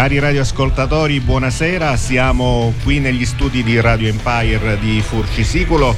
Cari 0.00 0.18
radioascoltatori, 0.18 1.20
buonasera. 1.20 1.94
Siamo 1.94 2.72
qui 2.82 3.00
negli 3.00 3.26
studi 3.26 3.62
di 3.62 3.78
Radio 3.82 4.08
Empire 4.08 4.78
di 4.78 5.02
Furcisicolo 5.02 5.94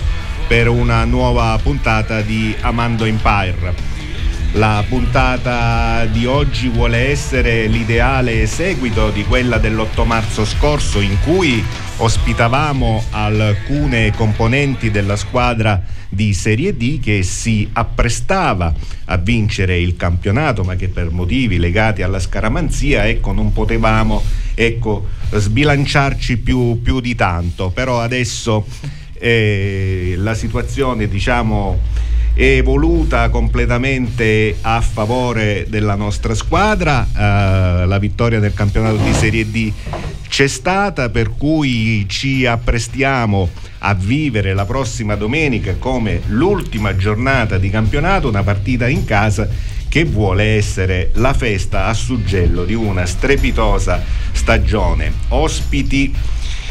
per 0.49 0.69
una 0.69 1.05
nuova 1.05 1.57
puntata 1.63 2.21
di 2.21 2.53
Amando 2.63 3.05
Empire. 3.05 3.73
La 4.55 4.85
puntata 4.89 6.05
di 6.07 6.27
oggi 6.27 6.67
vuole 6.67 7.11
essere 7.11 7.69
l'ideale 7.69 8.45
seguito 8.47 9.11
di 9.11 9.25
quella 9.25 9.59
dell'8 9.59 10.05
marzo 10.05 10.45
scorso 10.45 10.99
in 10.99 11.17
cui 11.23 11.65
ospitavamo 11.99 13.05
alcune 13.11 14.13
componenti 14.17 14.91
della 14.91 15.15
squadra 15.15 15.81
di 16.15 16.35
Serie 16.35 16.77
D 16.77 17.01
che 17.01 17.23
si 17.23 17.67
apprestava 17.73 18.73
a 19.07 19.17
vincere 19.17 19.79
il 19.79 19.97
campionato 19.97 20.63
ma 20.63 20.77
che 20.77 20.89
per 20.89 21.11
motivi 21.11 21.59
legati 21.59 22.03
alla 22.03 22.19
scaramanzia 22.19 23.09
ecco, 23.09 23.33
non 23.33 23.53
potevamo 23.53 24.23
ecco, 24.55 25.07
sbilanciarci 25.31 26.37
più, 26.37 26.83
più 26.83 27.01
di 27.01 27.15
tanto 27.15 27.71
però 27.71 28.01
adesso 28.01 28.67
eh, 29.15 30.15
la 30.19 30.35
situazione 30.35 31.09
diciamo 31.09 31.81
evoluta 32.35 33.29
completamente 33.29 34.57
a 34.63 34.81
favore 34.81 35.67
della 35.69 35.95
nostra 35.95 36.35
squadra. 36.35 37.07
Uh, 37.13 37.87
la 37.87 37.99
vittoria 37.99 38.41
del 38.41 38.55
campionato 38.55 38.97
di 38.97 39.13
Serie 39.13 39.51
D 39.51 39.73
c'è 40.33 40.47
stata, 40.47 41.11
per 41.11 41.35
cui 41.37 42.07
ci 42.09 42.47
apprestiamo 42.47 43.51
a 43.81 43.93
vivere 43.93 44.55
la 44.55 44.65
prossima 44.65 45.15
domenica 45.15 45.75
come 45.79 46.23
l'ultima 46.29 46.97
giornata 46.97 47.59
di 47.59 47.69
campionato, 47.69 48.31
una 48.31 48.43
partita 48.43 48.89
in 48.89 49.05
casa 49.05 49.47
che 49.91 50.05
vuole 50.05 50.57
essere 50.57 51.11
la 51.17 51.35
festa 51.35 51.85
a 51.85 51.93
suggello 51.93 52.65
di 52.65 52.73
una 52.73 53.05
strepitosa 53.05 54.03
stagione. 54.33 55.13
Ospiti 55.29 56.15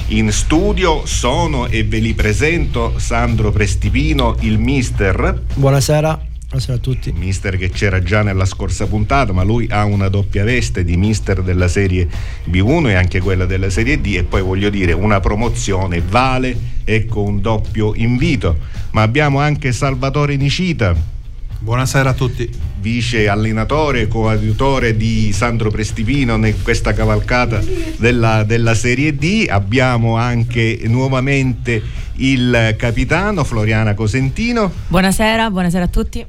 in 0.07 0.31
studio 0.31 1.05
sono 1.05 1.67
e 1.67 1.83
ve 1.83 1.99
li 1.99 2.15
presento 2.15 2.97
Sandro 2.97 3.51
Prestipino, 3.51 4.37
il 4.39 4.57
mister. 4.57 5.39
Buonasera. 5.53 6.30
Buonasera 6.51 6.79
a 6.79 6.81
tutti. 6.81 7.13
Mister 7.13 7.55
che 7.55 7.69
c'era 7.69 8.03
già 8.03 8.23
nella 8.23 8.43
scorsa 8.43 8.85
puntata, 8.85 9.31
ma 9.31 9.41
lui 9.41 9.69
ha 9.71 9.85
una 9.85 10.09
doppia 10.09 10.43
veste 10.43 10.83
di 10.83 10.97
mister 10.97 11.43
della 11.43 11.69
serie 11.69 12.09
B1 12.45 12.89
e 12.89 12.93
anche 12.95 13.21
quella 13.21 13.45
della 13.45 13.69
serie 13.69 14.01
D 14.01 14.15
e 14.17 14.23
poi 14.25 14.41
voglio 14.41 14.69
dire 14.69 14.91
una 14.91 15.21
promozione 15.21 16.01
vale, 16.05 16.53
ecco 16.83 17.21
un 17.21 17.39
doppio 17.39 17.95
invito. 17.95 18.57
Ma 18.91 19.01
abbiamo 19.01 19.39
anche 19.39 19.71
Salvatore 19.71 20.35
Nicita, 20.35 20.93
Buonasera 21.57 22.09
a 22.09 22.13
tutti. 22.13 22.49
Vice 22.79 23.29
allenatore, 23.29 24.09
coadiutore 24.09 24.97
di 24.97 25.31
Sandro 25.31 25.69
Prestipino 25.69 26.35
in 26.35 26.55
questa 26.63 26.91
cavalcata 26.91 27.61
della, 27.97 28.43
della, 28.43 28.73
Serie 28.73 29.15
D. 29.15 29.45
Abbiamo 29.47 30.17
anche 30.17 30.81
nuovamente 30.85 31.81
il 32.15 32.73
capitano 32.77 33.45
Floriana 33.45 33.93
Cosentino. 33.93 34.69
Buonasera, 34.87 35.49
buonasera 35.49 35.83
a 35.85 35.87
tutti. 35.87 36.25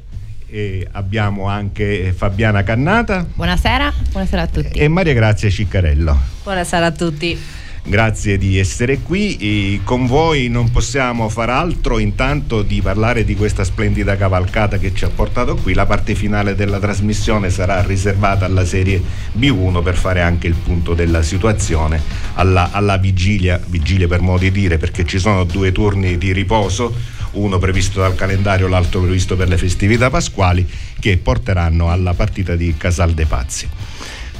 E 0.55 0.87
abbiamo 0.93 1.47
anche 1.49 2.13
Fabiana 2.15 2.63
Cannata. 2.63 3.27
Buonasera, 3.35 3.91
buonasera 4.11 4.43
a 4.43 4.47
tutti. 4.47 4.79
E 4.79 4.87
Maria 4.87 5.15
Grazia 5.15 5.49
Ciccarello. 5.49 6.15
Buonasera 6.43 6.85
a 6.85 6.91
tutti. 6.91 7.41
Grazie 7.85 8.37
di 8.37 8.59
essere 8.59 8.99
qui 8.99 9.39
e 9.39 9.81
con 9.83 10.05
voi 10.07 10.49
non 10.49 10.71
possiamo 10.71 11.31
far 11.31 11.49
altro 11.49 11.99
intanto 11.99 12.61
di 12.61 12.83
parlare 12.83 13.25
di 13.25 13.35
questa 13.35 13.65
splendida 13.65 14.15
cavalcata 14.19 14.77
che 14.77 14.95
ci 14.95 15.05
ha 15.05 15.09
portato 15.09 15.57
qui. 15.57 15.73
La 15.73 15.87
parte 15.87 16.15
finale 16.15 16.55
della 16.55 16.79
trasmissione 16.79 17.49
sarà 17.49 17.83
riservata 17.83 18.45
alla 18.45 18.67
serie 18.67 19.03
B1 19.35 19.83
per 19.83 19.97
fare 19.97 20.21
anche 20.21 20.49
il 20.49 20.55
punto 20.55 20.93
della 20.93 21.23
situazione 21.23 21.99
alla, 22.35 22.73
alla 22.73 22.99
vigilia, 22.99 23.59
vigilia 23.69 24.07
per 24.07 24.21
modo 24.21 24.41
di 24.41 24.53
dire 24.53 24.77
perché 24.77 25.07
ci 25.07 25.19
sono 25.19 25.45
due 25.45 25.73
turni 25.73 26.19
di 26.19 26.31
riposo 26.33 27.21
uno 27.33 27.59
previsto 27.59 28.01
dal 28.01 28.15
calendario, 28.15 28.69
l'altro 28.69 29.01
previsto 29.01 29.37
per 29.37 29.49
le 29.49 29.57
festività 29.57 30.11
pasquali, 30.11 30.67
che 30.99 31.17
porteranno 31.19 31.91
alla 31.91 32.15
partita 32.15 32.57
di 32.57 32.75
Casal 32.77 33.13
dei 33.13 33.27
Pazzi. 33.27 33.69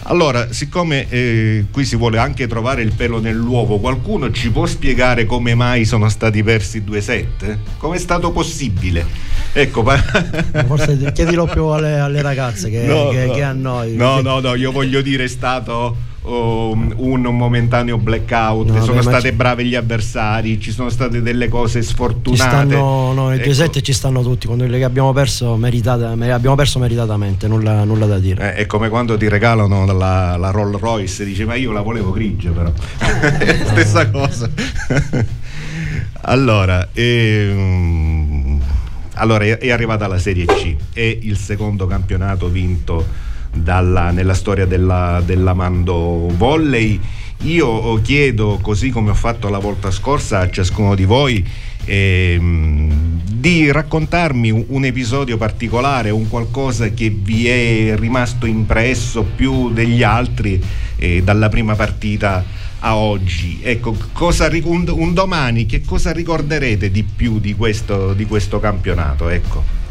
Allora, 0.05 0.53
siccome 0.53 1.09
eh, 1.09 1.67
qui 1.71 1.85
si 1.85 1.95
vuole 1.95 2.19
anche 2.19 2.49
trovare 2.49 2.83
il 2.83 2.93
pelo 2.93 3.21
nell'uovo, 3.21 3.79
qualcuno 3.79 4.33
ci 4.33 4.51
può 4.51 4.67
spiegare 4.67 5.27
come 5.27 5.55
mai 5.55 5.85
sono 5.85 6.09
stati 6.09 6.43
persi 6.43 6.83
due 6.83 7.01
set? 7.01 7.59
Come 7.79 7.97
è 7.97 7.99
stato 8.01 8.33
possibile? 8.33 9.07
Ecco, 9.53 9.85
forse 10.67 11.13
chiedilo 11.13 11.47
più 11.47 11.67
alle, 11.67 12.01
alle 12.01 12.21
ragazze 12.21 12.69
che, 12.69 12.83
no, 12.83 13.11
che, 13.11 13.27
no. 13.27 13.33
che 13.33 13.43
a 13.43 13.53
noi. 13.53 13.95
No, 13.95 14.21
no, 14.21 14.41
no, 14.41 14.55
io 14.55 14.73
voglio 14.73 15.03
dire 15.03 15.25
è 15.25 15.29
stato 15.29 16.11
um, 16.23 16.95
un 16.97 17.21
momentaneo 17.23 17.99
blackout, 17.99 18.69
no, 18.69 18.83
sono 18.83 19.03
state 19.03 19.31
c- 19.31 19.35
brave 19.35 19.65
gli 19.65 19.75
avversari, 19.75 20.61
ci 20.61 20.71
sono 20.71 20.89
state 20.89 21.23
delle 21.23 21.49
cose 21.49 21.83
sfortunate. 21.83 22.43
Ci 22.43 22.49
stanno, 22.49 23.13
no, 23.13 23.29
nei 23.29 23.37
ecco. 23.37 23.47
due 23.47 23.55
set 23.55 23.81
ci 23.81 23.93
stanno 23.93 24.23
tutti, 24.23 24.47
quando 24.47 24.67
le 24.67 24.83
abbiamo 24.85 25.13
perso, 25.13 25.57
meritata, 25.57 26.11
abbiamo 26.11 26.55
perso 26.55 26.79
meritatamente, 26.79 27.49
nulla, 27.49 27.85
nulla 27.85 28.07
da 28.07 28.19
dire. 28.19 28.55
Eh, 28.55 28.63
è 28.63 28.67
come 28.67 28.89
quando 28.89 29.17
ti 29.17 29.29
regalano 29.29 29.85
la, 29.87 30.37
la 30.37 30.51
Rolls 30.51 30.79
Royce, 30.79 31.25
dice 31.25 31.45
ma 31.45 31.55
io 31.55 31.73
la 31.73 31.81
volevo 31.81 32.13
grigia 32.13 32.51
però. 32.51 32.73
Stessa 33.73 34.11
cosa. 34.11 34.49
allora, 36.23 36.89
ehm, 36.93 38.61
allora 39.15 39.45
è, 39.45 39.59
è 39.59 39.71
arrivata 39.71 40.07
la 40.07 40.19
Serie 40.19 40.47
C, 40.47 40.77
è 40.93 41.19
il 41.23 41.37
secondo 41.37 41.87
campionato 41.87 42.49
vinto 42.49 43.31
dalla, 43.55 44.11
nella 44.11 44.35
storia 44.35 44.67
della, 44.67 45.23
dell'Amando 45.25 46.29
Volley. 46.37 46.99
Io 47.43 48.01
chiedo, 48.03 48.59
così 48.63 48.91
come 48.91 49.11
ho 49.11 49.15
fatto 49.15 49.49
la 49.49 49.59
volta 49.59 49.91
scorsa, 49.91 50.39
a 50.39 50.51
ciascuno 50.51 50.95
di 50.95 51.05
voi 51.05 51.45
ehm, 51.85 53.21
di 53.25 53.71
raccontarmi 53.71 54.51
un, 54.51 54.65
un, 54.69 54.85
episodio 54.85 55.37
particolare, 55.37 56.11
un 56.11 56.29
qualcosa 56.29 56.89
che 56.91 57.11
vi 57.11 57.49
è 57.49 57.97
rimasto 57.97 58.47
impresso 58.47 59.23
più 59.23 59.73
degli 59.73 60.03
altri 60.03 60.63
eh, 60.97 61.23
dalla 61.23 61.49
prima 61.49 61.75
partita 61.75 62.45
a 62.81 62.97
oggi. 62.97 63.61
Ecco, 63.63 63.97
cosa, 64.13 64.49
un, 64.65 64.85
un, 64.89 65.15
domani 65.15 65.67
che 65.67 65.83
cosa 65.83 66.13
ricorderete 66.13 66.91
di 66.91 67.03
più 67.03 67.41
di 67.41 67.55
questo, 67.55 68.13
di 68.13 68.27
questo 68.27 68.61
campionato? 68.61 69.29
Ecco. 69.29 69.82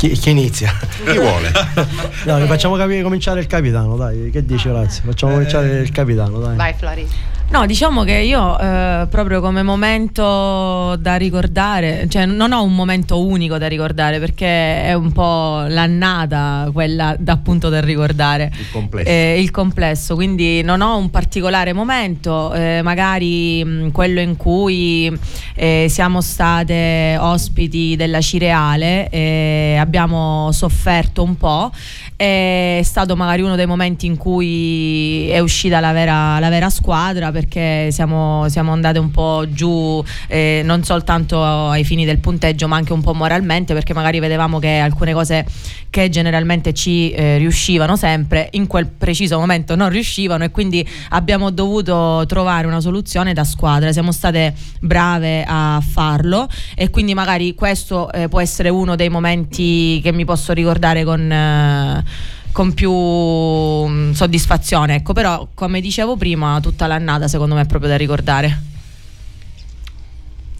Chi, 0.00 0.12
chi, 0.12 0.30
inizia? 0.30 0.72
Chi 1.04 1.18
vuole? 1.18 1.52
Dai, 2.24 2.46
facciamo 2.46 2.74
capire, 2.76 3.02
cominciare 3.02 3.40
il 3.40 3.46
capitano, 3.46 3.96
dai. 3.96 4.30
Che 4.30 4.46
dici 4.46 4.66
Orazio? 4.66 5.02
Facciamo 5.04 5.32
eh, 5.32 5.34
cominciare 5.34 5.80
il 5.80 5.92
capitano, 5.92 6.38
dai. 6.38 6.56
Vai 6.56 6.72
Flori. 6.72 7.06
No, 7.50 7.66
diciamo 7.66 8.04
che 8.04 8.12
io 8.12 8.56
eh, 8.60 9.08
proprio 9.10 9.40
come 9.40 9.64
momento 9.64 10.94
da 10.94 11.16
ricordare, 11.16 12.06
cioè 12.08 12.24
non 12.24 12.52
ho 12.52 12.62
un 12.62 12.76
momento 12.76 13.20
unico 13.26 13.58
da 13.58 13.66
ricordare 13.66 14.20
perché 14.20 14.84
è 14.84 14.92
un 14.92 15.10
po' 15.10 15.64
l'annata 15.66 16.70
quella 16.72 17.16
da, 17.18 17.32
appunto 17.32 17.68
da 17.68 17.80
ricordare. 17.80 18.52
Il 18.56 18.70
complesso. 18.70 19.10
Eh, 19.10 19.40
il 19.40 19.50
complesso, 19.50 20.14
quindi 20.14 20.62
non 20.62 20.80
ho 20.80 20.96
un 20.96 21.10
particolare 21.10 21.72
momento, 21.72 22.54
eh, 22.54 22.82
magari 22.82 23.64
mh, 23.64 23.90
quello 23.90 24.20
in 24.20 24.36
cui 24.36 25.12
eh, 25.56 25.86
siamo 25.88 26.20
state 26.20 27.16
ospiti 27.18 27.96
della 27.96 28.20
Cireale 28.20 29.08
e 29.10 29.76
abbiamo 29.76 30.52
sofferto 30.52 31.24
un 31.24 31.36
po', 31.36 31.72
è 32.20 32.82
stato 32.84 33.16
magari 33.16 33.40
uno 33.40 33.56
dei 33.56 33.64
momenti 33.64 34.04
in 34.04 34.18
cui 34.18 35.26
è 35.30 35.38
uscita 35.38 35.80
la 35.80 35.92
vera, 35.92 36.38
la 36.38 36.50
vera 36.50 36.68
squadra 36.68 37.30
perché 37.30 37.88
siamo, 37.92 38.46
siamo 38.50 38.72
andate 38.72 38.98
un 38.98 39.10
po' 39.10 39.46
giù 39.48 40.04
eh, 40.26 40.60
non 40.62 40.84
soltanto 40.84 41.42
ai 41.42 41.82
fini 41.82 42.04
del 42.04 42.18
punteggio 42.18 42.68
ma 42.68 42.76
anche 42.76 42.92
un 42.92 43.00
po' 43.00 43.14
moralmente 43.14 43.72
perché 43.72 43.94
magari 43.94 44.20
vedevamo 44.20 44.58
che 44.58 44.80
alcune 44.80 45.14
cose 45.14 45.46
che 45.88 46.10
generalmente 46.10 46.74
ci 46.74 47.10
eh, 47.10 47.38
riuscivano 47.38 47.96
sempre 47.96 48.48
in 48.52 48.66
quel 48.66 48.86
preciso 48.86 49.38
momento 49.38 49.74
non 49.74 49.88
riuscivano 49.88 50.44
e 50.44 50.50
quindi 50.50 50.86
abbiamo 51.10 51.50
dovuto 51.50 52.24
trovare 52.26 52.66
una 52.66 52.80
soluzione 52.80 53.32
da 53.32 53.44
squadra. 53.44 53.92
Siamo 53.92 54.12
state 54.12 54.54
brave 54.80 55.44
a 55.46 55.82
farlo 55.86 56.48
e 56.74 56.90
quindi 56.90 57.14
magari 57.14 57.54
questo 57.54 58.12
eh, 58.12 58.28
può 58.28 58.40
essere 58.40 58.68
uno 58.68 58.94
dei 58.94 59.08
momenti 59.08 60.00
che 60.02 60.12
mi 60.12 60.24
posso 60.24 60.52
ricordare 60.52 61.02
con 61.04 61.32
eh, 61.32 62.04
con 62.52 62.74
più 62.74 62.92
mm, 62.92 64.12
soddisfazione. 64.12 64.96
Ecco, 64.96 65.12
però 65.12 65.48
come 65.54 65.80
dicevo 65.80 66.16
prima, 66.16 66.58
tutta 66.60 66.86
l'annata 66.86 67.28
secondo 67.28 67.54
me 67.54 67.62
è 67.62 67.66
proprio 67.66 67.90
da 67.90 67.96
ricordare. 67.96 68.62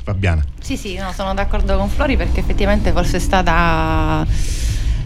Fabiana. 0.02 0.44
Sì, 0.61 0.76
sì, 0.76 0.97
no, 0.97 1.12
sono 1.12 1.35
d'accordo 1.35 1.76
con 1.76 1.88
Flori 1.88 2.17
perché 2.17 2.41
effettivamente 2.41 2.93
forse 2.93 3.19
è 3.19 3.20
stata 3.20 4.26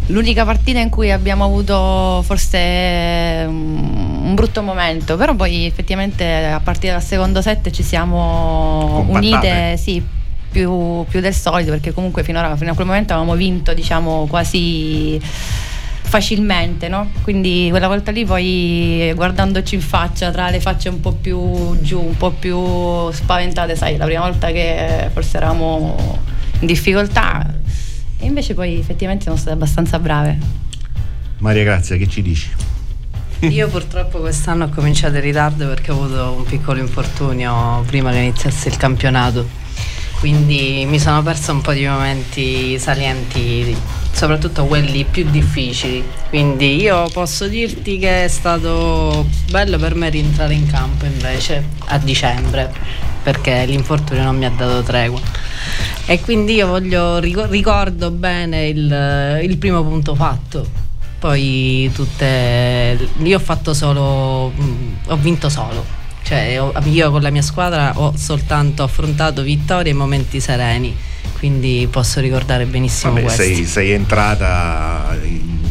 l'unica 0.08 0.44
partita 0.44 0.81
in 0.81 0.91
cui 0.91 1.11
abbiamo 1.11 1.44
avuto 1.44 2.23
forse 2.23 3.44
un 3.47 4.32
brutto 4.35 4.62
momento, 4.62 5.17
però 5.17 5.35
poi 5.35 5.64
effettivamente 5.64 6.47
a 6.47 6.61
partire 6.61 6.93
dal 6.93 7.02
secondo 7.02 7.40
set 7.40 7.70
ci 7.70 7.82
siamo 7.82 9.05
unite, 9.08 9.76
sì, 9.79 10.02
più, 10.50 11.05
più, 11.08 11.20
del 11.20 11.35
solito 11.35 11.70
perché 11.70 11.93
comunque 11.93 12.23
finora 12.23 12.55
fino 12.56 12.73
a 12.73 12.75
quel 12.75 12.87
momento 12.87 13.12
avevamo 13.12 13.35
vinto 13.37 13.75
diciamo 13.75 14.26
quasi 14.29 15.20
facilmente, 16.05 16.89
no? 16.89 17.11
Quindi 17.23 17.67
quella 17.71 17.89
volta 17.89 18.11
lì 18.12 18.25
poi 18.25 19.12
guardandoci 19.15 19.75
in 19.75 19.81
faccia 19.81 20.31
tra 20.31 20.51
le 20.51 20.61
facce 20.61 20.89
un 20.89 21.01
po' 21.01 21.12
più 21.12 21.77
giù, 21.81 22.01
un 22.01 22.17
po' 22.17 22.31
più 22.31 23.11
spaventate, 23.11 23.75
sai, 23.75 23.97
la 23.97 24.05
prima 24.05 24.21
volta 24.21 24.53
che 24.53 25.11
forse 25.12 25.37
eravamo 25.39 26.21
in 26.61 26.67
difficoltà 26.67 27.53
e 28.19 28.27
invece 28.27 28.55
poi 28.55 28.79
effettivamente 28.79 29.25
sono 29.25 29.37
state 29.37 29.53
abbastanza 29.53 29.99
brave. 29.99 30.39
Maria 31.39 31.65
Grazia, 31.65 31.97
che 31.97 32.07
ci 32.07 32.23
dici? 32.23 32.49
Io 33.49 33.69
purtroppo 33.69 34.21
quest'anno 34.21 34.67
ho 34.67 34.69
cominciato 34.69 35.17
in 35.17 35.23
ritardo 35.23 35.67
perché 35.67 35.91
ho 35.91 36.05
avuto 36.05 36.35
un 36.39 36.45
piccolo 36.45 36.81
infortunio 36.81 37.83
prima 37.87 38.11
che 38.11 38.19
iniziasse 38.19 38.69
il 38.69 38.77
campionato, 38.77 39.47
quindi 40.25 40.87
mi 40.88 40.99
sono 40.99 41.23
persa 41.23 41.53
un 41.53 41.61
po' 41.61 41.75
di 41.75 41.87
momenti 41.87 42.79
salienti, 42.79 43.76
soprattutto 44.11 44.65
quelli 44.65 45.05
più 45.05 45.29
difficili. 45.29 46.03
Quindi 46.31 46.81
io 46.81 47.06
posso 47.12 47.47
dirti 47.47 47.99
che 47.99 48.25
è 48.25 48.29
stato 48.29 49.26
bello 49.50 49.76
per 49.76 49.94
me 49.94 50.09
rientrare 50.09 50.55
in 50.55 50.67
campo 50.67 51.05
invece 51.05 51.62
a 51.88 51.99
dicembre, 51.99 52.73
perché 53.23 53.67
l'infortunio 53.67 54.23
non 54.23 54.38
mi 54.38 54.47
ha 54.47 54.50
dato 54.56 54.82
tregua. 54.82 55.21
E 56.06 56.19
quindi 56.23 56.55
io 56.55 56.69
voglio, 56.69 57.19
ricordo 57.19 58.11
bene 58.11 58.69
il, 58.69 59.41
il 59.43 59.59
primo 59.59 59.82
punto 59.82 60.15
fatto 60.15 60.82
poi 61.19 61.91
tutte 61.94 62.99
io 63.23 63.37
ho 63.37 63.41
fatto 63.41 63.73
solo 63.73 64.50
mm, 64.50 64.94
ho 65.06 65.17
vinto 65.17 65.49
solo 65.49 66.04
cioè 66.25 66.59
io 66.85 67.11
con 67.11 67.21
la 67.21 67.31
mia 67.31 67.43
squadra 67.43 67.93
ho 67.97 68.15
soltanto 68.17 68.82
affrontato 68.82 69.43
vittorie 69.43 69.93
e 69.93 69.94
momenti 69.94 70.41
sereni 70.41 70.97
quindi 71.38 71.87
posso 71.91 72.21
ricordare 72.21 72.65
benissimo 72.65 73.12
Vabbè, 73.12 73.25
questo 73.25 73.43
sei, 73.43 73.65
sei 73.67 73.91
entrata 73.91 75.17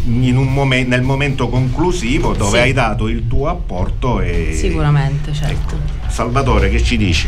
momen- 0.05 0.87
nel 0.87 1.01
momento 1.01 1.49
conclusivo 1.49 2.33
dove 2.33 2.57
sì. 2.57 2.63
hai 2.63 2.73
dato 2.73 3.07
il 3.07 3.27
tuo 3.27 3.49
apporto 3.49 4.21
e 4.21 4.55
sicuramente 4.55 5.33
certo 5.33 5.75
ecco. 5.75 6.11
Salvatore 6.11 6.69
che 6.69 6.83
ci 6.83 6.97
dici? 6.97 7.27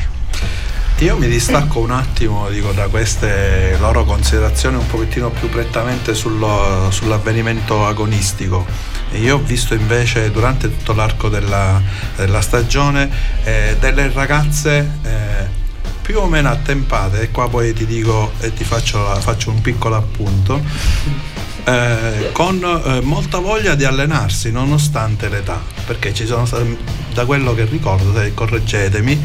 Io 0.99 1.17
mi 1.17 1.27
distacco 1.27 1.79
un 1.79 1.91
attimo 1.91 2.49
dico, 2.49 2.71
da 2.71 2.87
queste 2.87 3.75
loro 3.79 4.05
considerazioni 4.05 4.77
un 4.77 4.87
pochettino 4.87 5.29
più 5.29 5.49
prettamente 5.49 6.13
sullo, 6.13 6.89
sull'avvenimento 6.89 7.85
agonistico. 7.85 8.65
Io 9.11 9.35
ho 9.35 9.39
visto 9.39 9.73
invece 9.73 10.31
durante 10.31 10.69
tutto 10.69 10.93
l'arco 10.93 11.27
della, 11.27 11.81
della 12.15 12.39
stagione 12.39 13.11
eh, 13.43 13.75
delle 13.77 14.09
ragazze 14.13 14.99
eh, 15.03 15.63
più 16.01 16.17
o 16.17 16.27
meno 16.27 16.49
attempate 16.49 17.21
e 17.23 17.29
qua 17.29 17.49
poi 17.49 17.73
ti 17.73 17.85
dico 17.85 18.31
e 18.39 18.53
ti 18.53 18.63
faccio, 18.63 19.03
faccio 19.19 19.49
un 19.49 19.59
piccolo 19.59 19.95
appunto 19.97 21.34
eh, 21.65 22.29
con 22.31 22.61
eh, 22.63 23.01
molta 23.01 23.39
voglia 23.39 23.75
di 23.75 23.85
allenarsi 23.85 24.51
nonostante 24.51 25.29
l'età 25.29 25.61
perché 25.85 26.13
ci 26.13 26.25
sono 26.25 26.45
state 26.45 26.77
da 27.13 27.25
quello 27.25 27.53
che 27.53 27.65
ricordo 27.65 28.13
correggetemi 28.33 29.19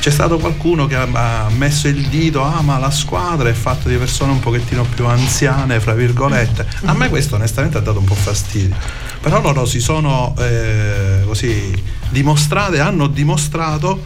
c'è 0.00 0.10
stato 0.10 0.38
qualcuno 0.38 0.86
che 0.86 0.94
ha 0.94 1.48
messo 1.50 1.88
il 1.88 2.06
dito, 2.06 2.42
ah 2.42 2.62
ma 2.62 2.78
la 2.78 2.90
squadra 2.90 3.48
è 3.48 3.52
fatta 3.52 3.88
di 3.88 3.96
persone 3.96 4.30
un 4.30 4.38
pochettino 4.38 4.84
più 4.84 5.06
anziane, 5.06 5.80
fra 5.80 5.92
virgolette. 5.92 6.66
A 6.84 6.94
me 6.94 7.08
questo 7.08 7.34
onestamente 7.34 7.78
ha 7.78 7.80
dato 7.80 7.98
un 7.98 8.04
po' 8.04 8.14
fastidio. 8.14 8.76
Però 9.20 9.40
loro 9.40 9.66
si 9.66 9.80
sono 9.80 10.34
eh, 10.38 11.22
così 11.26 11.74
dimostrate, 12.10 12.78
hanno 12.78 13.08
dimostrato 13.08 14.02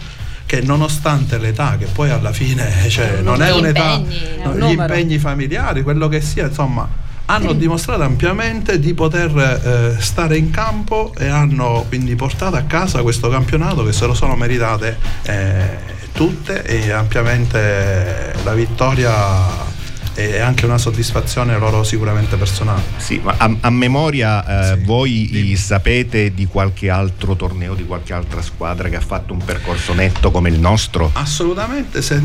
che 0.46 0.62
nonostante 0.62 1.37
l'età, 1.38 1.76
che 1.79 1.87
poi 1.87 2.08
alla 2.08 2.32
fine 2.32 2.70
cioè, 2.88 3.20
non 3.20 3.43
è 3.43 3.52
un'età, 3.52 3.94
impegni, 3.94 4.67
gli 4.67 4.70
impegni 4.70 5.19
familiari, 5.19 5.82
quello 5.82 6.08
che 6.08 6.23
sia, 6.23 6.46
insomma, 6.46 6.88
hanno 7.32 7.55
dimostrato 7.55 8.02
ampiamente 8.02 8.79
di 8.79 8.93
poter 8.93 9.94
eh, 9.96 10.00
stare 10.02 10.37
in 10.37 10.50
campo 10.50 11.14
e 11.17 11.29
hanno 11.29 11.87
quindi 11.88 12.14
portato 12.14 12.56
a 12.56 12.62
casa 12.62 13.00
questo 13.00 13.31
campionato 13.31 13.82
che 13.84 13.93
se 13.93 14.06
lo 14.06 14.12
sono 14.12 14.37
meritate 14.37 14.99
eh, 15.23 15.79
tutte 16.12 16.62
e 16.62 16.90
ampiamente 16.90 18.34
la 18.44 18.52
vittoria 18.52 19.81
e 20.14 20.41
anche 20.41 20.64
una 20.67 20.79
soddisfazione 20.79 21.59
loro 21.59 21.82
sicuramente 21.82 22.37
personale. 22.37 22.82
Sì, 22.97 23.20
ma 23.23 23.35
a, 23.37 23.55
a 23.61 23.70
memoria 23.70 24.73
eh, 24.73 24.79
sì, 24.79 24.85
voi 24.85 25.29
dimmi. 25.31 25.56
sapete 25.56 26.35
di 26.35 26.47
qualche 26.47 26.91
altro 26.91 27.35
torneo, 27.37 27.75
di 27.75 27.85
qualche 27.85 28.12
altra 28.12 28.43
squadra 28.43 28.88
che 28.88 28.97
ha 28.97 29.00
fatto 29.00 29.32
un 29.32 29.43
percorso 29.44 29.94
netto 29.94 30.31
come 30.31 30.49
il 30.49 30.59
nostro? 30.59 31.11
Assolutamente, 31.14 32.03
se, 32.03 32.20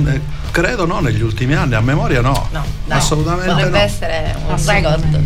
credo 0.52 0.86
no 0.86 1.00
negli 1.00 1.22
ultimi 1.22 1.54
anni, 1.54 1.76
a 1.76 1.82
memoria 1.82 2.22
no. 2.22 2.50
No, 2.52 2.66
no 2.86 2.94
assolutamente 2.94 3.48
potrebbe 3.52 3.78
no. 3.78 3.84
essere 3.84 4.36
un 4.48 4.66
record. 4.66 5.24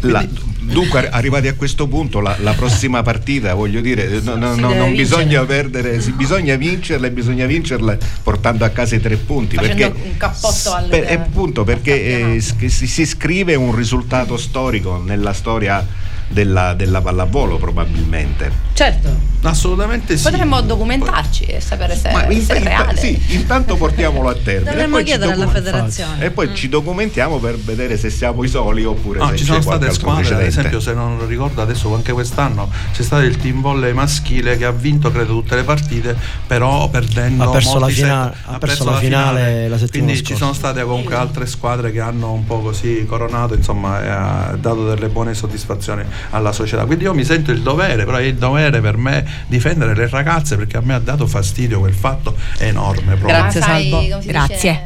La, 0.00 0.26
Dunque, 0.72 1.08
arrivati 1.08 1.48
a 1.48 1.54
questo 1.54 1.86
punto, 1.86 2.20
la, 2.20 2.36
la 2.40 2.52
prossima 2.52 3.02
partita, 3.02 3.54
voglio 3.54 3.80
dire, 3.80 4.20
no, 4.20 4.36
no, 4.36 4.54
no, 4.54 4.74
non 4.74 4.94
bisogna 4.94 5.44
perdere, 5.44 6.00
si, 6.00 6.12
bisogna 6.12 6.56
vincerla 6.56 7.06
e 7.06 7.10
bisogna 7.10 7.46
vincerla 7.46 7.96
portando 8.22 8.64
a 8.64 8.70
casa 8.70 8.94
i 8.96 9.00
tre 9.00 9.16
punti. 9.16 9.56
Facendo 9.56 9.90
perché, 9.90 10.08
un 10.08 10.16
cappotto 10.16 10.72
alle, 10.72 10.88
per, 10.88 11.12
appunto, 11.12 11.64
perché 11.64 12.36
eh, 12.36 12.40
si, 12.40 12.86
si 12.86 13.06
scrive 13.06 13.54
un 13.54 13.74
risultato 13.74 14.36
storico 14.36 15.02
nella 15.04 15.32
storia 15.32 15.86
della, 16.28 16.74
della 16.74 17.00
pallavolo 17.00 17.58
probabilmente. 17.58 18.50
Certo. 18.72 19.32
Assolutamente 19.42 20.16
sì. 20.16 20.22
Potremmo 20.22 20.60
documentarci 20.62 21.44
e 21.44 21.60
sapere 21.60 21.94
se, 21.94 22.10
Ma 22.10 22.24
in, 22.30 22.42
se 22.42 22.54
è 22.54 22.62
reale. 22.62 22.96
Sì, 22.96 23.20
intanto 23.28 23.76
portiamolo 23.76 24.30
a 24.30 24.34
termine. 24.34 24.70
Dovremmo 24.70 24.98
chiedere 25.02 25.32
alla 25.32 25.48
federazione. 25.48 26.24
E 26.24 26.30
poi 26.30 26.48
mm. 26.48 26.54
ci 26.54 26.68
documentiamo 26.68 27.38
per 27.38 27.58
vedere 27.58 27.98
se 27.98 28.08
siamo 28.08 28.42
i 28.42 28.48
soli 28.48 28.84
oppure 28.84 29.18
no, 29.18 29.28
se 29.28 29.36
ci 29.36 29.44
sono 29.44 29.60
state 29.60 29.92
squadre, 29.92 30.34
ad 30.34 30.42
esempio, 30.42 30.80
se 30.80 30.94
non 30.94 31.26
ricordo 31.26 31.60
adesso 31.60 31.94
anche 31.94 32.12
quest'anno 32.12 32.70
c'è 32.92 33.02
stato 33.02 33.22
il 33.22 33.36
team 33.36 33.60
volley 33.60 33.92
maschile 33.92 34.56
che 34.56 34.64
ha 34.64 34.72
vinto 34.72 35.10
credo 35.12 35.34
tutte 35.34 35.56
le 35.56 35.62
partite, 35.62 36.16
però 36.46 36.88
perdendo 36.88 37.44
ha 37.44 37.50
perso 37.50 37.78
la, 37.78 37.88
fina- 37.88 38.32
se- 38.32 38.50
ha 38.50 38.58
perso 38.58 38.84
la 38.84 38.96
finale, 38.96 39.38
finale 39.40 39.68
la 39.68 39.78
settimana 39.78 39.90
Quindi 39.90 40.16
scorsa. 40.16 40.32
ci 40.32 40.36
sono 40.36 40.52
state 40.54 40.82
comunque 40.82 41.14
altre 41.14 41.46
squadre 41.46 41.92
che 41.92 42.00
hanno 42.00 42.32
un 42.32 42.44
po' 42.46 42.60
così 42.60 43.04
coronato, 43.06 43.54
insomma, 43.54 44.02
e 44.02 44.08
ha 44.08 44.56
dato 44.58 44.88
delle 44.88 45.08
buone 45.08 45.34
soddisfazioni 45.34 46.02
alla 46.30 46.52
società. 46.52 46.84
Quindi 46.84 47.04
io 47.04 47.14
mi 47.14 47.24
sento 47.24 47.50
il 47.50 47.62
dovere, 47.62 48.04
però 48.04 48.18
è 48.18 48.22
il 48.22 48.36
dovere 48.36 48.80
per 48.80 48.96
me 48.96 49.24
difendere 49.46 49.94
le 49.94 50.08
ragazze 50.08 50.56
perché 50.56 50.76
a 50.76 50.80
me 50.80 50.94
ha 50.94 50.98
dato 50.98 51.26
fastidio 51.26 51.80
quel 51.80 51.94
fatto 51.94 52.36
enorme. 52.58 53.16
Proprio. 53.16 53.26
Grazie 53.26 53.60
Salvo. 53.60 54.20
Grazie. 54.22 54.54
Dice, 54.56 54.80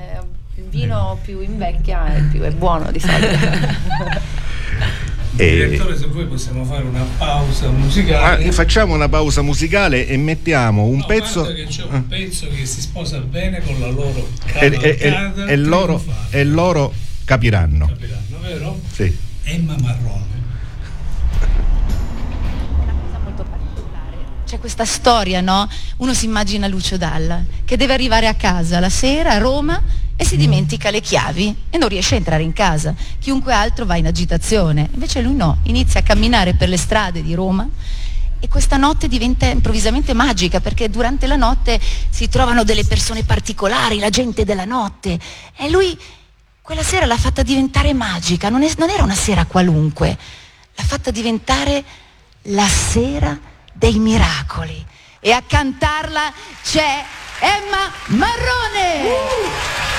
il 0.57 0.65
vino 0.71 1.19
più 1.25 1.41
invecchia 1.41 2.15
e 2.17 2.23
più 2.23 2.41
è 2.43 2.51
buono 2.51 2.91
di 2.91 3.01
solito. 3.01 4.37
Direttore, 5.39 5.97
se 5.97 6.07
vuoi 6.07 6.27
possiamo 6.27 6.65
fare 6.65 6.83
una 6.83 7.05
pausa 7.17 7.71
musicale. 7.71 8.49
Ah, 8.49 8.53
facciamo 8.53 8.95
una 8.95 9.09
pausa 9.09 9.41
musicale 9.43 10.07
e 10.07 10.17
mettiamo 10.17 10.85
un 10.85 10.99
no, 10.99 11.07
pezzo. 11.07 11.45
Che 11.45 11.67
c'è 11.67 11.85
un 11.85 12.07
pezzo 12.09 12.49
che 12.49 12.67
si 12.67 12.81
sposa 12.81 13.21
bene 13.21 13.63
con 13.63 13.79
la 13.79 13.89
loro 13.89 14.29
cavalcata 14.47 14.85
e, 14.85 14.97
e, 15.01 15.53
e, 15.53 15.57
loro, 15.57 16.03
e 16.31 16.45
loro 16.45 16.93
capiranno. 17.25 17.87
Capiranno, 17.87 18.39
vero? 18.43 18.81
Sì. 18.91 19.17
Emma 19.45 19.77
Marrone. 19.81 20.38
C'è 24.49 24.59
questa 24.59 24.87
storia, 24.87 25.43
no? 25.43 25.69
Uno 25.99 26.15
si 26.15 26.25
immagina 26.25 26.67
Lucio 26.69 26.97
Dalla 26.97 27.45
che 27.67 27.77
deve 27.77 27.93
arrivare 27.93 28.29
a 28.29 28.33
casa 28.33 28.81
la 28.81 28.89
sera 28.89 29.33
a 29.33 29.39
Roma 29.39 29.79
e 30.17 30.25
si 30.25 30.39
dimentica 30.39 30.89
le 30.89 31.03
chiavi 31.03 31.55
e 31.69 31.77
non 31.77 31.91
riesce 31.91 32.15
a 32.15 32.17
entrare 32.17 32.45
in 32.45 32.55
casa. 32.55 32.95
Chiunque 33.19 33.53
altro 33.53 33.85
va 33.85 33.97
in 33.97 34.07
agitazione. 34.07 34.89
Invece 34.95 35.21
lui 35.21 35.35
no, 35.35 35.59
inizia 35.65 36.01
a 36.01 36.03
camminare 36.03 36.55
per 36.55 36.71
le 36.71 36.79
strade 36.79 37.23
di 37.23 37.35
Roma 37.35 37.69
e 38.41 38.49
questa 38.49 38.79
notte 38.79 39.07
diventa 39.07 39.45
improvvisamente 39.45 40.15
magica 40.15 40.61
perché 40.61 40.89
durante 40.89 41.27
la 41.27 41.37
notte 41.37 41.79
si 42.09 42.31
trovano 42.31 42.65
delle 42.65 42.85
persone 42.85 43.25
particolari, 43.25 43.99
la 43.99 44.09
gente 44.09 44.47
della 44.47 44.65
notte. 44.65 45.21
E 45.59 45.69
lui 45.69 45.95
quella 46.63 46.83
sera 46.83 47.05
l'ha 47.05 47.19
fatta 47.19 47.43
diventare 47.43 47.93
magica, 47.93 48.49
non, 48.49 48.63
è, 48.63 48.73
non 48.79 48.89
era 48.89 49.03
una 49.03 49.15
sera 49.15 49.45
qualunque, 49.45 50.17
l'ha 50.75 50.85
fatta 50.85 51.11
diventare 51.11 51.85
la 52.45 52.67
sera 52.67 53.39
dei 53.79 53.99
miracoli. 53.99 54.85
E 55.21 55.31
a 55.33 55.43
cantarla 55.47 56.33
c'è 56.63 57.05
Emma 57.39 57.91
Marrone. 58.07 59.03
Uh! 59.03 59.98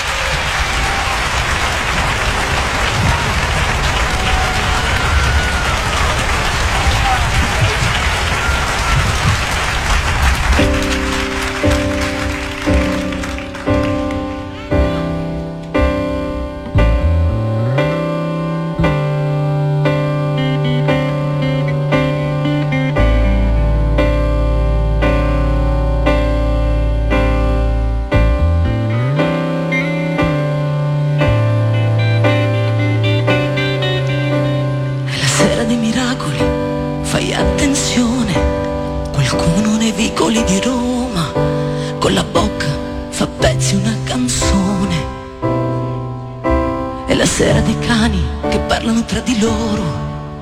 Tra 49.10 49.22
di 49.22 49.40
loro, 49.40 50.38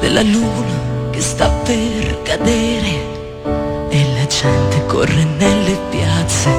della 0.00 0.22
luna 0.22 1.10
che 1.12 1.20
sta 1.20 1.48
per 1.48 2.22
cadere. 2.22 3.10
E 3.90 4.06
la 4.18 4.26
gente 4.26 4.84
corre 4.86 5.22
nelle 5.22 5.78
piazze 5.88 6.50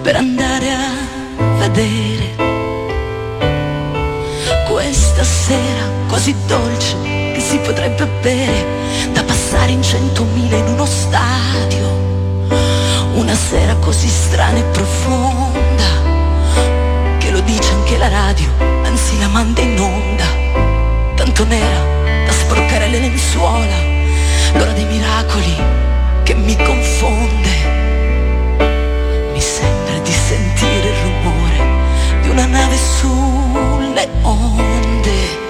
per 0.00 0.16
andare 0.16 0.70
a 0.70 1.58
vedere. 1.58 2.34
Questa 4.66 5.22
sera 5.22 5.84
così 6.06 6.34
dolce 6.46 6.96
che 7.02 7.40
si 7.40 7.58
potrebbe 7.58 8.06
bere 8.22 8.64
da 9.12 9.22
passare 9.22 9.72
in 9.72 9.82
centomila 9.82 10.56
in 10.56 10.66
uno 10.66 10.86
stadio 10.86 11.84
una 13.16 13.34
sera 13.34 13.74
così 13.76 14.08
strana 14.08 14.58
e 14.58 14.64
profonda 14.72 15.84
che 17.18 17.30
lo 17.30 17.40
dice 17.40 17.70
anche 17.72 17.98
la 17.98 18.08
radio, 18.08 18.48
anzi 18.82 19.18
la 19.18 19.28
manda 19.28 19.60
in 19.60 19.78
onda, 19.78 20.45
nera 21.44 22.24
da 22.24 22.32
sporcare 22.32 22.88
le 22.88 22.98
lenzuola, 22.98 23.76
l'ora 24.54 24.72
dei 24.72 24.84
miracoli 24.84 25.54
che 26.22 26.34
mi 26.34 26.56
confonde. 26.56 27.54
Mi 29.32 29.40
sembra 29.40 29.98
di 30.02 30.12
sentire 30.12 30.88
il 30.88 30.96
rumore 31.02 32.22
di 32.22 32.28
una 32.28 32.46
nave 32.46 32.76
sulle 32.76 34.08
onde. 34.22 35.45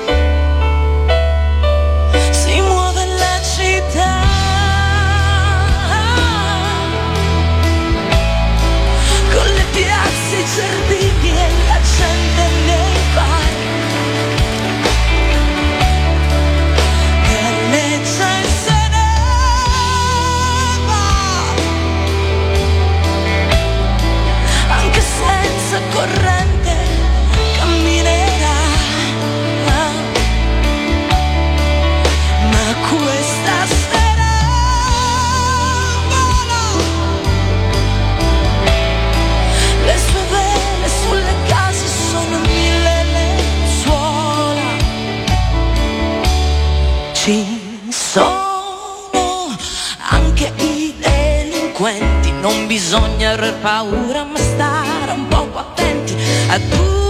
Bisogna 52.96 53.32
aver 53.32 53.54
paura 53.60 54.24
ma 54.24 54.38
stare 54.38 55.12
un 55.12 55.28
poco 55.28 55.58
attenti 55.58 56.16
a 56.48 56.58
due 56.58 57.05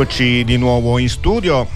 Eccoci 0.00 0.44
di 0.44 0.56
nuovo 0.58 0.98
in 0.98 1.08
studio 1.08 1.66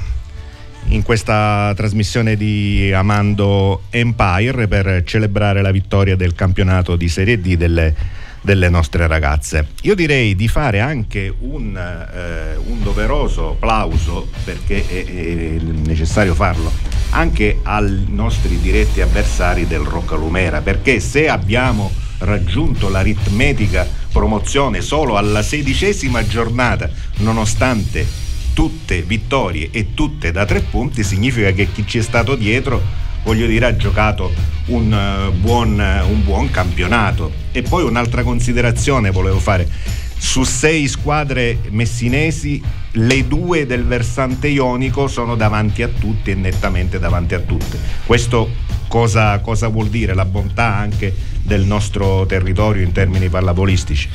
in 0.90 1.02
questa 1.02 1.72
trasmissione 1.74 2.36
di 2.36 2.92
Amando 2.94 3.82
Empire 3.90 4.68
per 4.68 5.02
celebrare 5.04 5.60
la 5.60 5.72
vittoria 5.72 6.14
del 6.14 6.32
campionato 6.36 6.94
di 6.94 7.08
Serie 7.08 7.40
D 7.40 7.56
delle, 7.56 7.92
delle 8.40 8.68
nostre 8.68 9.08
ragazze. 9.08 9.70
Io 9.82 9.96
direi 9.96 10.36
di 10.36 10.46
fare 10.46 10.78
anche 10.78 11.34
un, 11.36 11.76
eh, 11.76 12.54
un 12.64 12.80
doveroso 12.84 13.56
plauso, 13.58 14.28
perché 14.44 14.86
è, 14.86 15.04
è 15.04 15.60
necessario 15.88 16.34
farlo, 16.36 16.70
anche 17.10 17.58
ai 17.64 18.04
nostri 18.06 18.56
diretti 18.60 19.00
avversari 19.00 19.66
del 19.66 19.80
Roccalumera, 19.80 20.60
perché 20.60 21.00
se 21.00 21.28
abbiamo 21.28 21.90
raggiunto 22.18 22.88
l'aritmetica 22.88 23.84
promozione 24.12 24.80
solo 24.80 25.16
alla 25.16 25.42
sedicesima 25.42 26.26
giornata, 26.26 26.88
nonostante 27.18 28.06
tutte 28.54 29.02
vittorie 29.02 29.70
e 29.72 29.94
tutte 29.94 30.30
da 30.30 30.44
tre 30.44 30.60
punti, 30.60 31.02
significa 31.02 31.50
che 31.52 31.72
chi 31.72 31.86
ci 31.86 31.98
è 31.98 32.02
stato 32.02 32.36
dietro, 32.36 32.80
voglio 33.24 33.46
dire, 33.46 33.66
ha 33.66 33.76
giocato 33.76 34.32
un, 34.66 34.92
uh, 34.92 35.32
buon, 35.32 35.78
un 35.78 36.22
buon 36.22 36.50
campionato. 36.50 37.32
E 37.52 37.62
poi 37.62 37.84
un'altra 37.84 38.22
considerazione 38.22 39.10
volevo 39.10 39.38
fare. 39.38 39.68
Su 40.22 40.44
sei 40.44 40.86
squadre 40.86 41.58
messinesi, 41.70 42.62
le 42.92 43.26
due 43.26 43.66
del 43.66 43.84
versante 43.84 44.46
ionico 44.46 45.08
sono 45.08 45.34
davanti 45.34 45.82
a 45.82 45.88
tutti 45.88 46.30
e 46.30 46.36
nettamente 46.36 47.00
davanti 47.00 47.34
a 47.34 47.40
tutte. 47.40 47.76
Questo 48.06 48.48
cosa, 48.86 49.40
cosa 49.40 49.66
vuol 49.66 49.88
dire? 49.88 50.14
La 50.14 50.24
bontà 50.24 50.76
anche 50.76 51.12
del 51.42 51.64
nostro 51.64 52.24
territorio 52.26 52.84
in 52.84 52.92
termini 52.92 53.28
pallavolistici? 53.28 54.08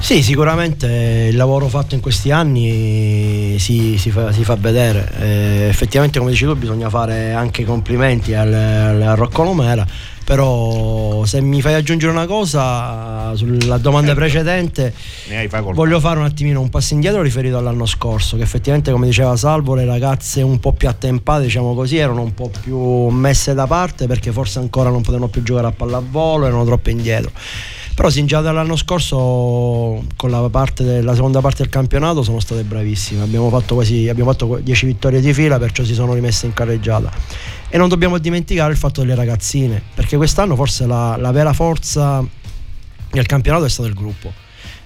Sì, 0.00 0.24
sicuramente 0.24 1.28
il 1.30 1.36
lavoro 1.36 1.68
fatto 1.68 1.94
in 1.94 2.00
questi 2.00 2.32
anni 2.32 3.56
si, 3.60 3.96
si, 3.96 4.10
fa, 4.10 4.32
si 4.32 4.42
fa, 4.42 4.56
vedere. 4.56 5.08
Eh, 5.20 5.66
effettivamente, 5.68 6.18
come 6.18 6.32
dici 6.32 6.46
tu, 6.46 6.56
bisogna 6.56 6.90
fare 6.90 7.32
anche 7.32 7.64
complimenti 7.64 8.34
al, 8.34 8.52
al 8.52 9.16
Rocco 9.16 9.44
Lomera 9.44 9.86
però 10.28 11.24
se 11.24 11.40
mi 11.40 11.62
fai 11.62 11.72
aggiungere 11.72 12.12
una 12.12 12.26
cosa 12.26 13.34
sulla 13.34 13.78
domanda 13.78 14.08
certo. 14.08 14.20
precedente 14.20 14.92
voglio 15.72 16.00
fare 16.00 16.18
un 16.18 16.26
attimino 16.26 16.60
un 16.60 16.68
passo 16.68 16.92
indietro 16.92 17.22
riferito 17.22 17.56
all'anno 17.56 17.86
scorso 17.86 18.36
che 18.36 18.42
effettivamente 18.42 18.92
come 18.92 19.06
diceva 19.06 19.34
Salvo 19.36 19.74
le 19.74 19.86
ragazze 19.86 20.42
un 20.42 20.60
po' 20.60 20.74
più 20.74 20.86
attempate 20.86 21.44
diciamo 21.44 21.74
così 21.74 21.96
erano 21.96 22.20
un 22.20 22.34
po' 22.34 22.50
più 22.60 22.78
messe 23.08 23.54
da 23.54 23.66
parte 23.66 24.06
perché 24.06 24.30
forse 24.30 24.58
ancora 24.58 24.90
non 24.90 25.00
potevano 25.00 25.28
più 25.28 25.42
giocare 25.42 25.68
a 25.68 25.72
pallavolo 25.72 26.44
erano 26.44 26.66
troppo 26.66 26.90
indietro. 26.90 27.30
Però 27.94 28.10
sin 28.10 28.26
già 28.26 28.40
dall'anno 28.42 28.76
scorso 28.76 30.04
con 30.14 30.30
la, 30.30 30.46
parte 30.50 31.00
la 31.00 31.14
seconda 31.14 31.40
parte 31.40 31.62
del 31.62 31.72
campionato 31.72 32.22
sono 32.22 32.38
state 32.38 32.62
bravissime. 32.62 33.22
Abbiamo 33.22 33.48
fatto 33.48 33.74
quasi 33.74 34.08
abbiamo 34.08 34.30
fatto 34.30 34.60
10 34.62 34.86
vittorie 34.86 35.20
di 35.20 35.32
fila 35.32 35.58
perciò 35.58 35.82
si 35.82 35.94
sono 35.94 36.12
rimesse 36.12 36.44
in 36.44 36.52
carreggiata 36.52 37.10
e 37.68 37.76
non 37.76 37.88
dobbiamo 37.88 38.18
dimenticare 38.18 38.72
il 38.72 38.78
fatto 38.78 39.00
delle 39.00 39.14
ragazzine, 39.14 39.82
perché 39.94 40.16
quest'anno 40.16 40.56
forse 40.56 40.86
la, 40.86 41.16
la 41.16 41.32
vera 41.32 41.52
forza 41.52 42.24
del 43.10 43.26
campionato 43.26 43.64
è 43.64 43.68
stato 43.68 43.88
il 43.88 43.94
gruppo. 43.94 44.32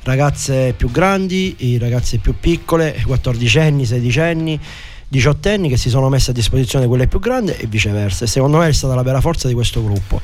Ragazze 0.05 0.75
più 0.77 0.91
grandi, 0.91 1.79
ragazze 1.79 2.19
più 2.19 2.35
piccole, 2.39 3.03
14 3.07 3.59
anni, 3.61 3.87
16 3.87 4.21
anni, 4.21 4.61
18 5.07 5.49
anni 5.49 5.69
che 5.69 5.77
si 5.77 5.91
sono 5.91 6.09
messe 6.09 6.31
a 6.31 6.35
disposizione 6.35 6.85
di 6.85 6.91
quelle 6.91 7.07
più 7.07 7.21
grandi 7.21 7.53
e 7.53 7.67
viceversa. 7.67 8.25
E 8.25 8.27
secondo 8.27 8.57
me 8.57 8.69
è 8.69 8.73
stata 8.73 8.95
la 8.95 9.03
vera 9.03 9.21
forza 9.21 9.47
di 9.47 9.55
questo 9.55 9.85
gruppo. 9.85 10.21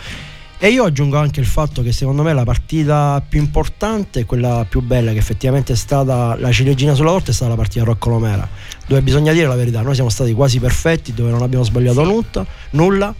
E 0.61 0.71
io 0.71 0.83
aggiungo 0.83 1.17
anche 1.17 1.39
il 1.39 1.47
fatto 1.47 1.83
che 1.83 1.93
secondo 1.93 2.25
me 2.25 2.33
la 2.33 2.43
partita 2.43 3.23
più 3.27 3.39
importante, 3.39 4.25
quella 4.25 4.67
più 4.69 4.81
bella 4.81 5.13
che 5.13 5.19
effettivamente 5.19 5.75
è 5.75 5.77
stata 5.77 6.37
la 6.37 6.51
ciliegina 6.51 6.95
sulla 6.95 7.11
torta, 7.11 7.31
è 7.31 7.35
stata 7.35 7.51
la 7.51 7.57
partita 7.57 7.85
Roccolomera, 7.85 8.49
dove 8.89 9.01
bisogna 9.03 9.33
dire 9.33 9.47
la 9.47 9.55
verità, 9.55 9.83
noi 9.83 9.95
siamo 9.95 10.11
stati 10.11 10.33
quasi 10.33 10.59
perfetti, 10.59 11.15
dove 11.15 11.31
non 11.31 11.43
abbiamo 11.43 11.63
sbagliato 11.63 12.03
sì. 12.03 12.11
nulla, 12.11 12.47
nulla. 12.71 13.15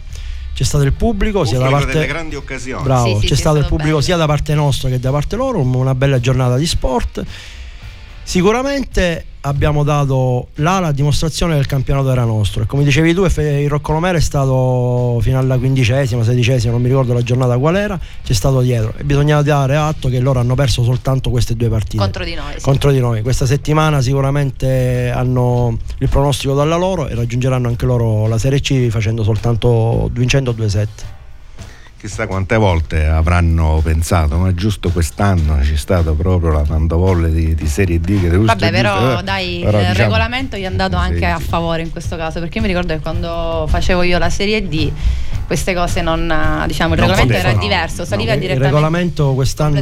C'è 0.53 0.65
stato 0.65 0.83
il 0.83 0.91
pubblico, 0.91 1.39
pubblico 1.39 1.45
sia 1.45 1.59
da 1.59 1.69
parte 1.69 1.93
delle 1.93 2.07
grandi 2.07 2.35
occasioni. 2.35 2.83
Bravo, 2.83 3.15
sì, 3.15 3.19
sì, 3.21 3.27
c'è 3.27 3.35
stato 3.35 3.57
il 3.57 3.65
pubblico 3.65 3.91
bello. 3.91 4.01
sia 4.01 4.17
da 4.17 4.25
parte 4.25 4.53
nostra 4.53 4.89
che 4.89 4.99
da 4.99 5.11
parte 5.11 5.37
loro, 5.37 5.61
una 5.61 5.95
bella 5.95 6.19
giornata 6.19 6.57
di 6.57 6.67
sport. 6.67 7.23
Sicuramente 8.23 9.25
abbiamo 9.41 9.83
dato 9.83 10.49
là 10.55 10.79
la 10.79 10.91
dimostrazione 10.91 11.53
che 11.53 11.59
il 11.59 11.65
campionato 11.65 12.11
era 12.11 12.23
nostro 12.25 12.63
e 12.63 12.65
come 12.65 12.83
dicevi 12.83 13.13
tu 13.13 13.23
il 13.23 13.69
Roccolomera 13.69 14.17
è 14.17 14.21
stato 14.21 15.19
fino 15.21 15.39
alla 15.39 15.57
quindicesima, 15.57 16.23
sedicesima 16.23 16.73
non 16.73 16.81
mi 16.81 16.89
ricordo 16.89 17.13
la 17.13 17.21
giornata 17.21 17.57
qual 17.57 17.77
era 17.77 17.99
c'è 18.23 18.33
stato 18.33 18.59
dietro 18.61 18.93
e 18.97 19.03
bisogna 19.03 19.41
dare 19.41 19.77
atto 19.77 20.09
che 20.09 20.19
loro 20.19 20.39
hanno 20.39 20.55
perso 20.55 20.83
soltanto 20.83 21.29
queste 21.29 21.55
due 21.55 21.69
partite 21.69 21.97
contro 21.97 22.23
di 22.23 22.33
noi, 22.33 22.53
sì. 22.57 22.61
contro 22.61 22.91
di 22.91 22.99
noi. 22.99 23.21
questa 23.21 23.45
settimana 23.45 24.01
sicuramente 24.01 25.11
hanno 25.13 25.77
il 25.99 26.09
pronostico 26.09 26.53
dalla 26.53 26.75
loro 26.75 27.07
e 27.07 27.15
raggiungeranno 27.15 27.67
anche 27.67 27.85
loro 27.85 28.27
la 28.27 28.37
Serie 28.37 28.59
C 28.59 28.89
facendo 28.89 29.23
soltanto 29.23 30.09
vincendo 30.11 30.51
2-7 30.51 30.87
chissà 31.99 32.27
quante 32.27 32.55
volte 32.55 33.05
avranno 33.05 33.81
pensato, 33.83 34.37
ma 34.37 34.53
giusto 34.53 34.89
quest'anno 34.89 35.57
c'è 35.61 35.75
stato 35.75 36.13
proprio 36.13 36.51
la 36.51 36.63
mandovolle 36.65 37.29
di, 37.29 37.53
di 37.53 37.67
Serie 37.67 37.99
D. 37.99 38.21
Che 38.21 38.37
Vabbè, 38.37 38.71
però 38.71 39.19
eh, 39.19 39.23
dai, 39.23 39.59
però, 39.61 39.79
il 39.79 39.87
diciamo, 39.87 40.05
regolamento 40.05 40.55
gli 40.55 40.61
è 40.61 40.65
andato 40.65 40.95
anche 40.95 41.25
a 41.25 41.39
favore 41.39 41.81
in 41.81 41.91
questo 41.91 42.15
caso, 42.15 42.39
perché 42.39 42.61
mi 42.61 42.67
ricordo 42.67 42.93
che 42.93 43.01
quando 43.01 43.67
facevo 43.67 44.03
io 44.03 44.17
la 44.17 44.29
Serie 44.29 44.65
D 44.65 44.91
queste 45.49 45.73
cose 45.73 46.03
non 46.03 46.31
diciamo 46.67 46.93
il 46.93 46.99
non 46.99 47.09
regolamento 47.09 47.33
poteva, 47.33 47.39
era 47.39 47.53
no, 47.53 47.59
diverso 47.59 48.05
saliva 48.05 48.33
no. 48.33 48.39
direttamente 48.39 48.67
il 48.67 48.71
regolamento 48.71 49.33
quest'anno 49.33 49.79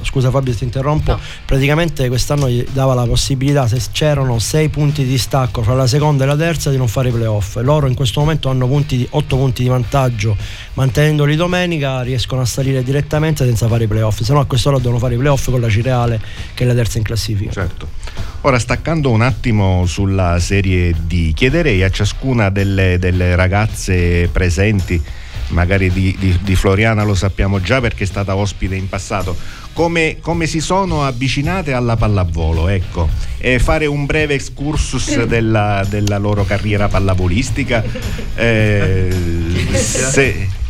scusa 0.00 0.30
Fabio 0.30 0.54
ti 0.54 0.64
interrompo 0.64 1.12
no. 1.12 1.20
praticamente 1.44 2.08
quest'anno 2.08 2.48
gli 2.48 2.64
dava 2.72 2.94
la 2.94 3.04
possibilità 3.04 3.66
se 3.68 3.78
c'erano 3.92 4.38
6 4.38 4.68
punti 4.70 5.04
di 5.04 5.10
distacco 5.10 5.62
fra 5.62 5.74
la 5.74 5.86
seconda 5.86 6.24
e 6.24 6.26
la 6.26 6.36
terza 6.36 6.70
di 6.70 6.78
non 6.78 6.88
fare 6.88 7.10
i 7.10 7.12
playoff 7.12 7.56
loro 7.56 7.86
in 7.86 7.92
questo 7.92 8.20
momento 8.20 8.48
hanno 8.48 8.66
punti 8.66 9.06
8 9.10 9.36
punti 9.36 9.62
di 9.62 9.68
vantaggio 9.68 10.34
mantenendoli 10.96 11.36
domenica 11.36 12.00
riescono 12.00 12.40
a 12.40 12.46
salire 12.46 12.82
direttamente 12.82 13.44
senza 13.44 13.68
fare 13.68 13.84
i 13.84 13.86
playoff. 13.86 14.22
Se 14.22 14.32
no 14.32 14.40
a 14.40 14.46
quest'ora 14.46 14.78
devono 14.78 14.98
fare 14.98 15.12
i 15.12 15.18
playoff 15.18 15.50
con 15.50 15.60
la 15.60 15.68
Cireale 15.68 16.18
che 16.54 16.64
è 16.64 16.66
la 16.66 16.72
terza 16.72 16.96
in 16.96 17.04
classifica. 17.04 17.50
Certo. 17.50 17.86
Ora 18.42 18.58
staccando 18.58 19.10
un 19.10 19.20
attimo 19.20 19.84
sulla 19.84 20.38
serie 20.38 20.94
D 20.98 21.34
chiederei 21.34 21.82
a 21.82 21.90
ciascuna 21.90 22.48
delle, 22.48 22.98
delle 22.98 23.36
ragazze 23.36 24.28
presenti 24.32 24.34
presenti, 24.46 25.02
magari 25.48 25.90
di, 25.92 26.16
di, 26.18 26.38
di, 26.40 26.54
Floriana 26.54 27.02
lo 27.02 27.14
sappiamo 27.14 27.60
già 27.60 27.78
perché 27.80 28.04
è 28.04 28.06
stata 28.06 28.34
ospite 28.34 28.74
in 28.74 28.88
passato, 28.88 29.36
come, 29.74 30.16
come 30.20 30.46
si 30.46 30.60
sono 30.60 31.04
avvicinate 31.04 31.74
alla 31.74 31.96
pallavolo, 31.96 32.68
ecco, 32.68 33.08
e 33.36 33.58
fare 33.58 33.84
un 33.84 34.06
breve 34.06 34.34
excursus 34.34 35.24
della, 35.26 35.84
della 35.86 36.16
loro 36.16 36.44
carriera 36.44 36.88
pallavolistica. 36.88 37.84
Eh, 38.34 39.14
se... 39.74 40.64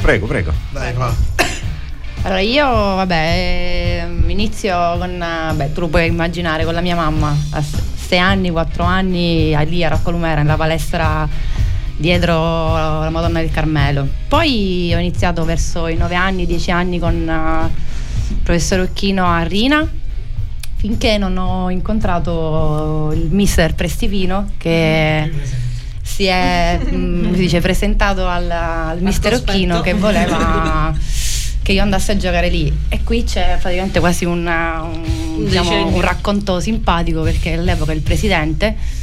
Prego, 0.00 0.26
prego. 0.26 0.52
Dai, 0.70 0.92
va. 0.94 1.14
Allora 2.22 2.40
io, 2.40 2.66
vabbè, 2.66 4.06
inizio 4.26 4.76
con, 4.98 5.24
beh, 5.54 5.72
tu 5.72 5.80
lo 5.80 5.88
puoi 5.88 6.06
immaginare, 6.06 6.64
con 6.64 6.74
la 6.74 6.82
mia 6.82 6.94
mamma, 6.94 7.34
a 7.52 7.62
6 7.62 8.18
anni, 8.18 8.50
4 8.50 8.84
anni, 8.84 9.56
lì 9.66 9.82
a 9.82 9.88
Roccolumera, 9.88 10.42
nella 10.42 10.56
palestra 10.56 11.26
dietro 11.96 12.32
la 12.34 13.08
Madonna 13.10 13.40
del 13.40 13.50
Carmelo. 13.50 14.06
Poi 14.28 14.92
ho 14.94 14.98
iniziato 14.98 15.44
verso 15.44 15.86
i 15.86 15.96
9 15.96 16.14
anni, 16.14 16.44
10 16.46 16.70
anni 16.70 16.98
con 16.98 17.14
uh, 17.14 18.32
il 18.32 18.40
professor 18.42 18.80
Occhino 18.80 19.26
a 19.26 19.42
Rina 19.42 19.88
finché 20.80 21.18
non 21.18 21.36
ho 21.36 21.68
incontrato 21.68 23.12
il 23.12 23.28
mister 23.30 23.74
Prestivino 23.74 24.52
che 24.56 25.30
si 26.20 26.26
è 26.26 26.78
mh, 26.78 26.94
mm, 26.94 27.32
si 27.32 27.40
dice, 27.40 27.60
presentato 27.60 28.26
al, 28.26 28.50
al 28.50 29.00
mister 29.00 29.32
Occhino 29.32 29.80
che 29.80 29.94
voleva 29.94 30.92
che 31.62 31.72
io 31.72 31.82
andassi 31.82 32.10
a 32.10 32.16
giocare 32.16 32.48
lì. 32.48 32.70
E 32.88 33.02
qui 33.02 33.24
c'è 33.24 33.56
praticamente 33.58 34.00
quasi 34.00 34.26
una, 34.26 34.82
un, 34.82 35.44
diciamo, 35.44 35.86
un 35.86 36.00
racconto 36.00 36.60
simpatico 36.60 37.22
perché 37.22 37.54
all'epoca 37.54 37.92
il 37.92 38.02
presidente 38.02 38.98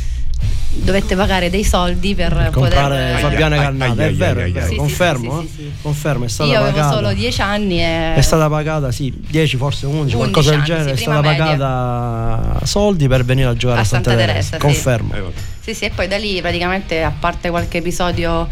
dovette 0.69 1.15
pagare 1.15 1.49
dei 1.49 1.63
soldi 1.63 2.13
per, 2.13 2.36
per 2.36 2.49
comprare 2.51 3.13
poter... 3.13 3.19
Fabiana 3.19 3.56
Cannata, 3.58 4.06
è 4.06 4.13
vero, 4.13 4.41
è 4.41 4.51
vero. 4.51 4.67
Sì, 4.67 4.75
confermo, 4.75 5.41
sì, 5.41 5.47
sì, 5.56 5.71
confermo, 5.82 6.25
è 6.25 6.27
stata 6.27 6.51
Io 6.51 6.60
avevo 6.60 6.75
pagata. 6.75 6.93
solo 6.93 7.13
10 7.13 7.41
anni 7.41 7.82
e... 7.82 8.13
È 8.13 8.21
stata 8.21 8.47
pagata, 8.47 8.91
sì, 8.91 9.12
10 9.27 9.58
forse 9.58 9.86
11, 9.88 10.15
qualcosa 10.15 10.51
del 10.51 10.62
genere, 10.62 10.91
è 10.91 10.95
stata 10.95 11.21
media. 11.21 11.45
pagata 11.45 12.65
soldi 12.65 13.08
per 13.08 13.25
venire 13.25 13.49
a 13.49 13.56
giocare 13.56 13.82
a, 13.82 13.84
Santa, 13.84 14.12
Santa 14.12 14.25
Teresa, 14.25 14.58
Teresa 14.58 14.58
confermo. 14.58 15.56
Sì, 15.67 15.73
sì, 15.73 15.84
e 15.84 15.89
poi 15.89 16.08
da 16.08 16.15
lì 16.15 16.39
praticamente 16.39 17.03
a 17.03 17.12
parte 17.12 17.49
qualche 17.49 17.80
episodio 17.80 18.47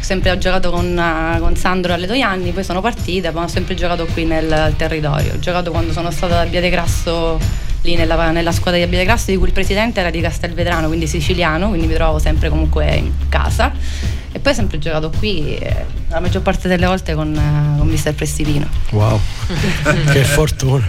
sempre 0.00 0.30
ho 0.30 0.36
giocato 0.36 0.70
con, 0.70 1.02
con 1.38 1.56
Sandro 1.56 1.94
alle 1.94 2.06
Toianni, 2.06 2.50
poi 2.50 2.62
sono 2.62 2.82
partita, 2.82 3.30
ma 3.30 3.44
ho 3.44 3.48
sempre 3.48 3.74
giocato 3.74 4.04
qui 4.04 4.26
nel 4.26 4.74
territorio. 4.76 5.32
Ho 5.32 5.38
giocato 5.38 5.70
quando 5.70 5.94
sono 5.94 6.10
stata 6.10 6.40
a 6.40 6.44
Biade 6.44 6.68
Grasso 6.68 7.40
lì 7.80 7.96
nella, 7.96 8.32
nella 8.32 8.52
squadra 8.52 8.78
di 8.78 8.84
Abile 8.84 9.04
Grasso 9.04 9.30
di 9.30 9.38
cui 9.38 9.46
il 9.46 9.54
presidente 9.54 10.00
era 10.00 10.10
di 10.10 10.20
Castelvetrano, 10.20 10.88
quindi 10.88 11.06
siciliano, 11.06 11.68
quindi 11.68 11.86
mi 11.86 11.94
trovo 11.94 12.18
sempre 12.18 12.50
comunque 12.50 12.96
in 12.96 13.12
casa. 13.30 13.72
E 14.30 14.38
poi 14.38 14.52
ho 14.52 14.54
sempre 14.54 14.78
giocato 14.78 15.10
qui 15.16 15.56
eh, 15.56 15.86
la 16.08 16.20
maggior 16.20 16.42
parte 16.42 16.68
delle 16.68 16.84
volte 16.84 17.14
con, 17.14 17.34
eh, 17.34 17.78
con 17.78 17.88
Mister 17.88 18.12
Prestivino. 18.12 18.68
Wow, 18.90 19.18
che 20.12 20.22
fortuna. 20.22 20.86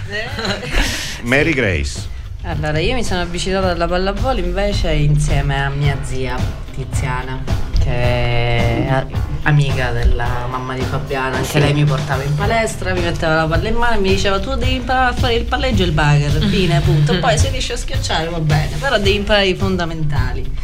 Mary 1.21 1.53
Grace. 1.53 2.17
Allora, 2.43 2.79
io 2.79 2.93
mi 2.93 3.03
sono 3.03 3.21
avvicinata 3.21 3.71
alla 3.71 3.87
pallavolo 3.87 4.39
invece 4.39 4.93
insieme 4.93 5.61
a 5.61 5.69
mia 5.69 5.97
zia 6.03 6.37
Tiziana 6.73 7.59
che 7.79 7.89
è 7.91 9.05
amica 9.43 9.91
della 9.91 10.45
mamma 10.49 10.73
di 10.73 10.81
Fabiana, 10.81 11.37
anche 11.37 11.49
sì. 11.49 11.59
lei 11.59 11.73
mi 11.73 11.83
portava 11.83 12.23
in 12.23 12.35
palestra, 12.35 12.93
mi 12.93 13.01
metteva 13.01 13.35
la 13.35 13.45
palla 13.45 13.67
in 13.67 13.75
mano 13.75 13.95
e 13.95 13.99
mi 13.99 14.09
diceva 14.09 14.39
tu 14.39 14.53
devi 14.55 14.75
imparare 14.75 15.15
a 15.15 15.17
fare 15.17 15.35
il 15.35 15.45
palleggio 15.45 15.83
e 15.83 15.85
il 15.87 15.91
bagger, 15.91 16.43
fine, 16.47 16.79
punto. 16.81 17.17
Poi 17.19 17.37
se 17.37 17.49
riesci 17.49 17.71
a 17.71 17.77
schiacciare 17.77 18.29
va 18.29 18.39
bene, 18.39 18.75
però 18.77 18.97
devi 18.97 19.15
imparare 19.15 19.47
i 19.47 19.55
fondamentali. 19.55 20.57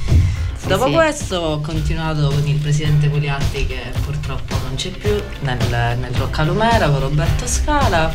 Sì, 0.57 0.67
Dopo 0.67 0.87
sì. 0.87 0.93
questo 0.93 1.37
ho 1.37 1.61
continuato 1.61 2.27
con 2.27 2.45
il 2.47 2.57
presidente 2.57 3.07
Pugliatti 3.07 3.65
che 3.65 3.91
purtroppo 4.03 4.55
non 4.63 4.75
c'è 4.75 4.89
più 4.89 5.21
nel, 5.41 5.57
nel 5.99 6.13
Roccalumera 6.15 6.89
con 6.89 6.99
Roberto 6.99 7.47
Scala. 7.47 8.13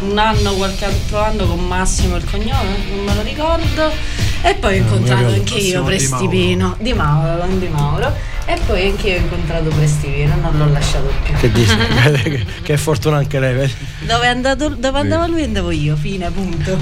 Un 0.00 0.16
anno, 0.18 0.54
qualche 0.54 0.84
altro 0.86 1.18
anno 1.22 1.46
con 1.46 1.66
Massimo 1.66 2.16
il 2.16 2.24
cognome, 2.24 2.76
non 2.94 3.04
me 3.04 3.14
lo 3.14 3.22
ricordo 3.22 3.92
E 4.42 4.54
poi 4.54 4.78
ho 4.78 4.82
Ah, 4.82 4.84
incontrato 4.86 5.20
Mario- 5.22 5.36
anche 5.38 5.54
io 5.58 5.82
Massimo 5.82 6.76
Di 6.78 6.92
Mauro, 6.94 7.36
non 7.46 7.58
Di 7.58 7.68
Mauro. 7.68 8.16
E 8.46 8.58
poi 8.66 8.88
anche 8.88 9.08
io 9.10 9.16
ho 9.16 9.20
incontrato 9.20 9.68
Prestivino, 9.68 10.34
non 10.40 10.56
l'ho 10.56 10.72
lasciato 10.72 11.12
più. 11.22 11.34
Che 11.34 11.52
dici? 11.52 11.76
che, 12.62 12.76
fortuna 12.78 13.18
anche 13.18 13.38
lei, 13.38 13.54
vedi? 13.54 13.74
Dove, 14.00 14.24
è 14.24 14.28
andato- 14.28 14.70
dove 14.70 14.98
andava 14.98 15.26
lui 15.26 15.42
andavo 15.42 15.70
io, 15.70 15.94
fine, 15.96 16.30
punto. 16.30 16.78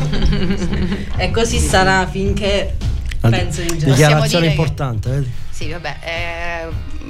e 1.19 1.31
così 1.33 1.59
sarà 1.59 2.07
finché 2.07 2.77
penso 3.21 3.61
di 3.63 3.77
già. 3.79 3.87
Dichiarazione 3.87 4.27
dire 4.27 4.41
che- 4.41 4.47
importante, 4.61 5.11
vedi? 5.11 5.31
Sì, 5.51 5.69
vabbè, 5.71 5.97
eh, 6.05 6.67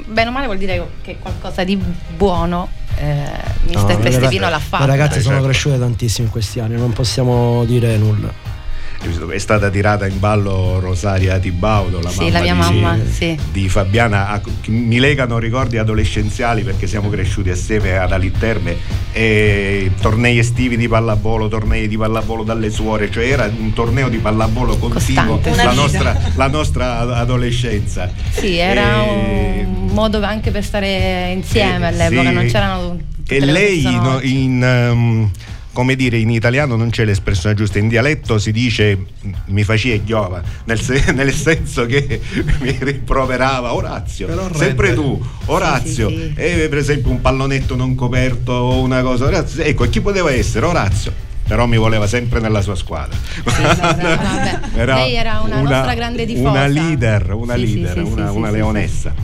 bene 0.07 0.31
o 0.31 0.33
male 0.33 0.47
vuol 0.47 0.57
dire 0.59 0.88
che 1.03 1.18
qualcosa 1.21 1.64
di 1.64 1.77
buono 2.16 2.71
eh, 2.99 3.57
No, 3.71 3.75
Mister 3.75 3.97
le 3.97 4.01
Prestivino 4.03 4.45
ragazze- 4.45 4.51
l'ha 4.51 4.57
Le 4.57 4.63
fatto. 4.63 4.87
ragazze 4.87 5.17
Beh, 5.17 5.23
sono 5.23 5.35
certo. 5.35 5.49
cresciute 5.51 5.79
tantissimo 5.79 6.27
in 6.27 6.33
questi 6.33 6.61
anni, 6.61 6.77
non 6.77 6.93
possiamo 6.93 7.65
dire 7.65 7.97
nulla. 7.97 8.57
È 9.01 9.39
stata 9.39 9.71
tirata 9.71 10.09
in 10.09 10.19
ballo 10.19 10.81
Rosaria 10.81 11.39
Tibaudo, 11.39 12.01
la 12.01 12.11
Sì, 12.11 12.19
mamma, 12.25 12.33
la 12.33 12.41
mia 12.41 12.53
di, 12.55 12.59
mamma, 12.59 12.99
sì. 13.09 13.39
di 13.53 13.69
Fabiana. 13.69 14.41
Mi 14.67 14.99
legano 14.99 15.39
ricordi 15.39 15.79
adolescenziali 15.79 16.63
perché 16.65 16.89
siamo 16.89 17.09
cresciuti 17.09 17.49
assieme 17.51 17.97
ad 17.97 18.11
Alitterme 18.11 18.77
e 19.13 19.93
tornei 20.01 20.39
estivi 20.39 20.77
di 20.77 20.89
pallavolo, 20.89 21.47
tornei 21.47 21.87
di 21.87 21.97
pallavolo 21.97 22.43
dalle 22.43 22.71
suore, 22.71 23.09
cioè 23.09 23.29
era 23.31 23.49
un 23.57 23.73
torneo 23.73 24.09
di 24.09 24.17
pallavolo 24.19 24.77
continuo, 24.79 25.41
la 25.55 25.73
nostra, 25.75 26.19
la 26.35 26.49
nostra 26.49 26.99
adolescenza. 27.19 28.11
Sì, 28.31 28.57
era 28.57 29.05
E- 29.05 29.65
un 29.65 29.78
modo 29.99 30.23
anche 30.23 30.51
per 30.51 30.65
stare 30.65 31.33
insieme 31.35 31.85
Eh, 31.87 31.89
all'epoca, 31.89 32.29
sì. 32.29 32.35
non 32.35 32.47
c'erano 32.47 32.97
tutte 33.17 33.37
E 33.37 33.41
le 33.41 33.53
lei 33.53 33.83
no, 33.83 34.21
in, 34.23 34.63
ehm, 34.63 35.31
come 35.73 35.97
dire, 35.97 36.19
in 36.19 36.31
italiano 36.31 36.77
non 36.77 36.91
c'è 36.91 37.05
l'espressione 37.05 37.55
giusta, 37.55 37.79
in 37.79 37.89
dialetto 37.89 38.39
si 38.39 38.53
dice 38.53 38.99
mi 39.47 39.65
facie 39.65 40.03
giova, 40.05 40.41
nel, 40.65 40.81
se- 40.81 41.11
nel 41.13 41.33
senso 41.33 41.85
che 41.87 42.21
mi 42.61 42.77
rimproverava 42.79 43.75
Orazio, 43.75 44.29
sempre 44.55 44.95
tu, 44.95 45.21
Orazio, 45.47 46.09
Sì, 46.09 46.15
sì, 46.17 46.33
sì. 46.37 46.41
e 46.41 46.67
per 46.69 46.79
esempio 46.79 47.11
un 47.11 47.21
pallonetto 47.21 47.75
non 47.77 47.95
coperto 47.95 48.53
o 48.53 48.81
una 48.83 49.03
cosa, 49.03 49.25
Orazio, 49.27 49.63
ecco, 49.63 49.89
chi 49.89 50.01
poteva 50.01 50.31
essere? 50.33 50.65
Orazio. 50.67 51.27
Però 51.49 51.65
mi 51.65 51.79
voleva 51.79 52.07
sempre 52.07 52.41
nella 52.41 52.61
sua 52.61 52.75
squadra. 52.75 53.17
vabbè. 53.43 54.61
Lei 54.85 55.15
era 55.15 55.41
una 55.43 55.63
nostra 55.63 55.95
grande 55.95 56.27
tifosa. 56.27 56.51
Una 56.51 56.67
leader, 56.67 57.33
una 57.33 57.57
leader, 57.57 57.93
sì, 57.95 57.99
una, 58.01 58.31
sì, 58.31 58.37
una 58.37 58.49
sì, 58.49 58.55
leonessa. 58.55 59.15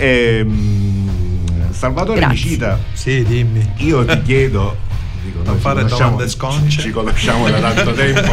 Ehm, 0.00 1.70
Salvatore 1.70 2.20
Grazie. 2.20 2.34
Micita, 2.48 2.78
Sì, 2.92 3.22
dimmi. 3.24 3.72
io 3.78 4.04
ti 4.04 4.22
chiedo, 4.22 4.76
dico, 5.24 5.40
Non 5.44 5.58
fare 5.58 5.84
domande 5.84 6.28
sconce. 6.28 6.80
Ci 6.80 6.90
conosciamo 6.90 7.48
da 7.48 7.58
tanto 7.60 7.92
tempo, 7.92 8.32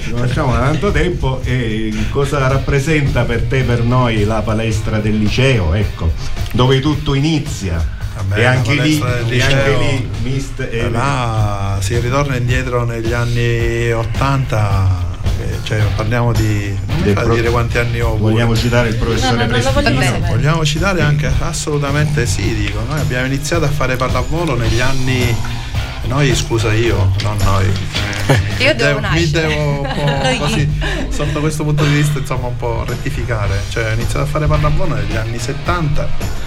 ci 0.00 0.10
conosciamo 0.10 0.52
da 0.52 0.58
tanto 0.60 0.90
tempo 0.92 1.40
e 1.44 1.92
cosa 2.10 2.46
rappresenta 2.48 3.22
per 3.24 3.42
te, 3.42 3.62
per 3.62 3.82
noi, 3.82 4.24
la 4.24 4.42
palestra 4.42 4.98
del 4.98 5.16
liceo, 5.18 5.72
ecco, 5.74 6.12
dove 6.52 6.80
tutto 6.80 7.14
inizia. 7.14 7.96
Vabbè, 8.16 8.40
e 8.40 8.44
anche 8.44 8.74
lì, 8.74 8.98
e 9.28 9.42
anche 9.42 9.76
lì, 9.78 10.08
mist, 10.22 10.60
e- 10.60 10.90
Là 10.90 11.78
si 11.80 11.96
ritorna 12.00 12.34
indietro 12.36 12.84
negli 12.84 13.12
anni 13.12 13.92
80, 13.92 15.17
eh, 15.17 15.17
cioè 15.62 15.80
parliamo 15.96 16.32
di... 16.32 16.76
non 16.86 17.00
mi 17.02 17.12
fa 17.12 17.22
pro- 17.22 17.34
dire 17.34 17.50
quanti 17.50 17.78
anni 17.78 18.00
ho. 18.00 18.14
pure. 18.14 18.32
vogliamo 18.32 18.56
citare 18.56 18.88
il 18.88 18.96
professore 18.96 19.36
No, 19.36 19.42
no, 19.42 19.48
Prestino? 19.48 20.26
vogliamo 20.26 20.64
citare 20.64 21.00
anche 21.02 21.30
assolutamente 21.40 22.26
sì, 22.26 22.54
dico, 22.54 22.80
noi 22.88 23.00
abbiamo 23.00 23.26
iniziato 23.26 23.64
a 23.64 23.68
fare 23.68 23.96
pallavolo 23.96 24.56
negli 24.56 24.80
anni 24.80 25.36
noi 26.08 26.34
scusa 26.34 26.72
io, 26.72 27.12
non 27.22 27.36
noi. 27.44 27.70
Eh, 28.28 28.64
Io 28.64 28.74
devo 28.74 29.00
mi 29.10 29.30
devo 29.30 29.80
un 29.82 29.92
po' 29.94 30.38
così 30.44 30.68
sotto 31.10 31.40
questo 31.40 31.64
punto 31.64 31.84
di 31.84 31.92
vista 31.92 32.18
insomma 32.18 32.46
un 32.46 32.56
po' 32.56 32.84
rettificare. 32.86 33.62
Cioè 33.68 33.90
ho 33.90 33.92
iniziato 33.92 34.20
a 34.20 34.26
fare 34.26 34.46
pallavolo 34.46 34.94
negli 34.94 35.16
anni 35.16 35.38
70 35.38 36.46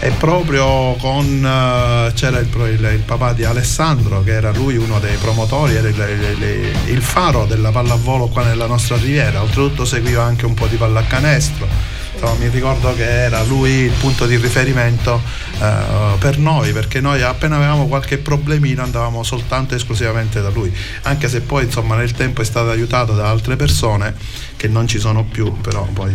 e 0.00 0.10
proprio 0.10 0.94
con 0.94 1.44
eh, 1.44 2.12
c'era 2.14 2.38
il, 2.38 2.48
il- 2.48 2.90
il 2.94 3.02
papà 3.04 3.32
di 3.32 3.44
Alessandro 3.44 4.22
che 4.22 4.32
era 4.32 4.52
lui 4.52 4.76
uno 4.76 5.00
dei 5.00 5.16
promotori 5.16 5.74
era 5.74 5.88
il, 5.88 5.96
il- 6.38 6.92
il 6.92 7.02
faro 7.02 7.44
della 7.46 7.70
pallavolo 7.70 8.28
qua 8.28 8.44
nella 8.44 8.66
nostra 8.66 8.96
riviera. 8.96 9.42
Oltretutto 9.42 9.84
seguiva 9.84 10.22
anche 10.22 10.46
un 10.46 10.54
po' 10.54 10.66
di 10.66 10.76
pallacanestro. 10.76 11.96
Insomma, 12.20 12.34
mi 12.40 12.48
ricordo 12.48 12.94
che 12.96 13.04
era 13.08 13.42
lui 13.44 13.70
il 13.70 13.92
punto 13.92 14.26
di 14.26 14.36
riferimento 14.36 15.22
eh, 15.60 16.16
per 16.18 16.36
noi 16.38 16.72
perché 16.72 17.00
noi 17.00 17.22
appena 17.22 17.56
avevamo 17.56 17.86
qualche 17.86 18.18
problemino 18.18 18.82
andavamo 18.82 19.22
soltanto 19.22 19.74
e 19.74 19.76
esclusivamente 19.76 20.40
da 20.40 20.48
lui. 20.48 20.72
Anche 21.02 21.28
se 21.28 21.40
poi 21.42 21.64
insomma 21.64 21.94
nel 21.96 22.10
tempo 22.12 22.40
è 22.40 22.44
stato 22.44 22.70
aiutato 22.70 23.14
da 23.14 23.28
altre 23.28 23.54
persone 23.54 24.14
che 24.56 24.66
non 24.66 24.88
ci 24.88 24.98
sono 24.98 25.24
più 25.24 25.60
però 25.60 25.86
poi 25.92 26.12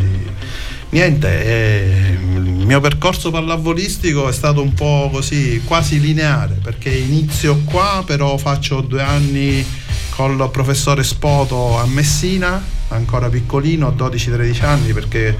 Niente, 0.93 1.43
eh, 1.43 2.17
il 2.35 2.67
mio 2.67 2.79
percorso 2.79 3.31
pallavolistico 3.31 4.29
è 4.29 4.31
stato 4.31 4.61
un 4.61 4.75
po' 4.75 5.09
così, 5.11 5.59
quasi 5.65 5.99
lineare, 5.99 6.59
perché 6.61 6.91
inizio 6.91 7.61
qua, 7.65 8.03
però 8.05 8.37
faccio 8.37 8.81
due 8.81 9.01
anni 9.01 9.65
col 10.11 10.51
professore 10.51 11.03
Spoto 11.03 11.79
a 11.79 11.87
Messina, 11.87 12.63
ancora 12.89 13.27
piccolino, 13.27 13.89
12-13 13.97 14.65
anni, 14.65 14.93
perché 14.93 15.35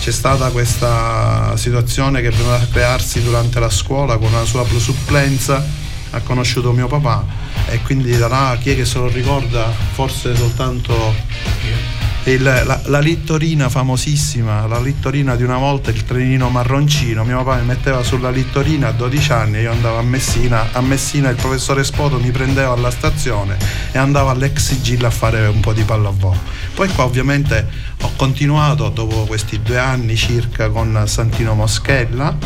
c'è 0.00 0.10
stata 0.10 0.50
questa 0.50 1.56
situazione 1.56 2.20
che 2.20 2.26
è 2.26 2.32
venuta 2.32 2.56
a 2.56 2.66
crearsi 2.66 3.22
durante 3.22 3.60
la 3.60 3.70
scuola 3.70 4.16
con 4.16 4.32
una 4.32 4.44
sua 4.44 4.66
supplenza, 4.76 5.64
ha 6.10 6.20
conosciuto 6.22 6.72
mio 6.72 6.88
papà 6.88 7.24
e 7.68 7.80
quindi 7.82 8.16
da 8.16 8.26
là 8.26 8.58
chi 8.60 8.70
è 8.70 8.74
che 8.74 8.84
se 8.84 8.98
lo 8.98 9.06
ricorda, 9.06 9.72
forse 9.92 10.34
soltanto 10.34 11.14
il- 12.32 12.42
la, 12.42 12.80
la 12.86 12.98
littorina 12.98 13.68
famosissima, 13.68 14.66
la 14.66 14.80
littorina 14.80 15.36
di 15.36 15.42
una 15.42 15.58
volta, 15.58 15.90
il 15.90 16.04
trenino 16.04 16.48
marroncino, 16.48 17.24
mio 17.24 17.42
papà 17.42 17.60
mi 17.60 17.66
metteva 17.66 18.02
sulla 18.02 18.30
littorina 18.30 18.88
a 18.88 18.92
12 18.92 19.32
anni, 19.32 19.60
io 19.60 19.70
andavo 19.70 19.98
a 19.98 20.02
Messina, 20.02 20.68
a 20.72 20.80
Messina 20.80 21.28
il 21.30 21.36
professore 21.36 21.84
Spoto 21.84 22.18
mi 22.18 22.30
prendeva 22.30 22.72
alla 22.72 22.90
stazione 22.90 23.56
e 23.92 23.98
andavo 23.98 24.30
all'ex 24.30 24.58
sigilla 24.58 25.08
a 25.08 25.10
fare 25.10 25.46
un 25.46 25.60
po' 25.60 25.72
di 25.72 25.82
pallavolo. 25.82 26.36
Poi 26.74 26.88
qua 26.90 27.04
ovviamente 27.04 27.66
ho 28.02 28.12
continuato 28.16 28.88
dopo 28.88 29.24
questi 29.26 29.62
due 29.62 29.78
anni 29.78 30.16
circa 30.16 30.68
con 30.68 31.04
Santino 31.06 31.54
Moschella, 31.54 32.36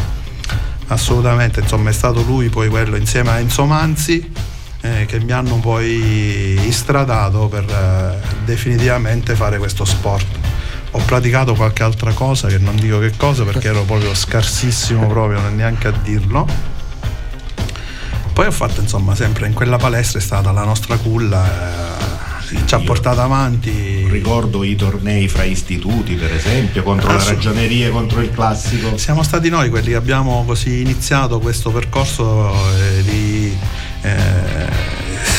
assolutamente 0.88 1.60
insomma 1.60 1.90
è 1.90 1.92
stato 1.92 2.22
lui 2.22 2.48
poi 2.48 2.68
quello 2.68 2.96
insieme 2.96 3.30
a 3.30 3.38
Enzo 3.38 3.64
Manzi 3.64 4.32
eh, 4.82 5.04
che 5.06 5.20
mi 5.20 5.32
hanno 5.32 5.56
poi 5.56 6.58
istradato 6.66 7.48
per 7.48 7.64
eh, 7.68 8.26
definitivamente 8.44 9.34
fare 9.34 9.58
questo 9.58 9.84
sport. 9.84 10.26
Ho 10.92 10.98
praticato 11.04 11.54
qualche 11.54 11.82
altra 11.82 12.12
cosa 12.12 12.48
che 12.48 12.58
non 12.58 12.74
dico 12.76 12.98
che 12.98 13.12
cosa 13.16 13.44
perché 13.44 13.68
ero 13.68 13.82
proprio 13.82 14.12
scarsissimo 14.14 15.06
proprio, 15.06 15.40
neanche 15.50 15.88
a 15.88 15.92
dirlo. 15.92 16.46
Poi 18.32 18.46
ho 18.46 18.50
fatto 18.50 18.80
insomma 18.80 19.14
sempre 19.14 19.46
in 19.46 19.52
quella 19.52 19.76
palestra 19.76 20.18
è 20.18 20.22
stata 20.22 20.50
la 20.50 20.64
nostra 20.64 20.96
culla, 20.96 21.98
eh, 22.48 22.58
ci 22.64 22.74
ha 22.74 22.78
portato 22.80 23.20
avanti. 23.20 24.06
Ricordo 24.08 24.64
i 24.64 24.74
tornei 24.74 25.28
fra 25.28 25.44
istituti, 25.44 26.14
per 26.14 26.32
esempio, 26.32 26.82
contro 26.82 27.10
Ah, 27.10 27.14
la 27.14 27.20
sì. 27.20 27.34
ragioneria, 27.34 27.90
contro 27.90 28.20
il 28.20 28.30
classico. 28.30 28.96
Siamo 28.96 29.22
stati 29.22 29.48
noi 29.50 29.68
quelli 29.68 29.90
che 29.90 29.96
abbiamo 29.96 30.42
così 30.44 30.80
iniziato 30.80 31.38
questo 31.38 31.70
percorso 31.70 32.52
eh, 32.76 33.02
di 33.02 33.56
eh, 34.02 34.68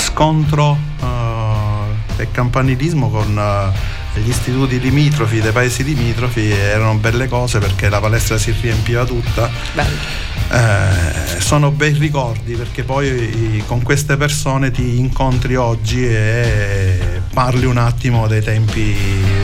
scontro 0.06 0.78
eh, 1.02 2.22
e 2.22 2.32
campanilismo 2.32 3.10
con 3.10 3.38
eh, 3.38 3.91
gli 4.16 4.30
istituti 4.30 4.80
limitrofi 4.80 5.40
dei 5.40 5.52
paesi 5.52 5.84
limitrofi 5.84 6.50
erano 6.52 6.96
belle 6.96 7.28
cose 7.28 7.60
perché 7.60 7.90
la 7.90 8.00
palestra 8.00 8.38
si 8.38 8.54
riempiva 8.60 9.06
tutta. 9.06 9.50
Eh, 10.54 11.40
sono 11.40 11.72
bei 11.72 11.94
ricordi 11.94 12.56
perché 12.56 12.84
poi 12.84 13.08
i- 13.08 13.64
con 13.66 13.82
queste 13.84 14.18
persone 14.18 14.70
ti 14.70 15.00
incontri 15.00 15.56
oggi 15.56 16.06
e 16.06 17.00
parli 17.34 17.64
un 17.66 17.78
attimo 17.78 18.28
dei 18.28 18.42
tempi, 18.44 18.94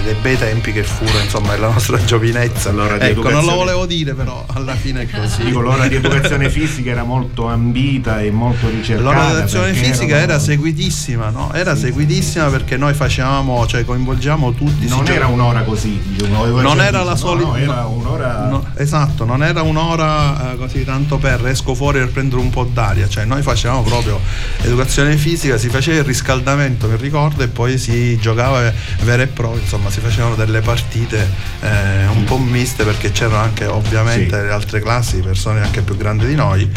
dei 0.03 0.15
bei 0.21 0.37
tempi 0.37 0.73
che 0.73 0.83
furono 0.83 1.19
insomma 1.23 1.51
della 1.51 1.69
nostra 1.69 2.03
giovinezza. 2.03 2.71
L'ora 2.71 2.97
di 2.97 3.05
ecco, 3.05 3.21
non 3.21 3.31
lo 3.31 3.37
educazione- 3.37 3.55
volevo 3.55 3.85
dire 3.85 4.13
però 4.15 4.45
alla 4.53 4.75
fine 4.75 5.03
è 5.03 5.07
così. 5.09 5.45
Dico, 5.45 5.61
l'ora 5.61 5.87
di 5.87 5.95
educazione 5.95 6.49
fisica 6.49 6.91
era 6.91 7.03
molto 7.03 7.47
ambita 7.47 8.21
e 8.21 8.29
molto 8.29 8.67
ricercata. 8.67 9.01
L'ora 9.09 9.25
di 9.27 9.31
educazione 9.31 9.73
fisica 9.73 10.15
erano- 10.17 10.23
era 10.33 10.39
seguitissima, 10.39 11.29
no? 11.29 11.53
Era 11.53 11.73
seguitissima 11.77 12.47
perché 12.47 12.75
noi 12.75 12.93
facevamo, 12.93 13.65
cioè 13.65 13.85
coinvolgiamo 13.85 14.51
tutti. 14.57 14.87
Non 14.87 15.07
era 15.07 15.27
un'ora 15.27 15.61
così, 15.61 16.01
diciamo, 16.03 16.45
non 16.45 16.77
cioè, 16.77 16.85
era 16.85 17.03
la 17.03 17.11
no, 17.11 17.15
solita 17.15 17.49
no, 17.49 17.55
era 17.55 17.85
un'ora 17.85 18.47
no, 18.49 18.65
esatto 18.75 19.25
non 19.25 19.43
era 19.43 19.61
un'ora 19.61 20.53
eh, 20.53 20.57
così 20.57 20.83
tanto 20.83 21.17
per 21.17 21.45
esco 21.47 21.73
fuori 21.73 21.99
per 21.99 22.11
prendere 22.11 22.41
un 22.41 22.49
po' 22.49 22.63
d'aria 22.63 23.07
cioè 23.07 23.25
noi 23.25 23.41
facevamo 23.41 23.83
proprio 23.83 24.19
educazione 24.61 25.15
fisica 25.17 25.57
si 25.57 25.69
faceva 25.69 25.99
il 25.99 26.03
riscaldamento 26.03 26.87
mi 26.87 26.95
ricordo 26.97 27.43
e 27.43 27.47
poi 27.47 27.77
si 27.77 28.17
giocava 28.17 28.71
vero 29.01 29.21
e 29.21 29.27
proprio, 29.27 29.61
insomma 29.61 29.89
si 29.89 29.99
facevano 29.99 30.35
delle 30.35 30.61
partite 30.61 31.29
eh, 31.61 32.07
un 32.07 32.23
po' 32.23 32.37
miste 32.37 32.83
perché 32.83 33.11
c'erano 33.11 33.41
anche 33.41 33.65
ovviamente 33.65 34.37
sì. 34.37 34.45
le 34.45 34.51
altre 34.51 34.81
classi, 34.81 35.19
persone 35.19 35.61
anche 35.61 35.81
più 35.81 35.95
grandi 35.95 36.25
di 36.25 36.35
noi 36.35 36.69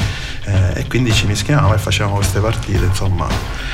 eh, 0.44 0.80
e 0.80 0.86
quindi 0.86 1.12
ci 1.12 1.26
mischiavamo 1.26 1.74
e 1.74 1.78
facevamo 1.78 2.16
queste 2.16 2.40
partite, 2.40 2.84
insomma. 2.84 3.26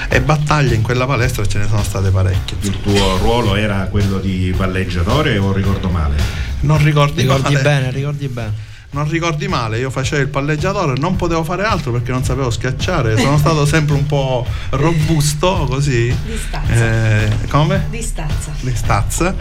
E 0.09 0.21
battaglie 0.21 0.75
in 0.75 0.83
quella 0.83 1.07
palestra 1.07 1.47
ce 1.47 1.59
ne 1.59 1.67
sono 1.67 1.83
state 1.83 2.11
parecchie. 2.11 2.57
Il 2.61 2.81
tuo 2.81 3.17
ruolo 3.19 3.55
era 3.55 3.87
quello 3.97 4.19
di 4.19 4.53
palleggiatore 4.55 5.39
o 5.39 5.55
ricordo 5.55 5.89
male? 5.89 6.17
Non 6.61 6.85
ricordi, 6.85 7.23
ricordi 7.23 7.55
male. 7.55 7.63
bene, 7.63 7.91
ricordi 7.91 8.29
bene 8.29 8.53
non 8.91 9.09
ricordi 9.11 9.47
male, 9.47 9.79
io 9.79 9.91
facevo 9.91 10.23
il 10.23 10.29
palleggiatore, 10.29 10.95
non 10.99 11.17
potevo 11.17 11.45
fare 11.45 11.65
altro 11.65 11.93
perché 11.93 12.13
non 12.13 12.25
sapevo 12.25 12.49
schiacciare, 12.49 13.19
sono 13.19 13.37
stato 13.37 13.67
sempre 13.67 13.95
un 13.95 14.07
po' 14.07 14.47
robusto 14.71 15.67
così. 15.69 16.07
Di 16.25 16.37
stazza. 16.37 16.73
Eh, 16.73 17.31
come? 17.49 17.87
Di 17.91 18.01
stazza. 18.01 18.53
Di 18.59 18.75
stazza. 18.75 19.35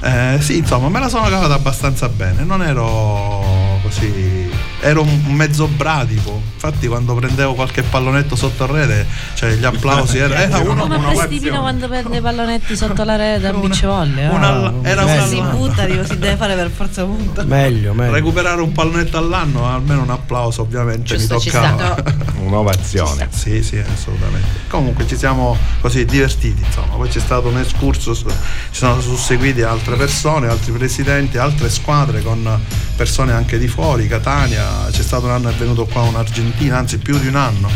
Eh, 0.00 0.38
sì, 0.40 0.56
insomma, 0.58 0.88
me 0.88 1.00
la 1.00 1.08
sono 1.10 1.28
cavata 1.28 1.52
abbastanza 1.52 2.08
bene, 2.08 2.42
non 2.44 2.62
ero 2.62 3.80
così 3.82 4.48
ero 4.82 5.02
un 5.02 5.34
mezzo 5.34 5.68
bradico. 5.68 6.40
Infatti, 6.54 6.88
quando 6.88 7.14
prendevo 7.14 7.54
qualche 7.54 7.82
pallonetto 7.82 8.36
sotto 8.36 8.66
rete, 8.66 9.06
cioè 9.34 9.52
gli 9.54 9.64
applausi 9.64 10.18
era, 10.18 10.42
era 10.42 10.58
uno 10.58 10.86
come 10.86 10.98
Prestipino 10.98 11.60
quando 11.60 11.88
prende 11.88 12.16
i 12.18 12.20
pallonetti 12.20 12.76
sotto 12.76 13.04
la 13.04 13.16
rete 13.16 13.46
a 13.46 13.52
beach 13.52 13.84
volley. 13.84 14.28
Una, 14.28 14.72
era 14.82 15.04
una, 15.04 15.26
si 15.26 15.40
butta, 15.40 15.84
dico, 15.84 16.04
si 16.04 16.18
deve 16.18 16.36
fare 16.36 16.54
per 16.54 16.70
forza 16.70 17.04
punto. 17.04 17.44
Meglio, 17.46 17.94
meglio. 17.94 18.12
Recuperare 18.12 18.60
un 18.60 18.72
pallonetto 18.72 19.16
all'anno, 19.16 19.68
almeno 19.68 20.02
un 20.02 20.10
applauso, 20.10 20.62
ovviamente 20.62 21.16
Giusto, 21.16 21.36
mi 21.36 21.44
toccava. 21.44 21.96
Un'ovazione. 22.42 23.28
Sì, 23.30 23.62
sì, 23.62 23.78
assolutamente. 23.78 24.48
Comunque 24.68 25.06
ci 25.06 25.16
siamo 25.16 25.56
così 25.80 26.04
divertiti, 26.04 26.62
insomma. 26.64 26.96
Poi 26.96 27.08
c'è 27.08 27.20
stato 27.20 27.48
un 27.48 27.58
escursus, 27.58 28.18
ci 28.18 28.78
sono 28.78 29.00
susseguiti 29.00 29.62
altre 29.62 29.96
persone, 29.96 30.48
altri 30.48 30.72
presidenti, 30.72 31.38
altre 31.38 31.70
squadre 31.70 32.20
con 32.22 32.60
persone 32.96 33.32
anche 33.32 33.58
di 33.58 33.68
fuori, 33.68 34.06
Catania, 34.06 34.71
c'è 34.90 35.02
stato 35.02 35.26
un 35.26 35.32
anno 35.32 35.48
è 35.48 35.54
venuto 35.54 35.86
qua 35.86 36.02
un 36.02 36.16
argentino, 36.16 36.76
anzi 36.76 36.98
più 36.98 37.18
di 37.18 37.26
un 37.26 37.36
anno. 37.36 37.70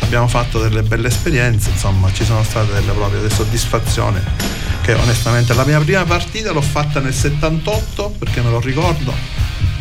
Abbiamo 0.00 0.28
fatto 0.28 0.60
delle 0.60 0.82
belle 0.82 1.08
esperienze, 1.08 1.70
insomma, 1.70 2.12
ci 2.12 2.24
sono 2.24 2.42
state 2.42 2.72
delle 2.72 2.92
proprie 2.92 3.28
soddisfazioni 3.30 4.20
che 4.82 4.94
onestamente 4.94 5.54
la 5.54 5.64
mia 5.64 5.78
prima 5.78 6.04
partita 6.04 6.52
l'ho 6.52 6.62
fatta 6.62 7.00
nel 7.00 7.14
78 7.14 8.16
perché 8.18 8.40
me 8.40 8.50
lo 8.50 8.60
ricordo. 8.60 9.12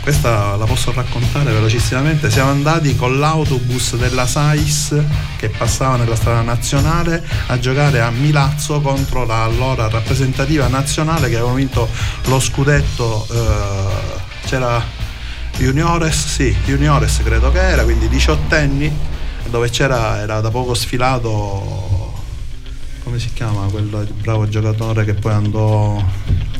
Questa 0.01 0.55
la 0.55 0.65
posso 0.65 0.91
raccontare 0.91 1.51
velocissimamente. 1.51 2.31
Siamo 2.31 2.49
andati 2.49 2.95
con 2.95 3.19
l'autobus 3.19 3.95
della 3.95 4.25
SAIS 4.25 4.95
che 5.37 5.49
passava 5.49 5.97
nella 5.97 6.15
strada 6.15 6.41
nazionale 6.41 7.23
a 7.47 7.59
giocare 7.59 8.01
a 8.01 8.09
Milazzo 8.09 8.81
contro 8.81 9.25
la 9.25 9.43
allora 9.43 9.87
rappresentativa 9.89 10.67
nazionale 10.67 11.29
che 11.29 11.35
aveva 11.35 11.53
vinto 11.53 11.87
lo 12.25 12.39
scudetto. 12.39 13.27
Eh, 13.29 14.47
c'era 14.47 14.81
Juniores, 15.59 16.25
sì, 16.25 16.55
Juniores 16.65 17.19
credo 17.21 17.51
che 17.51 17.59
era, 17.59 17.83
quindi 17.83 18.07
diciottenni, 18.07 18.89
dove 19.49 19.69
c'era, 19.69 20.21
era 20.21 20.39
da 20.39 20.49
poco 20.49 20.73
sfilato, 20.73 22.13
come 23.03 23.19
si 23.19 23.33
chiama 23.33 23.65
quel 23.65 24.07
bravo 24.21 24.47
giocatore 24.47 25.03
che 25.03 25.15
poi 25.15 25.33
andò, 25.33 26.01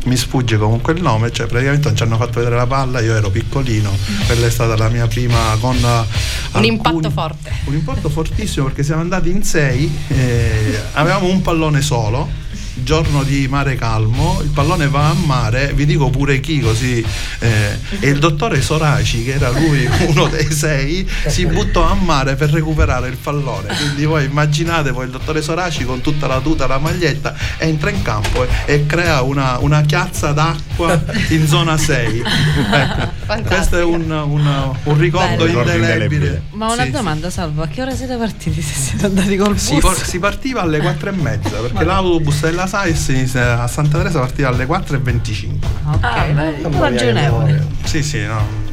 mi 0.04 0.18
sfugge 0.18 0.58
comunque 0.58 0.92
il 0.92 1.02
nome, 1.02 1.32
cioè 1.32 1.48
praticamente 1.48 1.88
non 1.88 1.96
ci 1.96 2.04
hanno 2.04 2.18
fatto 2.18 2.40
vedere 2.40 2.58
la 2.58 2.68
palla, 2.68 3.00
io 3.00 3.16
ero 3.16 3.30
piccolino, 3.30 3.90
quella 4.26 4.48
è 4.48 4.50
stata 4.52 4.76
la 4.76 4.90
mia 4.90 5.08
prima 5.08 5.56
con... 5.62 5.78
Un 5.78 6.06
alcuni, 6.52 6.68
impatto 6.68 7.10
forte. 7.10 7.52
Un 7.64 7.76
impatto 7.76 8.10
fortissimo 8.10 8.66
perché 8.66 8.84
siamo 8.84 9.00
andati 9.00 9.30
in 9.30 9.44
sei, 9.44 9.90
eh, 10.10 10.78
avevamo 10.92 11.28
un 11.28 11.42
pallone 11.42 11.82
solo 11.82 12.48
giorno 12.84 13.24
di 13.24 13.48
mare 13.48 13.76
calmo, 13.76 14.40
il 14.42 14.50
pallone 14.50 14.88
va 14.88 15.10
a 15.10 15.14
mare, 15.14 15.74
vi 15.74 15.86
dico 15.86 16.10
pure 16.10 16.40
chi 16.40 16.60
così, 16.60 17.04
eh, 17.40 17.80
e 18.00 18.10
il 18.10 18.20
dottore 18.20 18.62
Soraci, 18.62 19.24
che 19.24 19.34
era 19.34 19.50
lui 19.50 19.88
uno 20.08 20.28
dei 20.28 20.52
sei, 20.52 21.08
si 21.28 21.46
buttò 21.46 21.90
a 21.90 21.94
mare 21.94 22.36
per 22.36 22.50
recuperare 22.52 23.08
il 23.08 23.18
pallone. 23.18 23.76
Quindi 23.76 24.06
voi 24.06 24.26
immaginate 24.26 24.92
poi 24.92 25.06
il 25.06 25.12
dottore 25.12 25.42
Soraci 25.42 25.86
con 25.86 26.02
tutta 26.02 26.28
la 26.28 26.40
tuta, 26.40 26.68
la 26.68 26.78
maglietta, 26.78 27.36
entra 27.58 27.90
in 27.90 28.02
campo 28.02 28.44
e, 28.44 28.48
e 28.66 28.86
crea 28.86 29.22
una, 29.22 29.58
una, 29.60 29.82
chiazza 29.82 30.32
d'acqua 30.32 31.02
in 31.30 31.48
zona 31.48 31.78
6. 31.78 32.24
Ecco, 33.30 33.48
questo 33.48 33.78
è 33.78 33.84
un, 33.84 34.10
un, 34.10 34.76
un 34.84 34.98
ricordo 34.98 35.46
indelebile. 35.46 36.44
Ma 36.52 36.74
una 36.74 36.86
sì, 36.86 36.90
domanda, 36.90 37.30
Salvo, 37.30 37.62
a 37.62 37.68
che 37.68 37.82
ora 37.84 37.94
siete 37.94 38.16
partiti 38.16 38.60
se 38.60 38.74
siete 38.74 39.06
andati 39.06 39.38
col 39.38 39.54
bus? 39.54 39.94
Si, 39.94 40.06
si 40.06 40.20
partiva 40.20 40.62
alle 40.62 40.80
4 40.80 41.10
e 41.10 41.12
mezza 41.12 41.50
perché 41.60 41.84
l'autobus 41.84 42.42
della 42.42 42.66
Sais 42.70 43.36
a 43.36 43.66
Santa 43.66 43.98
Teresa 43.98 44.20
partiva 44.20 44.50
alle 44.50 44.68
4.25. 44.68 45.48
Ok, 45.92 46.04
ah, 46.04 46.80
ragionevole. 46.80 47.66
Sì, 47.84 48.04
sì, 48.04 48.24
no. 48.24 48.68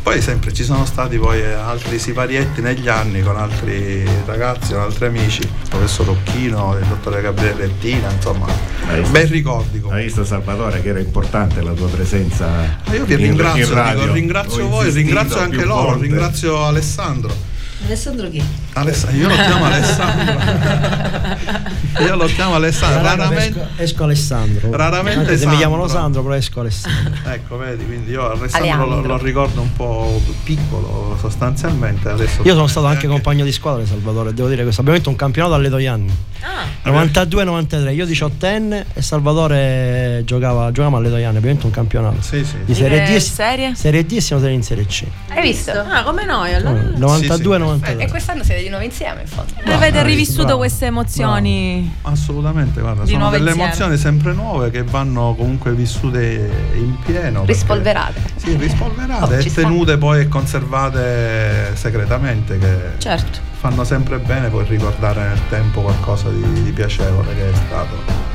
Poi 0.00 0.20
sempre 0.22 0.52
ci 0.52 0.62
sono 0.62 0.84
stati 0.84 1.18
poi 1.18 1.42
altri 1.44 1.98
siparietti 1.98 2.60
negli 2.60 2.86
anni 2.86 3.20
con 3.20 3.36
altri 3.36 4.04
ragazzi, 4.26 4.74
con 4.74 4.82
altri 4.82 5.06
amici, 5.06 5.40
il 5.40 5.68
professor 5.68 6.10
Occhino, 6.10 6.76
il 6.78 6.86
dottore 6.86 7.20
Gabriele 7.20 7.66
Lettina, 7.66 8.12
insomma, 8.12 8.46
bei 9.10 9.26
ricordi. 9.26 9.80
Comunque. 9.80 9.96
Hai 9.96 10.04
visto 10.04 10.24
Salvatore 10.24 10.80
che 10.80 10.90
era 10.90 11.00
importante 11.00 11.62
la 11.62 11.72
tua 11.72 11.88
presenza? 11.88 12.46
Ma 12.46 12.94
io 12.94 13.04
vi 13.04 13.16
ringrazio, 13.16 13.76
in 13.76 13.94
dico, 13.96 14.12
ringrazio 14.12 14.68
voi, 14.68 14.88
ringrazio 14.92 15.40
anche 15.40 15.64
loro, 15.64 15.90
volte. 15.90 16.02
ringrazio 16.02 16.64
Alessandro. 16.64 17.50
Alessandro 17.84 18.28
chi? 18.30 18.42
Aless- 18.74 19.08
io 19.12 19.28
lo 19.28 19.34
chiamo 19.34 19.64
Alessandro. 19.64 20.34
io 21.98 22.16
lo 22.16 22.26
chiamo 22.26 22.54
Alessandro. 22.54 23.02
Raramente 23.02 23.60
esco, 23.60 23.82
esco 23.82 24.04
Alessandro. 24.04 24.70
Raramente 24.70 25.36
se 25.36 25.46
mi 25.46 25.56
chiamano 25.56 25.88
Sandro, 25.88 26.22
però 26.22 26.34
esco 26.34 26.60
Alessandro. 26.60 27.12
ecco, 27.30 27.58
vedi, 27.58 27.84
quindi 27.84 28.12
io 28.12 28.30
Alessandro 28.30 28.86
lo, 28.86 29.02
lo, 29.02 29.18
ricordo 29.18 29.60
un 29.60 29.72
po' 29.72 30.20
piccolo 30.44 31.16
sostanzialmente. 31.20 32.08
Adesso 32.08 32.42
io 32.42 32.54
sono 32.54 32.66
stato 32.66 32.86
anche, 32.86 33.06
anche 33.06 33.08
compagno 33.08 33.44
di 33.44 33.52
squadra 33.52 33.82
di 33.82 33.88
Salvatore, 33.88 34.32
devo 34.32 34.48
dire 34.48 34.62
questo. 34.62 34.80
Abbiamo 34.80 34.98
vinto 34.98 35.10
un 35.10 35.16
campionato 35.16 35.54
alle 35.54 35.68
Toianni. 35.68 36.16
Ah. 36.40 36.90
92-93, 36.90 37.94
io 37.94 38.06
diciottenne 38.06 38.86
e 38.94 39.02
Salvatore 39.02 40.22
giocava, 40.24 40.72
giocava 40.72 40.96
alle 40.96 41.10
Toianni, 41.10 41.36
abbiamo 41.36 41.52
vinto 41.52 41.66
un 41.66 41.72
campionato. 41.72 42.22
Sì, 42.22 42.44
sì. 42.44 42.56
Di 42.64 42.74
Serie 42.74 43.04
D, 43.04 43.16
serie? 43.18 43.74
serie 43.74 44.04
D 44.04 44.16
siamo 44.18 44.40
stati 44.40 44.54
in 44.54 44.62
Serie 44.62 44.86
C. 44.86 45.04
Hai 45.28 45.42
visto? 45.42 45.72
Ah, 45.72 46.02
come 46.02 46.24
noi 46.24 46.54
allora. 46.54 46.80
92-93. 46.80 47.71
Sì. 47.82 47.96
E 47.96 48.08
quest'anno 48.08 48.42
siete 48.42 48.62
di 48.62 48.68
nuovo 48.68 48.84
insieme, 48.84 49.22
in 49.22 49.26
fondo. 49.26 49.52
Avete 49.64 50.02
rivissuto 50.02 50.44
bravo, 50.44 50.58
queste 50.58 50.86
emozioni? 50.86 51.92
Bravo. 52.00 52.14
Assolutamente, 52.14 52.80
guarda, 52.80 53.06
sono 53.06 53.30
delle 53.30 53.44
insieme. 53.44 53.64
emozioni 53.64 53.96
sempre 53.96 54.32
nuove 54.32 54.70
che 54.70 54.82
vanno 54.82 55.34
comunque 55.36 55.72
vissute 55.72 56.50
in 56.74 56.96
pieno. 57.04 57.44
Rispolverate. 57.44 58.20
Perché, 58.20 58.40
sì, 58.40 58.56
rispolverate 58.56 59.36
oh, 59.36 59.38
e 59.38 59.50
tenute 59.52 59.92
sta. 59.92 59.98
poi 59.98 60.20
e 60.20 60.28
conservate 60.28 61.72
segretamente. 61.74 62.58
Che 62.58 62.78
certo. 62.98 63.38
fanno 63.52 63.84
sempre 63.84 64.18
bene 64.18 64.48
poi 64.48 64.64
ricordare 64.66 65.28
nel 65.28 65.40
tempo 65.48 65.80
qualcosa 65.80 66.28
di, 66.28 66.62
di 66.62 66.72
piacevole 66.72 67.34
che 67.34 67.50
è 67.50 67.54
stato. 67.54 68.31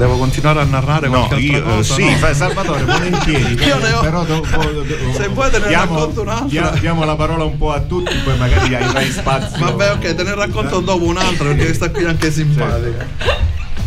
Devo 0.00 0.16
continuare 0.16 0.60
a 0.60 0.64
narrare 0.64 1.08
no, 1.08 1.26
qualche 1.26 1.44
io, 1.44 1.56
altra 1.56 1.72
cosa? 1.74 1.94
Sì, 1.94 2.04
no? 2.08 2.32
Salvatore, 2.32 2.84
volentieri. 2.84 3.52
io 3.62 3.78
ne 3.80 3.92
ho. 3.92 4.00
Però 4.00 4.24
dopo, 4.24 4.46
dopo, 4.46 5.12
Se 5.12 5.28
vuoi 5.28 5.50
te 5.50 5.58
ne 5.58 5.68
diamo, 5.68 5.94
racconto 5.94 6.22
un'altra. 6.22 6.70
Diamo 6.80 7.04
la 7.04 7.16
parola 7.16 7.44
un 7.44 7.58
po' 7.58 7.70
a 7.70 7.80
tutti, 7.80 8.16
poi 8.24 8.38
magari 8.38 8.74
hai 8.76 9.10
spazio. 9.10 9.58
Vabbè, 9.58 9.92
ok, 9.92 10.14
te 10.14 10.22
ne 10.22 10.34
racconto 10.34 10.80
dopo 10.80 11.04
un'altra 11.04 11.48
perché 11.48 11.64
questa 11.64 11.90
qui 11.90 12.04
è 12.04 12.08
anche 12.08 12.30
simpatica. 12.30 13.06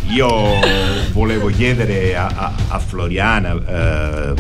Io 0.10 0.60
volevo 1.13 1.47
chiedere 1.47 2.15
a, 2.15 2.28
a, 2.28 2.54
a 2.67 2.78
Floriana. 2.78 3.56
Eh, 3.67 4.34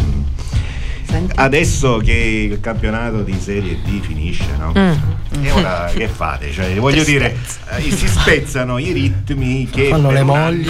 adesso 1.35 1.97
che 1.97 2.49
il 2.51 2.59
campionato 2.59 3.21
di 3.21 3.37
Serie 3.39 3.79
D 3.83 4.01
finisce, 4.01 4.47
no? 4.57 4.73
Mm. 4.77 5.43
E 5.43 5.51
ora 5.51 5.91
che 5.93 6.07
fate? 6.07 6.51
Cioè, 6.51 6.75
voglio 6.75 7.03
dire, 7.03 7.35
eh, 7.71 7.81
si 7.91 8.07
spezzano 8.07 8.77
i 8.77 8.91
ritmi 8.91 9.67
che 9.69 9.87
fanno 9.89 10.11
le 10.11 10.23
mogli, 10.23 10.67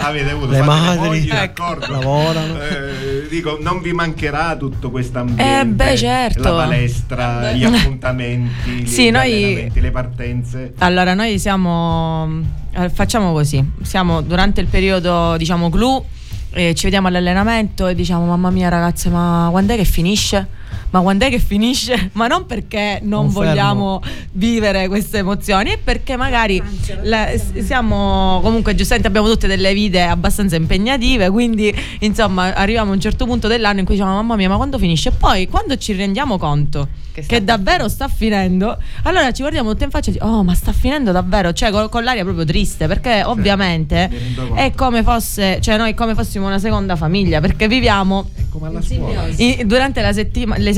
avete 0.00 0.30
avuto 0.30 0.50
le 0.50 0.62
madri, 0.62 0.98
mogli, 0.98 1.30
ecco. 1.30 1.76
lavorano. 1.88 2.60
Eh, 2.60 3.26
dico, 3.28 3.58
non 3.60 3.80
vi 3.80 3.92
mancherà 3.92 4.56
tutto 4.56 4.90
questo 4.90 5.18
ambiente, 5.18 5.60
eh 5.60 5.66
beh, 5.66 5.96
certo. 5.96 6.42
la 6.42 6.64
palestra, 6.64 7.52
gli 7.52 7.64
appuntamenti, 7.64 8.86
sì, 8.88 9.10
noi... 9.10 9.70
le 9.72 9.90
partenze. 9.90 10.72
Allora, 10.78 11.14
noi 11.14 11.38
siamo 11.38 12.56
eh, 12.72 12.90
facciamo 12.90 13.32
così, 13.32 13.64
siamo 13.82 14.20
durante 14.20 14.60
il 14.60 14.66
periodo, 14.68 15.36
diciamo, 15.36 15.68
clou 15.68 16.04
e 16.50 16.74
ci 16.74 16.84
vediamo 16.84 17.08
all'allenamento 17.08 17.86
e 17.86 17.94
diciamo 17.94 18.24
mamma 18.24 18.50
mia 18.50 18.68
ragazze 18.68 19.08
ma 19.10 19.48
quando 19.50 19.74
è 19.74 19.76
che 19.76 19.84
finisce? 19.84 20.46
Ma 20.90 21.00
quando 21.00 21.26
è 21.26 21.30
che 21.30 21.38
finisce? 21.38 22.10
Ma 22.18 22.26
non 22.26 22.46
perché 22.46 22.98
non 23.02 23.24
Confermo. 23.26 23.48
vogliamo 23.48 24.02
vivere 24.32 24.88
queste 24.88 25.18
emozioni, 25.18 25.70
è 25.70 25.78
perché 25.78 26.16
magari 26.16 26.62
la- 27.02 27.28
siamo 27.62 28.40
comunque 28.42 28.74
giustamente 28.74 29.08
abbiamo 29.08 29.28
tutte 29.28 29.46
delle 29.46 29.72
vite 29.74 30.00
abbastanza 30.02 30.56
impegnative, 30.56 31.30
quindi 31.30 31.74
insomma 32.00 32.54
arriviamo 32.54 32.90
a 32.90 32.94
un 32.94 33.00
certo 33.00 33.26
punto 33.26 33.48
dell'anno 33.48 33.80
in 33.80 33.84
cui 33.84 33.94
diciamo 33.94 34.14
mamma 34.14 34.36
mia, 34.36 34.48
ma 34.48 34.56
quando 34.56 34.78
finisce? 34.78 35.10
Poi 35.10 35.46
quando 35.48 35.76
ci 35.76 35.92
rendiamo 35.92 36.38
conto 36.38 36.88
Che 37.12 37.22
che, 37.22 37.44
davvero 37.44 37.88
sta 37.88 38.08
finendo, 38.08 38.76
allora 39.02 39.30
ci 39.32 39.42
guardiamo 39.42 39.70
tutte 39.72 39.84
in 39.84 39.90
faccia 39.90 40.10
e 40.10 40.12
diciamo 40.14 40.38
oh 40.38 40.42
ma 40.44 40.54
sta 40.54 40.72
finendo 40.72 41.12
davvero, 41.12 41.52
cioè 41.52 41.70
con, 41.70 41.88
con 41.88 42.02
l'aria 42.04 42.22
proprio 42.24 42.44
triste, 42.44 42.86
perché 42.86 43.22
ovviamente 43.24 44.08
rendo 44.10 44.46
conto. 44.46 44.54
è 44.62 44.72
come 44.74 45.02
fosse, 45.02 45.58
cioè 45.60 45.76
noi 45.76 45.94
come 45.94 46.14
fossimo 46.14 46.46
una 46.46 46.58
seconda 46.58 46.96
famiglia, 46.96 47.40
perché 47.40 47.68
viviamo 47.68 48.28
Come 48.50 48.68
alla 48.68 48.80
scuola. 48.82 49.26
i- 49.36 49.62
durante 49.66 50.00
la 50.00 50.12
settima- 50.12 50.56
le 50.56 50.72
settimane 50.72 50.76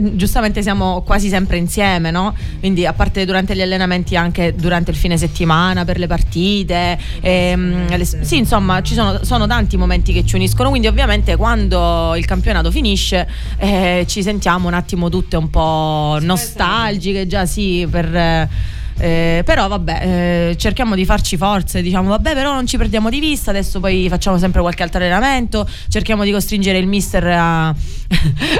mh, 0.00 0.16
giustamente 0.16 0.62
siamo 0.62 1.02
quasi 1.02 1.28
sempre 1.28 1.56
insieme, 1.56 2.10
no? 2.10 2.34
Quindi 2.60 2.86
a 2.86 2.92
parte 2.92 3.24
durante 3.24 3.54
gli 3.54 3.62
allenamenti 3.62 4.16
anche 4.16 4.54
durante 4.54 4.90
il 4.90 4.96
fine 4.96 5.16
settimana 5.16 5.84
per 5.84 5.98
le 5.98 6.06
partite. 6.06 6.98
ehm, 7.20 7.96
le- 7.96 8.04
sì, 8.04 8.36
insomma, 8.38 8.82
ci 8.82 8.94
sono, 8.94 9.24
sono 9.24 9.46
tanti 9.46 9.76
momenti 9.76 10.12
che 10.12 10.24
ci 10.24 10.34
uniscono, 10.36 10.68
quindi 10.70 10.86
ovviamente 10.88 11.36
quando 11.36 12.14
il 12.16 12.24
campionato 12.24 12.70
finisce 12.70 13.28
eh, 13.58 14.04
ci 14.08 14.22
sentiamo 14.22 14.68
un 14.68 14.74
attimo 14.74 15.08
tutte 15.08 15.36
un 15.36 15.50
po' 15.50 16.18
nostalgiche, 16.20 17.26
già 17.26 17.46
sì, 17.46 17.86
per... 17.90 18.14
eh, 18.14 18.80
eh, 19.02 19.42
però 19.44 19.66
vabbè, 19.66 20.00
eh, 20.50 20.56
cerchiamo 20.56 20.94
di 20.94 21.04
farci 21.04 21.36
forze, 21.36 21.82
diciamo 21.82 22.08
vabbè 22.10 22.34
però 22.34 22.54
non 22.54 22.66
ci 22.66 22.76
perdiamo 22.76 23.10
di 23.10 23.18
vista, 23.18 23.50
adesso 23.50 23.80
poi 23.80 24.06
facciamo 24.08 24.38
sempre 24.38 24.60
qualche 24.60 24.82
altro 24.84 25.00
allenamento, 25.00 25.66
cerchiamo 25.88 26.22
di 26.22 26.30
costringere 26.30 26.78
il 26.78 26.86
mister 26.86 27.24
a, 27.26 27.68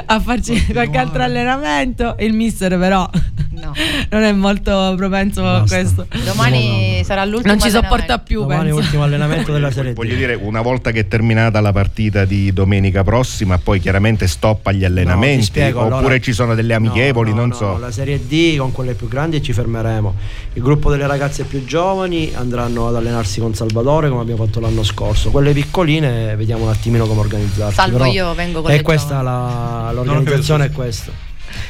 a 0.05 0.19
farci 0.19 0.65
qualche 0.71 0.97
altro 0.97 1.23
allenamento, 1.23 2.15
il 2.19 2.33
mister 2.33 2.77
però 2.77 3.09
No. 3.53 3.71
non 4.09 4.23
è 4.23 4.31
molto 4.33 4.93
propenso 4.97 5.47
a 5.47 5.63
questo. 5.65 6.07
Domani 6.25 7.01
sarà 7.05 7.23
l'ultimo 7.23 7.53
Non 7.53 7.61
ci 7.61 7.69
sopporta 7.69 7.93
allenamento. 7.95 8.23
più, 8.25 8.39
Domani 8.41 8.63
penso. 8.69 8.79
ultimo 8.79 9.03
allenamento 9.03 9.51
della 9.53 9.71
Serie 9.71 9.93
D. 9.93 9.95
Voglio 9.95 10.15
dire, 10.15 10.33
una 10.33 10.61
volta 10.61 10.91
che 10.91 11.01
è 11.01 11.07
terminata 11.07 11.61
la 11.61 11.71
partita 11.71 12.25
di 12.25 12.51
domenica 12.51 13.03
prossima, 13.03 13.57
poi 13.59 13.79
chiaramente 13.79 14.27
stoppa 14.27 14.71
gli 14.71 14.75
No, 14.75 14.79
ti 14.81 14.85
allenamenti, 14.85 15.43
spiego, 15.43 15.81
oppure 15.81 15.97
allora- 15.99 16.19
ci 16.19 16.33
sono 16.33 16.55
delle 16.55 16.73
amichevoli, 16.73 17.29
No, 17.29 17.35
no, 17.35 17.41
non 17.41 17.49
no, 17.51 17.55
so. 17.55 17.77
La 17.77 17.91
Serie 17.91 18.19
D 18.27 18.57
con 18.57 18.71
quelle 18.71 18.95
più 18.95 19.07
grandi 19.07 19.37
e 19.37 19.41
ci 19.41 19.53
fermeremo. 19.53 20.15
Il 20.53 20.61
gruppo 20.61 20.91
delle 20.91 21.07
ragazze 21.07 21.43
più 21.45 21.65
giovani 21.65 22.31
andranno 22.35 22.87
ad 22.87 22.95
allenarsi 22.95 23.39
con 23.39 23.55
Salvatore 23.55 24.09
come 24.09 24.21
abbiamo 24.21 24.45
fatto 24.45 24.59
l'anno 24.59 24.83
scorso. 24.83 25.31
Quelle 25.31 25.51
piccoline 25.53 26.35
vediamo 26.35 26.65
un 26.65 26.69
attimino 26.69 27.05
come 27.07 27.21
organizzarsi. 27.21 27.75
Salvo 27.75 27.97
però 27.97 28.11
io 28.11 28.33
vengo 28.35 28.61
con 28.61 28.69
E 28.71 28.77
le 28.77 28.81
questa 28.83 29.21
la, 29.21 29.91
l'organizzazione 29.93 30.65
è 30.65 30.71
questa. 30.71 31.11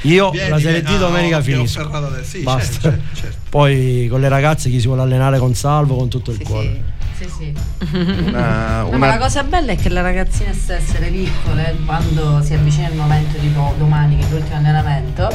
Io 0.02 0.30
Vieni, 0.32 0.50
la 0.50 0.60
Serie 0.60 0.82
D 0.82 0.86
vieni. 0.86 1.00
Domenica 1.00 1.38
ho 1.38 1.42
finisco. 1.42 1.90
Sì, 2.24 2.40
Basta. 2.40 2.80
certo, 2.92 3.16
certo. 3.16 3.38
Poi 3.50 4.08
con 4.10 4.20
le 4.22 4.30
ragazze 4.30 4.70
chi 4.70 4.80
si 4.80 4.88
vuole 4.88 5.02
allenare 5.02 5.40
con 5.40 5.54
Salvo 5.54 5.96
con 5.96 6.10
tutto 6.10 6.32
il 6.32 6.38
Sì, 6.38 6.44
cuore. 6.44 6.82
sì. 7.18 7.26
Sì, 7.26 7.30
sì. 7.38 7.54
Una, 8.28 8.82
No, 8.84 8.88
una- 8.90 8.98
ma 8.98 9.08
la 9.08 9.18
cosa 9.18 9.44
bella 9.44 9.72
è 9.72 9.76
che 9.78 9.88
le 9.90 10.02
ragazzine 10.02 10.54
stesse, 10.54 11.00
le 11.00 11.08
piccole, 11.08 11.78
quando 11.86 12.42
si 12.42 12.54
avvicina 12.54 12.88
il 12.90 12.96
momento 12.96 13.38
tipo 13.40 13.74
domani 13.78 14.18
che 14.18 14.26
è 14.26 14.30
l'ultimo 14.30 14.58
allenamento, 14.58 15.30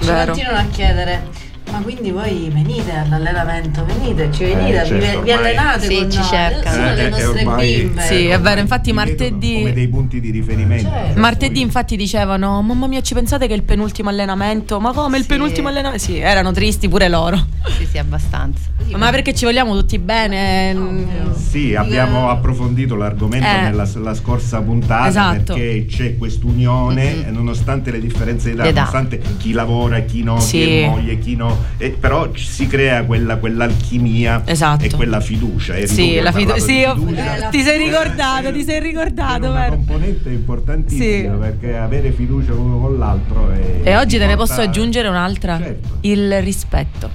ci 0.00 0.06
Vero. 0.06 0.24
continuano 0.32 0.58
a 0.58 0.70
chiedere 0.70 1.22
ma 1.70 1.78
quindi 1.80 2.10
voi 2.10 2.50
venite 2.52 2.92
all'allenamento, 2.92 3.84
venite, 3.84 4.30
ci 4.32 4.44
venite, 4.44 4.80
Eh, 4.80 4.82
vi- 4.82 5.00
certo, 5.00 5.20
vi, 5.22 5.30
ormai- 5.30 5.32
allenate 5.32 5.86
Sì, 5.86 5.94
con 5.96 6.10
ci 6.10 6.18
noi, 6.18 6.26
cercano. 6.26 6.74
sono 6.74 6.86
Eh, 6.88 6.94
le 6.94 7.06
eh, 7.06 7.08
nostre 7.10 7.28
ormai- 7.40 7.76
bimbe. 7.76 8.02
Sì, 8.02 8.26
è 8.26 8.40
vero, 8.40 8.60
infatti 8.60 8.92
martedì- 8.92 9.54
come 9.58 9.72
dei 9.72 9.88
punti 9.88 10.20
di 10.20 10.30
riferimento. 10.30 10.88
Certo. 10.90 11.20
Martedì 11.20 11.60
infatti 11.60 11.96
dicevano 11.96 12.60
mamma 12.62 12.86
mia 12.86 13.00
ci 13.02 13.14
pensate 13.14 13.46
che 13.46 13.52
è 13.52 13.56
il 13.56 13.62
penultimo 13.62 14.08
allenamento? 14.08 14.80
Ma 14.80 14.92
come 14.92 15.16
il 15.16 15.22
Sì. 15.22 15.28
penultimo 15.28 15.68
allenamento? 15.68 16.04
Sì, 16.04 16.18
erano 16.18 16.52
tristi 16.52 16.88
pure 16.88 17.08
loro. 17.08 17.38
Sì, 17.78 17.86
sì, 17.86 17.98
abbastanza. 17.98 18.68
Ma 18.96 19.10
perché 19.10 19.34
ci 19.34 19.44
vogliamo 19.44 19.76
tutti 19.76 19.98
bene? 19.98 20.74
mm, 20.74 21.04
Sì, 21.34 21.74
abbiamo 21.74 22.28
approfondito 22.30 22.96
l'argomento 22.96 23.46
Eh. 23.46 23.60
nella 23.62 23.88
la 24.00 24.14
scorsa 24.14 24.60
puntata 24.60 25.08
Esatto. 25.08 25.54
perché 25.54 25.86
c'è 25.88 26.16
quest'unione, 26.16 27.14
Mhm. 27.14 27.24
e 27.26 27.30
nonostante 27.30 27.90
le 27.90 28.00
differenze 28.00 28.48
di 28.50 28.54
età, 28.54 28.62
D'età. 28.64 28.74
nonostante 28.80 29.20
chi 29.38 29.52
lavora 29.52 29.96
e 29.98 30.04
chi 30.04 30.22
no, 30.22 30.36
chi 30.36 30.40
Sì. 30.42 30.62
è 30.80 30.86
moglie, 30.88 31.18
chi 31.18 31.36
no, 31.36 31.56
e 31.76 31.90
però 31.90 32.30
si 32.34 32.66
crea 32.66 33.04
quella, 33.04 33.36
quell'alchimia 33.36 34.42
Esatto. 34.44 34.84
e 34.84 34.90
quella 34.90 35.20
fiducia. 35.20 35.76
Eri 35.76 35.86
tu 35.86 35.94
Sì, 35.94 36.08
che 36.10 36.20
la 36.20 36.32
fidu- 36.32 36.56
sì, 36.56 36.82
ho- 36.84 36.94
fiducia. 36.96 37.48
ti 37.50 37.62
sei 37.62 37.78
ricordato, 37.78 38.48
Eh, 38.48 38.52
ti 38.52 38.64
sei 38.64 38.76
è 38.76 38.80
ricordato, 38.80 39.48
una 39.50 39.60
vero? 39.60 39.70
componente 39.76 40.28
importantissima 40.30 41.32
Sì. 41.34 41.38
perché 41.38 41.76
avere 41.76 42.10
fiducia 42.12 42.52
l'uno 42.52 42.78
con 42.78 42.98
l'altro 42.98 43.50
è, 43.50 43.80
E 43.88 43.96
oggi 43.96 44.18
te 44.18 44.26
ne 44.26 44.36
posso 44.36 44.60
aggiungere 44.60 45.08
un'altra, 45.08 45.58
Certo. 45.58 45.88
il 46.02 46.40
rispetto. 46.42 47.10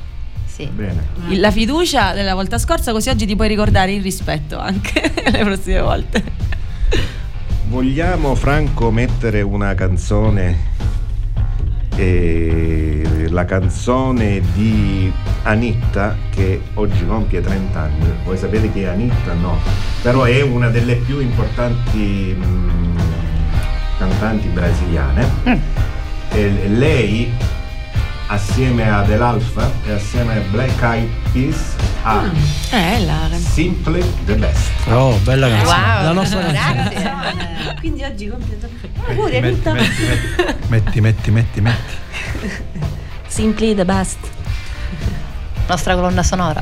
Sì. 0.45 0.65
Bene. 0.73 1.03
La 1.37 1.51
fiducia 1.51 2.13
della 2.13 2.33
volta 2.33 2.57
scorsa, 2.57 2.91
così 2.93 3.09
oggi 3.09 3.25
ti 3.25 3.35
puoi 3.35 3.49
ricordare 3.49 3.91
il 3.93 4.01
rispetto 4.01 4.57
anche 4.57 5.11
le 5.29 5.43
prossime 5.43 5.81
volte. 5.81 6.23
Vogliamo 7.67 8.35
Franco 8.35 8.91
mettere 8.91 9.41
una 9.41 9.73
canzone 9.73 10.73
eh, 11.95 13.27
la 13.29 13.45
canzone 13.45 14.41
di 14.53 15.11
Anitta 15.43 16.15
che 16.29 16.61
oggi 16.75 17.05
compie 17.05 17.41
30 17.41 17.79
anni. 17.79 18.05
Voi 18.23 18.37
sapete 18.37 18.71
chi 18.71 18.81
è 18.81 18.85
Anitta? 18.85 19.33
No, 19.33 19.57
però 20.01 20.23
è 20.23 20.41
una 20.41 20.69
delle 20.69 20.95
più 20.95 21.19
importanti 21.19 22.35
mm, 22.37 22.97
cantanti 23.97 24.47
brasiliane. 24.47 25.73
E 26.31 26.67
lei 26.67 27.31
assieme 28.27 28.89
ad 28.89 29.09
El 29.09 29.21
Alfa 29.21 29.69
e 29.85 29.91
assieme 29.91 30.37
a 30.37 30.39
Black 30.51 30.81
Eyed 30.81 31.09
Peas 31.31 31.75
ha 32.03 32.23
Eh, 32.71 33.05
la 33.05 33.29
Simply 33.37 34.03
the 34.25 34.35
Best. 34.35 34.69
Oh, 34.89 35.15
bella 35.23 35.47
canzone. 35.47 35.77
Wow, 35.79 36.03
La 36.03 36.11
nostra 36.11 36.39
canzone. 36.41 36.93
grazie. 36.93 37.75
Quindi 37.79 38.03
oggi 38.03 38.27
compie 38.27 38.57
Metti, 39.41 39.69
metti, 39.69 39.71
metti, 40.69 41.01
metti, 41.01 41.31
metti, 41.31 41.61
metti. 41.61 41.93
Simply 43.27 43.75
the 43.75 43.85
best. 43.85 44.17
Nostra 45.67 45.93
colonna 45.95 46.23
sonora. 46.23 46.61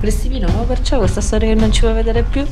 Cristina, 0.00 0.46
ma 0.48 0.62
perciò 0.62 0.98
questa 0.98 1.20
storia 1.20 1.48
che 1.48 1.54
non 1.60 1.72
ci 1.72 1.80
vuoi 1.80 1.94
vedere 1.94 2.22
più? 2.22 2.46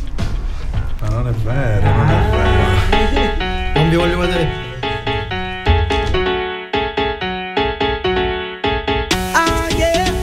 Ma 1.01 1.09
non 1.09 1.29
è 1.29 1.33
vero, 1.33 1.95
non 1.95 2.09
è 2.09 2.31
vero. 2.31 3.81
Non 3.81 3.89
vi 3.91 3.97
voglio 3.97 4.19
vedere 4.19 4.45
più. 4.45 4.64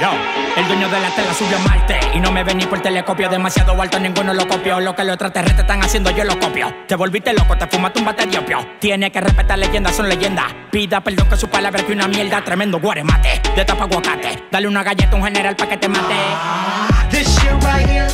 Yo, 0.00 0.12
el 0.56 0.68
dueño 0.68 0.88
de 0.88 1.00
la 1.00 1.10
tela 1.10 1.34
subió 1.34 1.56
a 1.56 1.60
Marte 1.60 1.98
Y 2.14 2.20
no 2.20 2.30
me 2.30 2.44
vení 2.44 2.66
por 2.66 2.80
telescopio. 2.80 3.28
Demasiado 3.28 3.80
alto, 3.80 3.98
ninguno 3.98 4.32
lo 4.32 4.46
copió. 4.46 4.78
Lo 4.78 4.94
que 4.94 5.02
los 5.02 5.14
extraterrestres 5.14 5.60
están 5.60 5.82
haciendo, 5.82 6.10
yo 6.10 6.22
lo 6.22 6.38
copio. 6.38 6.72
Te 6.86 6.94
volviste 6.94 7.32
loco, 7.32 7.56
te 7.56 7.66
fumaste 7.66 7.98
un 7.98 8.06
bate 8.06 8.26
de 8.26 8.38
opio. 8.38 8.64
Tiene 8.78 9.10
que 9.10 9.20
respetar 9.20 9.58
leyendas, 9.58 9.96
son 9.96 10.08
leyendas. 10.08 10.46
Pida 10.70 11.00
perdón 11.00 11.28
que 11.28 11.36
su 11.36 11.48
palabra 11.48 11.82
que 11.84 11.92
una 11.92 12.06
mierda. 12.06 12.44
Tremendo 12.44 12.78
guaremate, 12.78 13.42
de 13.56 13.64
tapa 13.64 13.84
aguacate. 13.84 14.44
Dale 14.50 14.68
una 14.68 14.84
galleta 14.84 15.10
a 15.10 15.16
un 15.16 15.24
general 15.24 15.56
pa' 15.56 15.66
que 15.66 15.76
te 15.76 15.88
mate. 15.88 16.14
This 17.10 17.26
shit 17.40 17.52
right 17.64 17.88
here, 17.88 18.08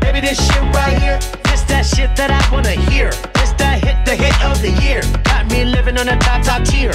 baby, 0.00 0.20
this 0.20 0.38
shit 0.38 0.62
right 0.72 0.98
here. 0.98 1.18
This 1.44 1.66
that 1.66 1.84
shit 1.84 2.14
that 2.16 2.30
I 2.30 2.40
wanna 2.50 2.70
hear. 2.90 3.10
This 3.34 3.52
that 3.58 3.82
hit, 3.84 3.96
the 4.06 4.16
hit 4.16 4.34
of 4.44 4.60
the 4.62 4.70
year. 4.82 5.02
Got 5.24 5.50
me 5.50 5.64
living 5.64 5.98
on 5.98 6.08
a 6.08 6.16
top, 6.18 6.42
top 6.42 6.64
tier. 6.64 6.94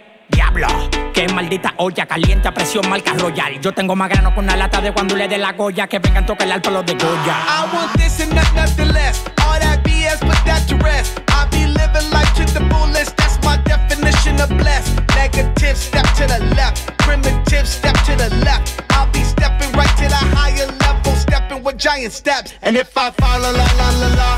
Diablo, 0.31 0.67
qué 1.13 1.27
maldita 1.27 1.73
olla 1.77 2.05
caliente 2.05 2.47
a 2.47 2.53
presión 2.53 2.89
marca 2.89 3.13
royal. 3.13 3.59
Yo 3.59 3.73
tengo 3.73 3.95
más 3.95 4.09
grano 4.09 4.33
con 4.33 4.45
una 4.45 4.55
lata 4.55 4.79
de 4.79 4.91
cuando 4.93 5.15
le 5.15 5.27
dé 5.27 5.37
la 5.37 5.51
goya 5.51 5.87
que 5.87 5.99
vengan 5.99 6.25
tocar 6.25 6.47
el 6.47 6.61
palo 6.61 6.81
de 6.83 6.93
Goya. 6.93 7.35
I 7.47 7.75
want 7.75 7.93
this 7.97 8.19
and 8.21 8.33
not 8.33 8.51
nothing 8.55 8.93
less. 8.93 9.23
All 9.45 9.59
that 9.59 9.83
BS, 9.83 10.19
put 10.21 10.37
that 10.45 10.65
to 10.69 10.77
rest. 10.77 11.19
I 11.27 11.45
be 11.51 11.67
living 11.67 12.09
life 12.11 12.33
to 12.35 12.45
the 12.53 12.61
fullest. 12.69 13.15
That's 13.17 13.37
my 13.43 13.57
definition 13.63 14.39
of 14.39 14.49
blessed. 14.57 15.01
Negative, 15.15 15.77
step 15.77 16.05
to 16.15 16.25
the 16.27 16.39
left. 16.55 16.97
Primitive, 16.99 17.67
step 17.67 17.95
to 18.05 18.15
the 18.15 18.29
left. 18.45 18.81
I'll 18.91 19.11
be 19.11 19.23
stepping 19.23 19.71
right 19.73 19.95
to 19.97 20.07
the 20.07 20.23
higher 20.35 20.67
level, 20.79 21.13
stepping 21.15 21.61
with 21.63 21.77
giant 21.77 22.13
steps. 22.13 22.53
And 22.61 22.77
if 22.77 22.97
I 22.97 23.11
fall, 23.11 23.39
la 23.39 23.51
la 23.51 23.67
la 23.77 23.89
la 23.99 24.07
la, 24.15 24.37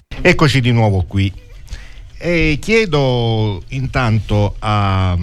Eccoci 0.23 0.61
di 0.61 0.71
nuovo 0.71 1.03
qui. 1.07 1.31
E 2.17 2.59
chiedo 2.61 3.63
intanto 3.69 4.55
a, 4.59 5.11
al 5.13 5.17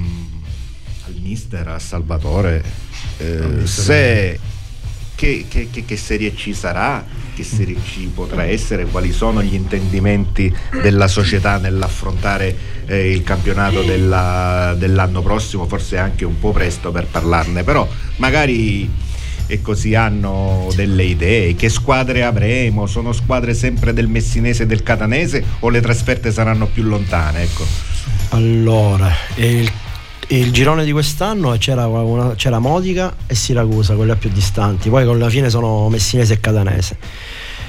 mister, 1.20 1.68
a 1.68 1.78
Salvatore, 1.78 2.64
eh, 3.18 3.64
se 3.66 4.40
che, 5.14 5.46
che- 5.48 5.68
che- 5.70 5.96
serie 5.96 6.34
ci 6.34 6.52
sarà, 6.54 7.04
che 7.34 7.44
serie 7.44 7.76
ci 7.84 8.10
potrà 8.12 8.44
essere, 8.44 8.86
quali 8.86 9.12
sono 9.12 9.40
gli 9.42 9.54
intendimenti 9.54 10.52
della 10.82 11.06
società 11.06 11.58
nell'affrontare 11.58 12.56
eh, 12.86 13.10
il 13.12 13.22
campionato 13.22 13.82
della- 13.82 14.74
dell'anno 14.76 15.22
prossimo, 15.22 15.66
forse 15.66 15.96
anche 15.98 16.24
un 16.24 16.38
po' 16.40 16.50
presto 16.50 16.90
per 16.90 17.06
parlarne, 17.06 17.62
però 17.62 17.88
magari 18.16 18.88
e 19.48 19.60
così 19.60 19.96
hanno 19.96 20.68
delle 20.76 21.02
idee. 21.04 21.56
Che 21.56 21.68
squadre 21.68 22.22
avremo? 22.22 22.86
Sono 22.86 23.12
squadre 23.12 23.54
sempre 23.54 23.92
del 23.92 24.06
messinese 24.06 24.62
e 24.62 24.66
del 24.66 24.84
catanese 24.84 25.42
o 25.60 25.68
le 25.70 25.80
trasferte 25.80 26.30
saranno 26.30 26.66
più 26.66 26.84
lontane? 26.84 27.42
Ecco. 27.42 27.64
Allora, 28.30 29.10
il, 29.36 29.68
il 30.28 30.52
girone 30.52 30.84
di 30.84 30.92
quest'anno 30.92 31.56
c'era, 31.58 31.86
una- 31.86 32.34
c'era 32.36 32.58
Modica 32.58 33.16
e 33.26 33.34
Siracusa, 33.34 33.94
quelle 33.94 34.14
più 34.16 34.30
distanti, 34.30 34.90
poi 34.90 35.04
con 35.06 35.18
la 35.18 35.28
fine 35.30 35.48
sono 35.50 35.88
Messinese 35.88 36.34
e 36.34 36.40
Catanese. 36.40 36.96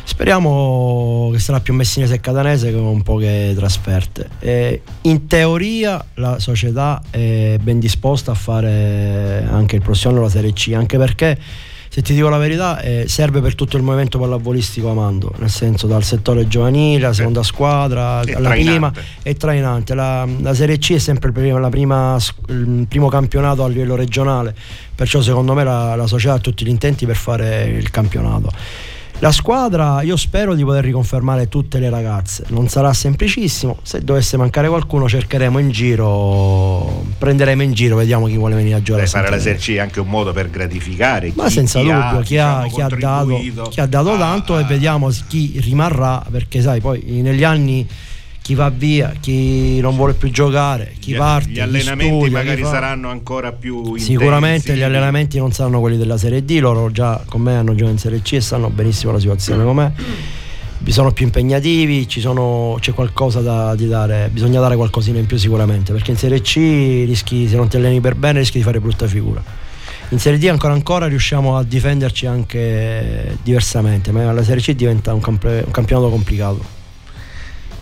Speriamo 0.09 1.29
che 1.31 1.37
sarà 1.37 1.59
più 1.59 1.71
Messinese 1.75 2.15
e 2.15 2.19
Catanese 2.19 2.73
con 2.73 3.03
poche 3.03 3.53
trasferte. 3.55 4.27
E 4.39 4.81
in 5.01 5.27
teoria 5.27 6.03
la 6.15 6.39
società 6.39 6.99
è 7.11 7.57
ben 7.61 7.77
disposta 7.77 8.31
a 8.31 8.33
fare 8.33 9.47
anche 9.49 9.75
il 9.75 9.83
prossimo 9.83 10.13
anno 10.13 10.23
la 10.23 10.29
Serie 10.29 10.51
C, 10.51 10.71
anche 10.75 10.97
perché 10.97 11.37
se 11.89 12.01
ti 12.01 12.15
dico 12.15 12.27
la 12.27 12.39
verità 12.39 12.81
eh, 12.81 13.05
serve 13.07 13.39
per 13.39 13.53
tutto 13.53 13.77
il 13.77 13.83
movimento 13.83 14.17
pallavolistico 14.17 14.89
Amando, 14.89 15.31
nel 15.37 15.51
senso 15.51 15.85
dal 15.85 16.03
settore 16.03 16.47
giovanile, 16.47 17.01
la 17.01 17.13
seconda 17.13 17.43
squadra, 17.43 18.21
È 18.21 18.33
alla 18.33 18.49
prima 18.49 18.91
trainante. 18.91 19.03
è 19.21 19.35
trainante. 19.35 19.93
La, 19.93 20.27
la 20.41 20.53
Serie 20.55 20.79
C 20.79 20.93
è 20.93 20.99
sempre 20.99 21.27
il 21.27 21.33
primo, 21.35 21.59
la 21.59 21.69
prima 21.69 22.17
il 22.47 22.87
primo 22.89 23.09
campionato 23.09 23.63
a 23.63 23.67
livello 23.69 23.95
regionale, 23.95 24.55
perciò 24.95 25.21
secondo 25.21 25.53
me 25.53 25.63
la, 25.63 25.95
la 25.95 26.07
società 26.07 26.33
ha 26.33 26.39
tutti 26.39 26.65
gli 26.65 26.69
intenti 26.69 27.05
per 27.05 27.15
fare 27.15 27.65
il 27.65 27.91
campionato. 27.91 28.51
La 29.21 29.33
squadra, 29.33 30.01
io 30.01 30.15
spero 30.15 30.55
di 30.55 30.63
poter 30.63 30.81
riconfermare 30.85 31.49
tutte 31.49 31.77
le 31.79 31.89
ragazze, 31.89 32.45
non 32.49 32.69
sarà 32.69 32.93
semplicissimo, 32.93 33.79
se 33.81 33.99
dovesse 34.01 34.37
mancare 34.37 34.69
qualcuno 34.69 35.09
cercheremo 35.09 35.59
in 35.59 35.71
giro, 35.71 37.03
prenderemo 37.17 37.61
in 37.61 37.73
giro, 37.73 37.97
vediamo 37.97 38.27
chi 38.27 38.37
vuole 38.37 38.55
venire 38.55 38.75
a 38.75 38.81
giocare. 38.81 39.03
a 39.03 39.05
Beh, 39.05 39.11
fare 39.11 39.29
la 39.29 39.31
Sant'Elena. 39.31 39.59
Serie 39.59 39.75
C 39.75 39.77
è 39.77 39.81
anche 39.81 39.99
un 39.99 40.07
modo 40.07 40.31
per 40.31 40.49
gratificare 40.49 41.33
Ma 41.35 41.47
chi, 41.47 41.51
senza 41.51 41.79
chi 41.79 41.87
dubbio, 41.87 41.99
ha, 41.99 42.21
chi, 42.21 42.37
ha, 42.37 42.61
diciamo, 42.63 42.69
chi 42.69 42.81
ha 42.81 42.97
dato, 42.97 43.69
chi 43.69 43.79
ha 43.81 43.85
dato 43.85 44.17
tanto 44.17 44.57
e 44.57 44.63
vediamo 44.63 45.09
chi 45.27 45.59
rimarrà, 45.59 46.25
perché 46.31 46.61
sai, 46.61 46.79
poi 46.79 47.03
negli 47.21 47.43
anni 47.43 47.85
chi 48.49 48.55
va 48.55 48.69
via, 48.69 49.13
chi 49.19 49.79
non 49.79 49.95
vuole 49.95 50.13
più 50.15 50.31
giocare, 50.31 50.95
chi 50.97 51.11
Gli- 51.11 51.17
parte, 51.17 51.51
Gli 51.51 51.59
allenamenti 51.59 52.15
studia, 52.15 52.31
magari 52.31 52.63
saranno 52.63 53.09
ancora 53.11 53.51
più 53.51 53.95
Sicuramente 53.95 54.55
intensi. 54.55 54.79
gli 54.79 54.81
allenamenti 54.81 55.37
non 55.37 55.51
saranno 55.51 55.79
quelli 55.79 55.97
della 55.97 56.17
Serie 56.17 56.43
D, 56.43 56.57
loro 56.59 56.89
già 56.89 57.21
con 57.27 57.41
me 57.41 57.55
hanno 57.55 57.73
giocato 57.73 57.91
in 57.91 57.99
Serie 57.99 58.23
C 58.23 58.31
e 58.33 58.41
sanno 58.41 58.71
benissimo 58.71 59.11
la 59.11 59.19
situazione 59.19 59.63
com'è. 59.63 59.91
Sono 60.87 61.11
più 61.11 61.25
impegnativi, 61.25 62.07
ci 62.07 62.19
sono- 62.21 62.77
c'è 62.79 62.91
qualcosa 62.91 63.41
da 63.41 63.75
di 63.75 63.87
dare, 63.87 64.29
bisogna 64.33 64.59
dare 64.59 64.75
qualcosina 64.75 65.19
in 65.19 65.27
più 65.27 65.37
sicuramente, 65.37 65.91
perché 65.93 66.09
in 66.09 66.17
Serie 66.17 66.41
C 66.41 66.55
rischi, 67.05 67.47
se 67.47 67.55
non 67.55 67.67
ti 67.67 67.77
alleni 67.77 68.01
per 68.01 68.15
bene, 68.15 68.39
rischi 68.39 68.57
di 68.57 68.63
fare 68.63 68.79
brutta 68.79 69.05
figura. 69.05 69.43
In 70.09 70.17
Serie 70.17 70.39
D 70.39 70.45
ancora 70.47 70.73
ancora 70.73 71.05
riusciamo 71.05 71.55
a 71.55 71.61
difenderci 71.63 72.25
anche 72.25 73.37
diversamente, 73.43 74.11
ma 74.11 74.31
la 74.33 74.41
Serie 74.43 74.63
C 74.63 74.73
diventa 74.73 75.13
un, 75.13 75.19
campe- 75.21 75.61
un 75.67 75.71
campionato 75.71 76.09
complicato. 76.09 76.77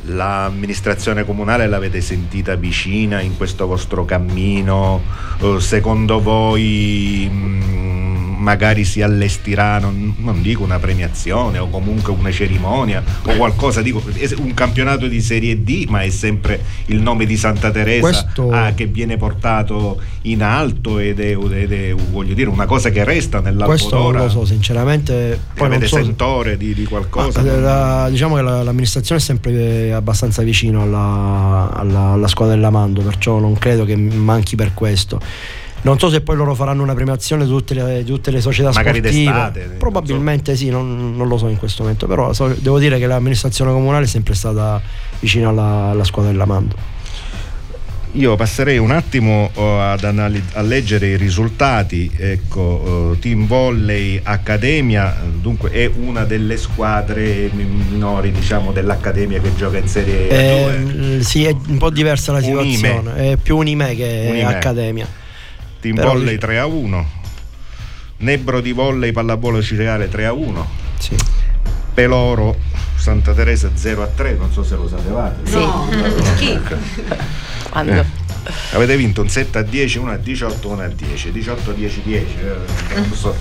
L'amministrazione 0.08 1.26
comunale 1.26 1.68
l'avete 1.68 2.00
sentita 2.02 2.56
vicina 2.56 3.20
in 3.20 3.36
questo 3.36 3.68
vostro 3.68 4.06
cammino? 4.06 5.02
Eh, 5.42 5.60
Secondo 5.60 6.22
voi 6.22 7.30
mh, 7.30 7.87
magari 8.48 8.86
si 8.86 9.02
allestirà, 9.02 9.78
non, 9.78 10.16
non 10.20 10.42
dico 10.42 10.64
una 10.64 10.80
premiazione 10.80 11.58
o 11.58 11.68
comunque 11.70 12.14
una 12.14 12.32
cerimonia 12.32 13.04
o 13.26 13.36
qualcosa, 13.36 13.82
dico 13.82 14.02
un 14.38 14.54
campionato 14.54 15.08
di 15.08 15.20
Serie 15.20 15.64
D, 15.64 15.86
ma 15.90 16.02
è 16.04 16.10
sempre 16.10 16.64
il 16.86 17.02
nome 17.02 17.26
di 17.26 17.36
Santa 17.36 17.72
Teresa 17.72 18.00
Questo- 18.08 18.50
ah, 18.52 18.72
che 18.72 18.86
viene 18.86 19.18
portato 19.18 20.00
in 20.22 20.42
alto 20.44 20.98
ed 20.98 21.20
è, 21.20 21.36
ed 21.38 21.74
è, 21.74 21.94
voglio 21.94 22.34
dire, 22.34 22.50
una 22.50 22.66
cosa 22.66 22.90
che 22.90 23.04
resta 23.04 23.42
Questo 23.42 23.50
non 23.66 23.68
nell'Alpodora. 23.68 24.24
lo 24.24 24.30
so, 24.30 24.46
sinceramente. 24.46 25.38
Poi 25.54 25.68
avete 25.68 25.88
so 25.88 25.98
se- 25.98 26.04
sentore 26.04 26.56
di, 26.56 26.74
di 26.74 26.86
qualcosa? 26.86 27.42
Ma, 27.42 27.52
eh, 27.52 27.60
la- 27.60 28.08
diciamo 28.10 28.36
che 28.38 28.42
la- 28.44 28.64
l'amministrazione 28.64 29.20
è 29.20 29.24
sempre 29.24 29.92
abbastanza 29.92 30.42
vicino 30.42 30.84
alla, 30.84 31.70
alla- 31.74 32.12
alla 32.14 32.28
squadra 32.30 32.56
dell'Amando, 32.56 33.02
perciò 33.02 33.40
non 33.40 33.56
credo 33.58 33.84
che 33.84 33.98
manchi 33.98 34.56
per 34.56 34.74
questo. 34.74 35.20
Non 35.88 36.00
so 36.00 36.10
se 36.10 36.20
poi 36.20 36.36
loro 36.36 36.54
faranno 36.54 36.84
una 36.84 36.94
premiazione 36.94 37.46
di 37.46 37.50
tutte 37.50 37.74
le, 37.74 38.04
di 38.04 38.12
tutte 38.12 38.30
le 38.30 38.42
società 38.42 38.72
Magari 38.74 38.98
sportive. 38.98 39.24
d'estate, 39.24 39.66
non 39.68 39.78
Probabilmente 39.78 40.56
sì, 40.58 40.70
non, 40.70 41.16
non 41.16 41.30
lo 41.30 41.38
so 41.38 41.48
in 41.48 41.56
questo 41.58 41.84
momento, 41.84 42.08
però 42.08 42.34
so- 42.34 42.54
devo 42.60 42.78
dire 42.78 43.00
che 43.00 43.08
l'amministrazione 43.08 43.72
comunale 43.72 44.04
è 44.04 44.08
sempre 44.08 44.34
stata 44.34 44.82
vicina 45.22 45.48
alla, 45.48 45.90
alla 45.92 46.04
squadra 46.04 46.32
dell'Amando. 46.32 46.76
Io 48.14 48.36
passerei 48.36 48.78
un 48.78 48.92
attimo 48.92 49.50
oh, 49.54 49.80
ad 49.80 50.04
anali- 50.04 50.44
a 50.54 50.62
leggere 50.62 51.08
i 51.08 51.16
risultati. 51.16 52.12
Ecco, 52.18 52.60
oh, 52.62 53.16
Team 53.16 53.48
Volley 53.48 54.20
Accademia, 54.22 55.16
dunque 55.40 55.70
è 55.70 55.90
una 55.94 56.26
delle 56.26 56.58
squadre 56.58 57.50
mi- 57.54 57.64
minori, 57.64 58.32
diciamo, 58.34 58.74
dell'Accademia 58.74 59.40
che 59.40 59.56
gioca 59.56 59.78
in 59.78 59.88
Serie 59.88 60.28
2. 60.28 61.18
Eh, 61.18 61.24
sì, 61.24 61.46
è 61.46 61.56
un 61.68 61.78
po' 61.78 61.92
diversa 61.92 62.34
la 62.34 62.40
Unime. 62.40 62.76
situazione, 62.76 63.32
è 63.32 63.38
più 63.38 63.56
Unime 63.56 63.96
che 63.96 64.26
Unime. 64.30 64.44
Accademia. 64.46 65.08
Team 65.80 65.96
Però 65.96 66.10
Volley 66.14 66.32
dic- 66.32 66.40
3 66.42 66.60
a 66.60 66.66
1. 66.66 67.10
Nebbro 68.20 68.62
di 68.62 68.72
Volley 68.72 69.12
Pallavolo 69.12 69.62
Cireale 69.62 70.10
3 70.10 70.26
a 70.26 70.34
1. 70.34 70.68
Sì. 70.98 71.16
Peloro 71.94 72.56
Santa 72.96 73.34
Teresa 73.34 73.70
0 73.74 74.04
a 74.04 74.08
3, 74.08 74.34
non 74.36 74.52
so 74.52 74.64
se 74.64 74.76
lo 74.76 74.88
sapevate. 74.88 75.50
No. 75.52 75.88
Chi? 76.38 76.58
Quando? 77.70 77.92
Eh, 77.94 78.06
Avete 78.74 78.96
vinto 78.96 79.22
un 79.22 79.30
7 79.30 79.58
a 79.58 79.62
10, 79.62 79.98
1 80.00 80.12
a 80.12 80.18
18, 80.18 80.68
1 80.70 80.82
a 80.82 80.88
10, 80.88 81.32
18 81.32 81.72
10 81.74 82.02
10. 82.04 82.26
eh, 82.40 83.00
non 83.00 83.14
so. 83.14 83.36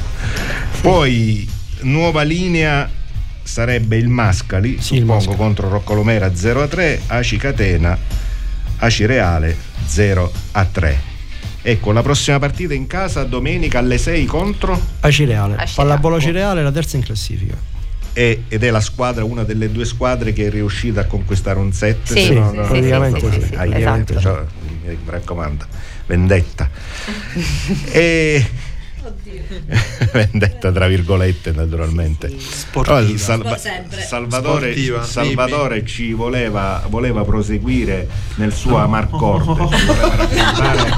Poi 0.80 1.49
nuova 1.82 2.22
linea 2.22 2.89
sarebbe 3.43 3.97
il 3.97 4.09
Mascali, 4.09 4.78
suppongo 4.80 5.34
contro 5.37 5.68
Roccolomera 5.68 6.34
0 6.34 6.62
a 6.62 6.66
3, 6.66 7.03
Aci 7.07 7.37
Catena, 7.37 7.97
Aci 8.78 9.07
Reale 9.07 9.57
0 9.87 10.32
a 10.53 10.64
3. 10.64 11.01
Ecco, 11.69 11.91
la 11.91 12.01
prossima 12.01 12.39
partita 12.39 12.75
in 12.75 12.87
casa 12.87 13.25
domenica 13.25 13.81
alle 13.81 13.99
6 13.99 14.25
contro 14.25 14.81
Acireale, 15.01 15.55
Acireale. 15.55 15.73
pallavolo 15.75 16.21
Cireale, 16.21 16.62
la 16.62 16.71
terza 16.71 16.97
in 16.97 17.03
classifica. 17.03 17.57
e- 18.12 18.45
ed 18.47 18.62
è 18.62 18.71
la 18.71 18.79
squadra, 18.79 19.25
una 19.25 19.43
delle 19.43 19.73
due 19.73 19.85
squadre 19.85 20.33
che 20.33 20.47
è 20.47 20.51
riuscita 20.51 21.01
a 21.01 21.05
conquistare 21.07 21.59
un 21.59 21.73
7. 21.73 22.14
Sì, 22.14 22.21
sì, 22.21 22.27
sì, 22.27 22.35
praticamente 22.35 23.19
sì, 23.19 23.33
sì, 23.33 23.41
sì, 23.47 23.51
Praticamente, 23.51 24.14
esatto. 24.17 24.37
cioè, 24.37 24.45
mi 24.85 24.99
raccomando, 25.07 25.64
vendetta. 26.07 26.71
e 27.91 28.47
vendetta 30.12 30.70
tra 30.72 30.87
virgolette 30.87 31.53
naturalmente 31.53 32.32
Sportiva. 32.39 33.18
Salva-. 33.18 33.57
Salvatore, 33.59 34.72
Sportiva, 34.72 35.03
Salvatore 35.05 35.87
ci 35.87 36.12
voleva, 36.12 36.82
voleva 36.89 37.24
proseguire 37.24 38.07
nel 38.37 38.53
suo 38.53 38.76
ci 39.76 39.84
voleva 39.84 40.16
raccontare, 40.16 40.91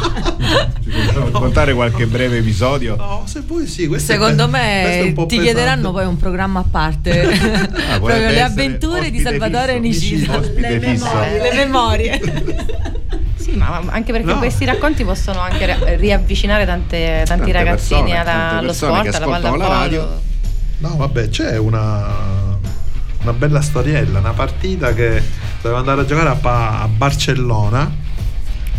ci 0.83 0.91
voleva 0.91 1.25
raccontare 1.25 1.75
qualche 1.75 2.07
breve 2.07 2.39
episodio 2.39 2.97
No, 2.97 3.23
se 3.27 3.43
vuoi 3.47 3.67
sì, 3.67 3.89
Secondo 3.99 4.45
è 4.45 4.49
me 4.49 5.01
un 5.03 5.13
po' 5.13 5.27
ti 5.27 5.37
pesante. 5.37 5.45
chiederanno 5.55 5.93
poi 5.93 6.05
un 6.07 6.17
programma 6.17 6.61
a 6.61 6.65
parte. 6.71 7.23
Ah, 7.23 7.99
Proprio 7.99 8.29
le 8.29 8.43
avventure 8.43 9.11
di 9.11 9.21
Salvatore. 9.21 9.79
Nicino. 9.79 10.37
Ospite 10.39 10.81
fisso. 10.81 11.09
Le 11.19 11.53
memorie. 11.55 12.21
Sì, 13.37 13.53
ma 13.53 13.83
anche 13.89 14.13
perché 14.13 14.33
No. 14.33 14.39
questi 14.39 14.65
racconti 14.65 15.05
possono 15.05 15.41
anche 15.41 15.65
ri- 15.67 15.97
riavvicinare 15.97 16.67
tante- 16.67 17.23
tanti 17.25 17.27
Tante 17.27 17.53
ragazzini 17.53 18.01
persone, 18.03 18.19
tante 18.33 18.55
allo 18.57 18.67
persone 18.69 18.93
sport, 18.93 19.03
che 19.11 19.17
alla 19.17 19.27
ascoltano 19.27 19.57
la 19.57 19.67
pallavolo. 19.67 19.99
radio. 20.01 20.21
No, 20.79 20.97
vabbè, 20.97 21.29
c'è 21.29 21.59
una, 21.59 22.07
una 23.23 23.33
bella 23.33 23.61
storiella, 23.61 24.19
una 24.21 24.33
partita 24.33 24.93
che 24.95 25.23
doveva 25.61 25.81
andare 25.81 26.03
a 26.03 26.05
giocare 26.05 26.29
a, 26.29 26.35
Pa- 26.35 26.81
a 26.83 26.89
Barcellona. 26.89 28.07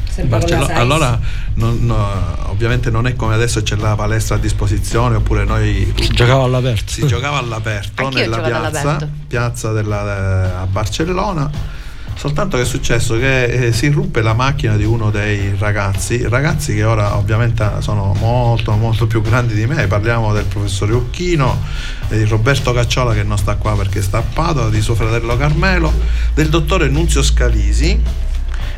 Sempre 0.09 0.39
con 0.39 0.49
la 0.49 0.55
Barcello- 0.57 0.65
Sais. 0.65 0.79
allora, 0.79 1.19
non- 1.55 1.85
no, 1.85 2.07
ovviamente 2.49 2.89
non 2.89 3.05
è 3.07 3.15
come 3.15 3.35
adesso 3.35 3.61
c'è 3.63 3.75
la 3.75 3.95
palestra 3.95 4.35
a 4.35 4.37
disposizione, 4.39 5.15
oppure 5.17 5.43
noi 5.45 5.93
Si 5.99 6.09
giocava 6.09 6.43
all'aperto. 6.43 6.91
si 6.91 7.05
giocava 7.07 7.37
all'aperto 7.37 8.03
Anch'io 8.05 8.19
nella 8.21 8.39
piazza, 8.39 8.79
all'aperto. 8.79 9.09
piazza 9.27 9.71
della- 9.71 10.61
a 10.61 10.65
Barcellona. 10.65 11.77
Soltanto 12.19 12.57
che 12.57 12.63
è 12.63 12.65
successo 12.65 13.17
che 13.17 13.45
eh, 13.45 13.71
si 13.71 13.87
ruppe 13.87 14.21
la 14.21 14.33
macchina 14.33 14.75
di 14.75 14.83
uno 14.83 15.09
dei 15.09 15.55
ragazzi, 15.57 16.27
ragazzi 16.27 16.75
che 16.75 16.83
ora 16.83 17.15
ovviamente 17.15 17.65
sono 17.79 18.13
molto 18.19 18.73
molto 18.73 19.07
più 19.07 19.21
grandi 19.21 19.53
di 19.53 19.65
me, 19.65 19.87
parliamo 19.87 20.33
del 20.33 20.43
professore 20.43 20.91
Occhino, 20.91 21.61
di 22.09 22.25
Roberto 22.25 22.73
Cacciola 22.73 23.13
che 23.13 23.23
non 23.23 23.37
sta 23.37 23.55
qua 23.55 23.73
perché 23.77 24.01
sta 24.01 24.17
a 24.17 24.21
Padova, 24.21 24.67
di 24.67 24.81
suo 24.81 24.95
fratello 24.95 25.37
Carmelo, 25.37 25.93
del 26.33 26.49
dottore 26.49 26.89
Nunzio 26.89 27.23
Scalisi, 27.23 27.97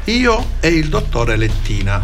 io 0.04 0.46
e 0.60 0.68
il 0.68 0.89
dottore 0.89 1.36
Lettina. 1.36 2.00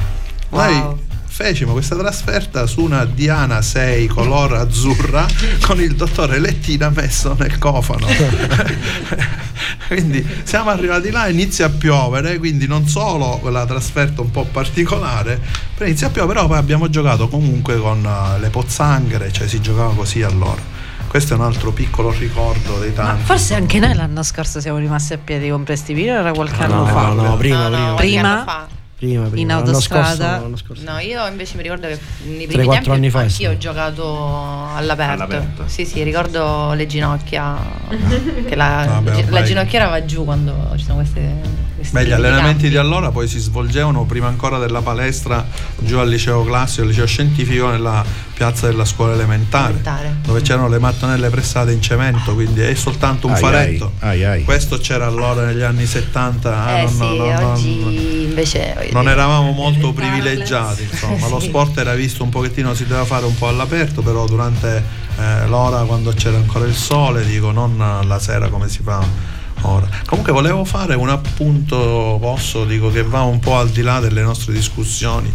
Noi 0.49 1.05
fecimo 1.37 1.73
questa 1.73 1.95
trasferta 1.95 2.65
su 2.65 2.81
una 2.81 3.05
Diana 3.05 3.61
6 3.61 4.07
color 4.07 4.53
azzurra 4.53 5.23
con 5.61 5.79
il 5.79 5.93
dottore 5.95 6.39
Lettina 6.39 6.89
messo 6.89 7.35
nel 7.37 7.59
cofano. 7.59 8.07
quindi 9.87 10.25
siamo 10.43 10.71
arrivati 10.71 11.11
là, 11.11 11.27
inizia 11.27 11.67
a 11.67 11.69
piovere, 11.69 12.39
quindi 12.39 12.65
non 12.65 12.87
solo 12.87 13.37
quella 13.39 13.67
trasferta 13.67 14.21
un 14.21 14.31
po' 14.31 14.45
particolare, 14.51 15.39
però 15.75 15.85
inizia 15.87 16.07
a 16.07 16.09
piovere, 16.09 16.33
però 16.33 16.47
poi 16.47 16.57
abbiamo 16.57 16.89
giocato 16.89 17.27
comunque 17.27 17.77
con 17.77 18.03
eh, 18.03 18.39
le 18.39 18.49
pozzanghere, 18.49 19.31
cioè 19.31 19.47
si 19.47 19.61
giocava 19.61 19.93
così 19.93 20.23
allora. 20.23 20.61
Questo 21.07 21.35
è 21.35 21.37
un 21.37 21.43
altro 21.43 21.71
piccolo 21.71 22.09
ricordo 22.17 22.79
dei 22.79 22.89
Ma 22.95 23.03
tanti. 23.03 23.25
forse 23.25 23.53
anche 23.53 23.77
noi 23.77 23.93
l'anno 23.93 24.23
scorso 24.23 24.59
siamo 24.59 24.79
rimasti 24.79 25.13
a 25.13 25.19
piedi 25.23 25.49
con 25.49 25.63
Prestivino, 25.63 26.13
era 26.17 26.31
qualche 26.31 26.65
No, 26.65 26.73
anno 26.83 26.85
fa. 26.87 27.07
no, 27.13 27.37
prima, 27.37 27.67
No, 27.67 27.69
no, 27.69 27.69
prima. 27.69 27.83
qualche 27.93 28.01
Prima? 28.07 28.31
anno 28.33 28.43
fa. 28.43 28.67
Prima, 28.97 29.27
prima. 29.27 29.39
In 29.39 29.47
L'anno 29.47 29.59
autostrada? 29.67 30.07
scorso- 30.15 30.41
l'anno 30.41 30.55
scorso. 30.57 30.83
No, 30.91 30.97
io 30.97 31.27
invece 31.27 31.55
mi 31.55 31.61
ricordo 31.61 31.87
che 31.87 31.99
nei 32.23 32.37
Tre, 32.37 32.47
primi 32.47 32.63
quattro 32.65 32.83
tempi 32.93 32.97
anni 32.97 33.09
fa, 33.11 33.19
anch'io 33.19 33.49
sì. 33.49 33.55
ho 33.55 33.57
giocato 33.59 34.67
all'aperto. 34.73 35.13
All'aperto. 35.13 35.63
Sì, 35.67 35.85
sì, 35.85 36.01
ricordo 36.01 36.73
le 36.73 36.87
ginocchia. 36.87 37.55
che 38.47 38.55
la, 38.55 38.85
Vabbè, 38.87 39.11
la 39.11 39.17
ormai- 39.25 39.43
ginocchiera 39.43 39.87
va 39.87 40.03
giù 40.03 40.23
quando 40.23 40.73
ci 40.77 40.83
sono 40.83 40.95
queste. 40.95 41.65
Beh, 41.91 42.05
gli 42.05 42.11
allenamenti 42.11 42.69
di 42.69 42.77
allora 42.77 43.11
poi 43.11 43.27
si 43.27 43.37
svolgevano 43.39 44.03
prima 44.05 44.27
ancora 44.27 44.57
della 44.57 44.81
palestra 44.81 45.45
giù 45.79 45.97
al 45.97 46.09
liceo 46.09 46.43
classico, 46.43 46.81
al 46.81 46.87
liceo 46.87 47.05
scientifico 47.05 47.69
nella 47.69 48.03
piazza 48.33 48.67
della 48.67 48.83
scuola 48.85 49.13
elementare, 49.13 49.65
Elementare. 49.67 50.15
dove 50.23 50.41
c'erano 50.41 50.67
le 50.69 50.79
mattonelle 50.79 51.29
pressate 51.29 51.71
in 51.71 51.81
cemento, 51.81 52.33
quindi 52.33 52.61
è 52.61 52.73
soltanto 52.73 53.27
un 53.27 53.33
Ai, 53.33 53.39
faretto. 53.39 53.91
ai, 53.99 54.23
ai, 54.23 54.31
ai. 54.39 54.43
Questo 54.43 54.77
c'era 54.79 55.05
allora 55.05 55.45
negli 55.45 55.61
anni 55.61 55.85
70. 55.85 56.63
ah, 56.65 56.77
Eh 56.77 56.81
non- 56.83 56.91
sì, 56.91 56.97
non- 57.17 57.17
non- 57.17 57.43
oggi 57.51 58.23
invece. 58.23 58.73
voglio 58.75 58.91
non 58.93 59.07
eravamo 59.09 59.51
molto 59.53 59.93
privilegiati, 59.93 60.87
insomma, 60.89 61.27
lo 61.29 61.39
Sì. 61.39 61.47
sport 61.47 61.77
era 61.77 61.93
visto 61.93 62.23
un 62.23 62.29
pochettino, 62.29 62.73
si 62.73 62.83
doveva 62.85 63.05
fare 63.05 63.25
un 63.25 63.35
po' 63.37 63.47
all'aperto, 63.47 64.01
però 64.01 64.25
durante 64.25 64.83
eh, 65.19 65.47
l'ora 65.47 65.81
quando 65.83 66.11
c'era 66.11 66.37
ancora 66.37 66.65
il 66.65 66.75
sole, 66.75 67.23
dico, 67.25 67.51
non 67.51 67.77
la 68.03 68.19
sera 68.19 68.49
come 68.49 68.67
si 68.67 68.79
fa 68.83 69.35
ora. 69.61 69.87
Comunque 70.05 70.31
volevo 70.33 70.63
fare 70.65 70.95
un 70.95 71.09
appunto 71.09 72.17
posso, 72.21 72.65
dico 72.65 72.89
che 72.91 73.03
va 73.03 73.21
un 73.21 73.39
po' 73.39 73.57
al 73.57 73.69
di 73.69 73.81
là 73.81 73.99
delle 73.99 74.21
nostre 74.21 74.53
discussioni. 74.53 75.31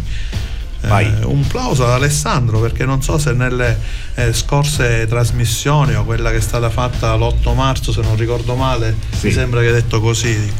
Eh, 0.81 1.23
un 1.23 1.47
plauso 1.47 1.85
ad 1.85 1.91
Alessandro 1.91 2.59
perché 2.59 2.83
non 2.85 3.01
so 3.01 3.17
se 3.17 3.31
nelle 3.31 3.79
eh, 4.15 4.33
scorse 4.33 5.05
trasmissioni 5.07 5.95
o 5.95 6.03
quella 6.03 6.29
che 6.29 6.37
è 6.37 6.41
stata 6.41 6.69
fatta 6.69 7.15
l'8 7.15 7.55
marzo 7.55 7.93
se 7.93 8.01
non 8.01 8.17
ricordo 8.17 8.55
male 8.55 8.93
Sì. 9.17 9.27
mi 9.27 9.31
sembra 9.31 9.61
che 9.61 9.67
hai 9.67 9.73
detto 9.73 10.01
così 10.01 10.51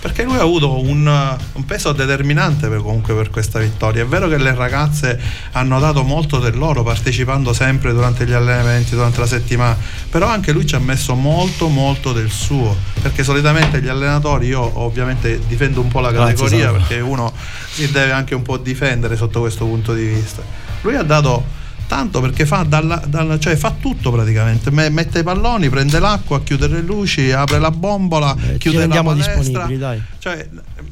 perché 0.00 0.22
lui 0.22 0.36
ha 0.36 0.42
avuto 0.42 0.80
un, 0.80 1.06
un 1.52 1.64
peso 1.64 1.92
determinante 1.92 2.68
per, 2.68 2.78
comunque 2.78 3.14
per 3.14 3.30
questa 3.30 3.58
vittoria. 3.58 4.02
È 4.02 4.06
vero 4.06 4.28
che 4.28 4.38
le 4.38 4.54
ragazze 4.54 5.20
hanno 5.52 5.80
dato 5.80 6.02
molto 6.04 6.38
del 6.38 6.56
loro 6.56 6.82
partecipando 6.82 7.52
sempre 7.52 7.92
durante 7.92 8.24
gli 8.26 8.32
allenamenti, 8.32 8.94
durante 8.94 9.18
la 9.18 9.26
settimana, 9.26 9.76
però 10.08 10.28
anche 10.28 10.52
lui 10.52 10.66
ci 10.66 10.76
ha 10.76 10.78
messo 10.78 11.14
molto 11.14 11.68
molto 11.68 12.12
del 12.12 12.30
suo, 12.30 12.76
perché 13.02 13.24
solitamente 13.24 13.82
gli 13.82 13.88
allenatori, 13.88 14.46
io 14.46 14.78
ovviamente 14.80 15.40
difendo 15.46 15.80
un 15.80 15.88
po' 15.88 16.00
la 16.00 16.12
Grazie, 16.12 16.34
categoria 16.34 16.64
Salvo. 16.66 16.78
perché 16.78 17.00
uno 17.00 17.32
si 17.70 17.90
deve 17.90 18.12
anche 18.12 18.34
un 18.34 18.42
po' 18.42 18.56
difendere 18.56 19.16
sotto 19.16 19.40
questo 19.40 19.64
punto 19.64 19.94
di 19.94 20.04
vista. 20.04 20.42
Lui 20.82 20.94
ha 20.94 21.02
dato 21.02 21.56
tanto 21.88 22.20
perché 22.20 22.46
fa, 22.46 22.62
dalla- 22.62 23.02
dalla- 23.04 23.38
cioè 23.38 23.56
fa 23.56 23.74
tutto 23.80 24.12
praticamente, 24.12 24.70
Me- 24.70 24.90
mette 24.90 25.20
i 25.20 25.22
palloni, 25.24 25.68
prende 25.70 25.98
l'acqua, 25.98 26.40
chiude 26.42 26.68
le 26.68 26.82
luci, 26.82 27.32
apre 27.32 27.58
la 27.58 27.70
bombola, 27.72 28.36
Eh, 28.52 28.58
chiude 28.58 28.86
la 28.86 29.02
palestra. 29.02 29.34
disponibili, 29.40 29.78
dai. 29.78 30.02
Cioè, 30.18 30.48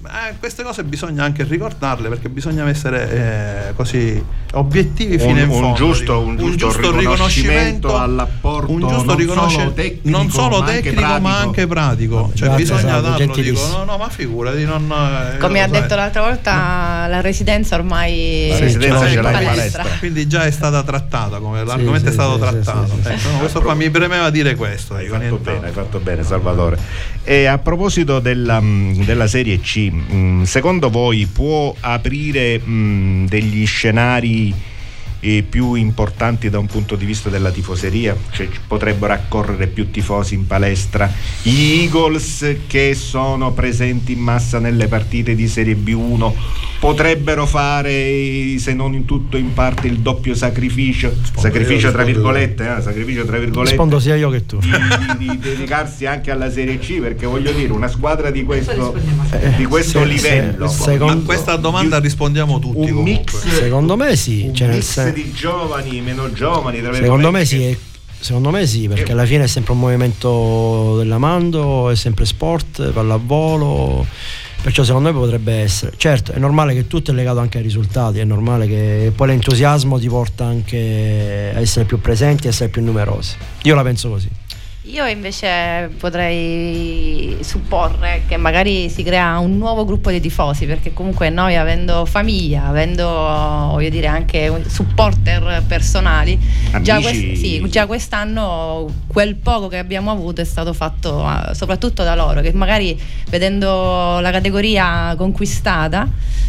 eh, 0.06 0.34
queste 0.38 0.62
cose 0.62 0.84
bisogna 0.84 1.24
anche 1.24 1.44
ricordarle 1.44 2.08
perché 2.08 2.28
bisogna 2.28 2.68
essere 2.68 3.68
eh, 3.68 3.74
così 3.74 4.22
obiettivi 4.52 5.18
fino 5.18 5.32
Un- 5.32 5.38
in 5.38 5.48
un 5.48 5.60
fondo. 5.60 5.74
giusto- 5.76 6.24
dico. 6.30 6.44
un 6.44 6.56
giusto 6.56 6.96
riconoscimento 6.96 7.98
all'apporto 7.98 8.70
un 8.72 8.80
giusto 8.80 9.14
non 9.34 9.50
solo 9.50 9.72
tecnico, 9.72 10.08
non 10.18 10.30
solo 10.30 10.58
ma 10.60 10.64
anche 10.66 10.82
tecnico 10.82 11.00
ma 11.02 11.08
pratico. 11.18 11.28
anche 11.46 11.66
pratico. 11.66 12.30
Cioè, 12.34 12.48
Grazie, 12.48 12.56
bisogna 12.64 12.80
Salvo, 13.00 13.08
darlo. 13.08 13.34
Dico, 13.34 13.66
no, 13.68 13.84
no, 13.84 13.96
ma 13.96 14.08
figurati, 14.08 14.64
non, 14.64 14.90
eh, 15.34 15.38
Come 15.38 15.60
ha 15.62 15.68
sai. 15.68 15.80
detto 15.80 15.94
l'altra 15.94 16.22
volta, 16.22 17.06
la 17.08 17.20
residenza 17.20 17.74
ormai 17.76 18.48
La 18.50 18.54
Sì, 18.56 18.60
residenza 18.62 18.98
ce 19.08 19.20
l'hai 19.20 19.44
in 19.44 19.44
palestra. 19.50 19.84
Quindi 19.98 20.26
già 20.28 20.44
è 20.44 20.50
stata 20.50 20.82
trattata, 20.82 21.38
come 21.38 21.64
l'argomento 21.64 22.06
sì, 22.06 22.08
è 22.08 22.12
stato 22.12 22.34
sì, 22.34 22.40
trattato. 22.40 22.86
sì, 22.86 22.92
sì, 22.96 23.02
sì. 23.02 23.08
Ecco, 23.12 23.30
no, 23.30 23.38
questo 23.38 23.60
qua 23.62 23.74
mi 23.74 23.90
premeva 23.90 24.30
dire 24.30 24.54
questo. 24.54 24.94
Hai 24.94 25.06
fatto 25.06 25.36
bene, 25.36 25.66
hai 25.66 25.72
fatto 25.72 25.98
bene 25.98 26.22
Salvatore. 26.22 26.78
E 27.28 27.46
a 27.46 27.58
proposito 27.58 28.20
della, 28.20 28.60
mh, 28.60 29.04
della 29.04 29.26
Serie 29.26 29.58
C, 29.58 29.90
mh, 29.90 30.44
secondo 30.44 30.90
voi 30.90 31.26
può 31.26 31.74
aprire 31.80 32.60
mh, 32.60 33.26
degli 33.26 33.66
scenari 33.66 34.54
eh, 35.26 35.42
più 35.42 35.74
importanti 35.74 36.48
da 36.50 36.58
un 36.58 36.66
punto 36.66 36.94
di 36.96 37.04
vista 37.04 37.28
della 37.28 37.50
tifoseria, 37.50 38.16
cioè 38.30 38.48
ci 38.50 38.58
potrebbero 38.66 39.12
accorrere 39.12 39.66
più 39.66 39.90
tifosi 39.90 40.34
in 40.34 40.46
palestra, 40.46 41.10
gli 41.42 41.80
Eagles 41.82 42.44
che 42.66 42.94
sono 42.94 43.52
presenti 43.52 44.12
in 44.12 44.20
massa 44.20 44.58
nelle 44.58 44.86
partite 44.88 45.34
di 45.34 45.48
Serie 45.48 45.74
B1 45.76 46.32
potrebbero 46.78 47.46
fare 47.46 48.58
se 48.58 48.74
non 48.74 48.92
in 48.92 49.06
tutto 49.06 49.36
in 49.38 49.54
parte 49.54 49.86
il 49.86 50.00
doppio 50.00 50.34
sacrificio, 50.34 51.12
sacrificio 51.34 51.86
io, 51.86 51.92
tra 51.92 52.02
rispondo 52.02 52.30
virgolette, 52.32 52.76
eh, 52.78 52.82
sacrificio 52.82 53.24
tra 53.24 53.38
virgolette. 53.38 53.70
Rispondo 53.70 53.98
sia 53.98 54.14
io 54.14 54.28
che 54.30 54.44
tu. 54.46 54.58
di, 54.58 54.68
di 55.26 55.38
dedicarsi 55.38 56.04
anche 56.06 56.30
alla 56.30 56.50
Serie 56.50 56.78
C 56.78 57.00
perché 57.00 57.24
voglio 57.26 57.50
dire 57.52 57.72
una 57.72 57.88
squadra 57.88 58.30
di 58.30 58.44
questo, 58.44 58.94
di 59.56 59.64
questo 59.64 60.00
se- 60.00 60.04
livello. 60.04 60.68
se- 60.68 60.82
secondo- 60.82 61.12
A 61.22 61.24
questa 61.24 61.56
domanda 61.56 61.98
rispondiamo 61.98 62.58
tutti. 62.58 62.90
un 62.90 63.02
mix, 63.02 63.46
Secondo 63.46 63.96
me 63.96 64.14
sì, 64.14 64.44
un 64.48 64.54
cioè 64.54 64.66
nel 64.68 64.76
mix 64.76 64.86
sen- 64.92 65.12
di 65.16 65.32
giovani, 65.32 66.02
meno 66.02 66.30
giovani, 66.30 66.82
Secondo 66.92 67.30
me 67.30 67.46
sì, 67.46 67.74
secondo 68.18 68.50
me 68.50 68.66
sì, 68.66 68.86
perché 68.86 69.12
alla 69.12 69.24
fine 69.24 69.44
è 69.44 69.46
sempre 69.46 69.72
un 69.72 69.78
movimento 69.78 70.96
dell'amando, 70.98 71.88
è 71.88 71.96
sempre 71.96 72.26
sport, 72.26 72.90
pallavolo, 72.90 74.06
perciò 74.60 74.84
secondo 74.84 75.10
me 75.10 75.18
potrebbe 75.18 75.54
essere. 75.54 75.94
Certo, 75.96 76.32
è 76.32 76.38
normale 76.38 76.74
che 76.74 76.86
tutto 76.86 77.12
è 77.12 77.14
legato 77.14 77.38
anche 77.38 77.56
ai 77.56 77.62
risultati, 77.62 78.18
è 78.18 78.24
normale 78.24 78.66
che 78.66 79.10
poi 79.16 79.28
l'entusiasmo 79.28 79.98
ti 79.98 80.08
porta 80.08 80.44
anche 80.44 81.52
a 81.54 81.60
essere 81.60 81.86
più 81.86 81.98
presenti, 81.98 82.46
a 82.46 82.50
essere 82.50 82.68
più 82.68 82.82
numerosi. 82.82 83.36
Io 83.62 83.74
la 83.74 83.82
penso 83.82 84.10
così. 84.10 84.28
Io 84.88 85.04
invece 85.04 85.90
potrei 85.98 87.38
supporre 87.40 88.22
che 88.28 88.36
magari 88.36 88.88
si 88.88 89.02
crea 89.02 89.36
un 89.38 89.58
nuovo 89.58 89.84
gruppo 89.84 90.12
di 90.12 90.20
tifosi, 90.20 90.64
perché 90.64 90.92
comunque 90.92 91.28
noi 91.28 91.56
avendo 91.56 92.04
famiglia, 92.04 92.66
avendo 92.66 93.04
voglio 93.04 93.88
dire 93.88 94.06
anche 94.06 94.62
supporter 94.68 95.64
personali, 95.66 96.38
già, 96.82 97.00
quest- 97.00 97.32
sì, 97.32 97.60
già 97.68 97.86
quest'anno 97.86 98.88
quel 99.08 99.34
poco 99.34 99.66
che 99.66 99.78
abbiamo 99.78 100.12
avuto 100.12 100.40
è 100.40 100.44
stato 100.44 100.72
fatto 100.72 101.26
eh, 101.28 101.52
soprattutto 101.54 102.04
da 102.04 102.14
loro, 102.14 102.40
che 102.40 102.52
magari 102.52 102.96
vedendo 103.28 104.20
la 104.20 104.30
categoria 104.30 105.14
conquistata 105.16 106.08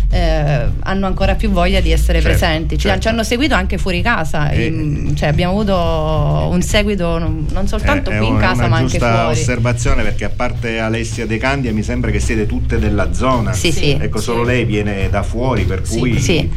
eh, 0.09 0.65
hanno 0.83 1.05
ancora 1.07 1.33
più 1.35 1.49
voglia 1.49 1.81
di 1.81 1.91
essere 1.91 2.21
Certo, 2.21 2.37
presenti. 2.37 2.77
Ci, 2.77 2.87
certo. 2.87 3.09
hanno 3.09 3.23
seguito 3.23 3.55
anche 3.55 3.77
fuori 3.79 4.01
casa, 4.03 4.51
Eh. 4.51 4.65
in- 4.67 5.15
cioè 5.17 5.27
abbiamo 5.27 5.53
avuto 5.53 6.49
un 6.51 6.61
seguito 6.61 7.17
non, 7.17 7.47
soltanto 7.67 8.11
Eh, 8.11 8.17
qui 8.17 8.26
in 8.27 8.35
una- 8.35 8.47
casa 8.47 8.59
una 8.59 8.67
ma 8.67 8.75
anche 8.77 8.89
giusta 8.91 9.13
fuori. 9.23 9.39
osservazione 9.39 10.03
perché 10.03 10.25
a 10.25 10.29
parte 10.29 10.79
Alessia 10.79 11.25
De 11.25 11.37
Candia 11.37 11.71
mi 11.73 11.83
sembra 11.83 12.11
che 12.11 12.19
siete 12.19 12.45
tutte 12.45 12.77
della 12.79 13.13
zona 13.13 13.53
Sì, 13.53 13.71
sì. 13.71 13.97
ecco 13.99 14.19
solo 14.19 14.43
lei 14.43 14.65
viene 14.65 15.09
da 15.09 15.23
fuori 15.23 15.63
per 15.63 15.81
Sì, 15.85 15.97
cui 15.97 16.19
sì. 16.19 16.49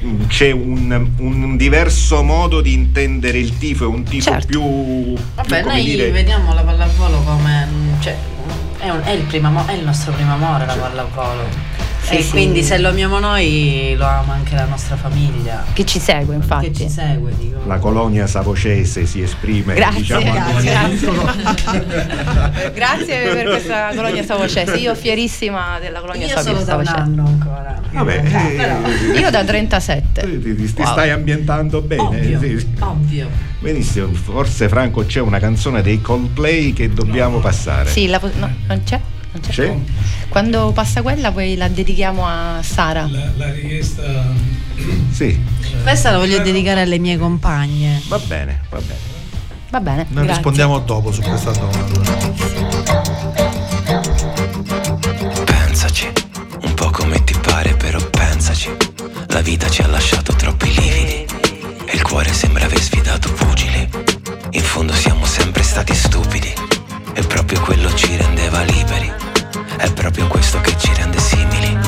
mh, 0.00 0.26
c'è 0.28 0.50
un, 0.50 1.08
un 1.18 1.56
diverso 1.56 2.22
modo 2.22 2.60
di 2.60 2.72
intendere 2.72 3.38
il 3.38 3.56
tifo 3.58 3.84
è 3.84 3.88
un 3.88 4.02
tifo 4.04 4.30
Certo. 4.30 4.46
più, 4.46 5.14
Vabbè, 5.34 5.60
più, 5.60 5.68
noi 5.70 5.84
dire, 5.84 6.10
vediamo 6.10 6.54
la 6.54 6.62
pallavolo 6.62 7.18
come. 7.22 7.68
Cioè, 8.00 8.14
è, 8.78 8.90
un- 8.90 9.00
è 9.04 9.10
il 9.10 9.22
primo 9.22 9.66
è 9.66 9.72
il 9.72 9.84
nostro 9.84 10.12
primo 10.12 10.32
amore 10.34 10.66
la 10.66 10.74
pallavolo. 10.74 11.44
Sì, 12.06 12.18
e 12.18 12.22
sì. 12.22 12.30
quindi 12.30 12.62
se 12.62 12.78
lo 12.78 12.88
amiamo 12.90 13.18
noi, 13.18 13.94
lo 13.96 14.06
ama 14.06 14.34
anche 14.34 14.54
la 14.54 14.64
nostra 14.66 14.94
famiglia. 14.96 15.64
Che 15.72 15.84
ci 15.84 15.98
segue, 15.98 16.34
infatti. 16.36 16.70
Che 16.70 16.74
ci 16.84 16.88
segue, 16.88 17.32
dico. 17.36 17.58
la 17.66 17.78
colonia 17.78 18.26
savocese 18.28 19.06
si 19.06 19.22
esprime 19.22 19.74
Grazie, 19.74 20.00
diciamo 20.00 20.30
grazie, 20.32 20.72
anche- 20.74 22.70
Grazie 22.74 23.22
per 23.34 23.44
questa 23.44 23.90
colonia 23.94 24.24
savocese. 24.24 24.76
Io 24.76 24.94
fierissima 24.94 25.78
della 25.80 26.00
colonia 26.00 26.26
Io 26.26 26.32
Sav- 26.34 26.46
solo 26.46 26.62
da 26.62 26.76
un 26.76 26.84
savocese. 26.84 26.96
anno 27.10 27.26
ancora. 27.26 27.80
Vabbè, 27.92 28.22
Eh, 28.24 28.52
eh, 28.52 28.56
però, 28.56 29.18
Io 29.18 29.30
da 29.30 29.44
37. 29.44 30.20
ti, 30.20 30.54
ti- 30.54 30.72
ti 30.72 30.82
Wow. 30.82 30.92
stai 30.92 31.10
ambientando 31.10 31.80
bene 31.80 32.02
ovvio, 32.02 32.38
sì, 32.40 32.66
ovvio. 32.80 33.28
benissimo 33.58 34.12
forse 34.12 34.68
Franco 34.68 35.04
c'è 35.06 35.20
una 35.20 35.38
canzone 35.38 35.82
dei 35.82 36.00
Coldplay 36.00 36.72
che 36.72 36.92
dobbiamo 36.92 37.38
passare 37.38 37.88
Sì, 37.90 38.06
la 38.06 38.18
po- 38.18 38.30
no, 38.38 38.50
non 38.68 38.82
c'è? 38.84 39.00
C'è? 39.40 39.74
Quando 40.28 40.72
passa 40.72 41.02
quella 41.02 41.32
poi 41.32 41.56
la 41.56 41.68
dedichiamo 41.68 42.26
a 42.26 42.60
Sara. 42.62 43.06
La, 43.10 43.30
la 43.36 43.52
richiesta 43.52 44.02
sì 45.10 45.38
Questa 45.82 46.10
la 46.10 46.18
voglio 46.18 46.40
dedicare 46.42 46.82
alle 46.82 46.98
mie 46.98 47.16
compagne. 47.18 48.00
va 48.08 48.18
bene 48.18 48.60
va 48.70 48.78
bene 48.78 49.14
Va 49.68 49.80
bene. 49.80 50.06
Noi 50.10 50.24
grazie. 50.24 50.34
rispondiamo 50.34 50.78
dopo 50.78 51.10
su 51.12 51.20
questa 51.22 51.50
domanda. 51.50 52.24
Pensaci, 55.44 56.10
un 56.62 56.74
po' 56.74 56.90
come 56.90 57.22
ti 57.24 57.34
pare, 57.40 57.74
però 57.74 57.98
pensaci. 58.10 58.70
La 59.28 59.40
vita 59.40 59.68
ci 59.68 59.82
ha 59.82 59.86
lasciato 59.88 60.32
troppi 60.34 60.68
lividi 60.72 61.26
e 61.84 61.94
il 61.94 62.02
cuore 62.02 62.32
sembra 62.32 62.64
aver 62.66 62.80
sfidato 62.80 63.30
pugili. 63.32 63.88
In 64.50 64.62
fondo 64.62 64.92
siamo 64.94 65.24
sempre 65.26 65.62
stati 65.62 65.94
stupidi 65.94 66.52
e 67.12 67.22
proprio 67.22 67.60
quello 67.60 67.92
ci 67.94 68.16
rendeva 68.16 68.62
liberi. 68.62 69.12
È 69.76 69.92
proprio 69.92 70.26
questo 70.26 70.60
che 70.60 70.76
ci 70.78 70.92
rende 70.94 71.18
simili. 71.18 71.78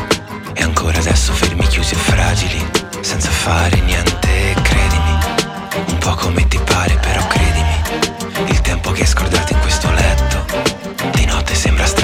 E 0.55 0.63
ancora 0.63 0.99
adesso 0.99 1.33
fermi 1.33 1.67
chiusi 1.67 1.95
e 1.95 1.97
fragili, 1.97 2.71
senza 3.01 3.31
fare 3.31 3.79
niente, 3.81 4.55
credimi. 4.63 5.19
Un 5.89 5.99
po' 5.99 6.15
come 6.15 6.47
ti 6.49 6.59
pare, 6.59 6.95
però 6.97 7.27
credimi. 7.27 8.51
Il 8.51 8.61
tempo 8.61 8.91
che 8.93 9.03
hai 9.03 9.07
scordato 9.07 9.53
in 9.53 9.61
questo 9.61 9.91
letto, 9.91 10.45
di 11.13 11.25
notte 11.27 11.55
sembra 11.55 11.85
strangolarmi 11.85 11.98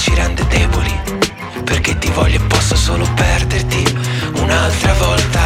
ci 0.00 0.14
rende 0.14 0.46
deboli, 0.46 0.98
perché 1.62 1.98
ti 1.98 2.08
voglio 2.08 2.36
e 2.36 2.46
posso 2.46 2.74
solo 2.74 3.06
perderti 3.14 3.84
un'altra 4.36 4.94
volta 4.94 5.39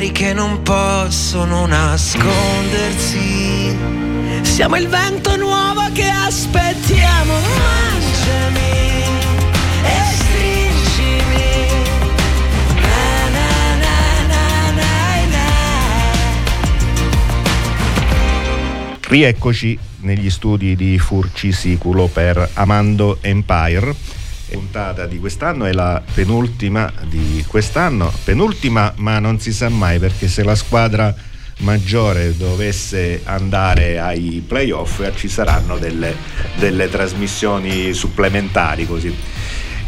pensieri 0.00 0.12
che 0.12 0.32
non 0.32 0.62
possono 0.62 1.66
nascondersi. 1.66 3.76
Siamo 4.42 4.76
il 4.76 4.88
vento 4.88 5.36
nuovo 5.36 5.82
che 5.92 6.08
aspettiamo, 6.08 7.34
mangiami 7.34 9.02
e 9.82 10.00
stringimi. 10.14 11.66
Na, 12.80 13.28
na, 13.28 13.76
na. 13.76 13.88
Rieccoci 19.00 19.78
negli 20.00 20.30
studi 20.30 20.74
di 20.76 20.98
Furci 20.98 21.52
Siculo 21.52 22.06
per 22.06 22.48
Amando 22.54 23.18
Empire. 23.20 23.94
Puntata 24.50 25.06
di 25.06 25.18
quest'anno 25.18 25.64
è 25.64 25.72
la 25.72 26.02
penultima 26.14 26.92
di 27.04 27.44
quest'anno, 27.46 28.12
penultima 28.24 28.92
ma 28.96 29.18
non 29.18 29.38
si 29.38 29.52
sa 29.52 29.68
mai 29.68 29.98
perché 29.98 30.26
se 30.28 30.42
la 30.42 30.54
squadra 30.54 31.14
maggiore 31.60 32.36
dovesse 32.36 33.20
andare 33.24 33.98
ai 33.98 34.42
playoff 34.46 35.14
ci 35.16 35.28
saranno 35.28 35.78
delle, 35.78 36.14
delle 36.58 36.88
trasmissioni 36.88 37.92
supplementari 37.92 38.86
così. 38.86 39.14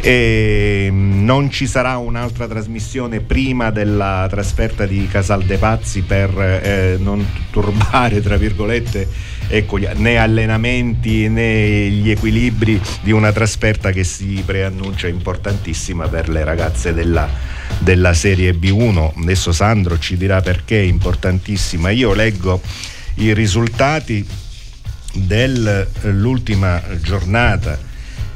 E 0.05 0.89
non 0.91 1.49
ci 1.49 1.65
sarà 1.65 1.95
un'altra 1.95 2.45
trasmissione 2.45 3.21
prima 3.21 3.71
della 3.71 4.27
trasferta 4.29 4.85
di 4.85 5.07
Casal 5.07 5.45
De 5.45 5.57
Pazzi 5.57 6.01
per 6.01 6.29
eh, 6.37 6.97
non 6.99 7.25
turbare, 7.51 8.19
tra 8.19 8.35
virgolette, 8.35 9.07
ecco, 9.47 9.77
né 9.77 10.17
allenamenti 10.17 11.29
né 11.29 11.87
gli 11.87 12.09
equilibri 12.11 12.81
di 13.01 13.13
una 13.13 13.31
trasferta 13.31 13.91
che 13.91 14.03
si 14.03 14.43
preannuncia 14.45 15.07
importantissima 15.07 16.09
per 16.09 16.27
le 16.27 16.43
ragazze 16.43 16.93
della, 16.93 17.29
della 17.79 18.13
Serie 18.13 18.51
B1. 18.51 19.21
Adesso 19.21 19.53
Sandro 19.53 19.97
ci 19.97 20.17
dirà 20.17 20.41
perché 20.41 20.81
è 20.81 20.83
importantissima. 20.83 21.91
Io 21.91 22.13
leggo 22.13 22.61
i 23.15 23.33
risultati 23.33 24.27
dell'ultima 25.13 26.81
giornata 27.01 27.91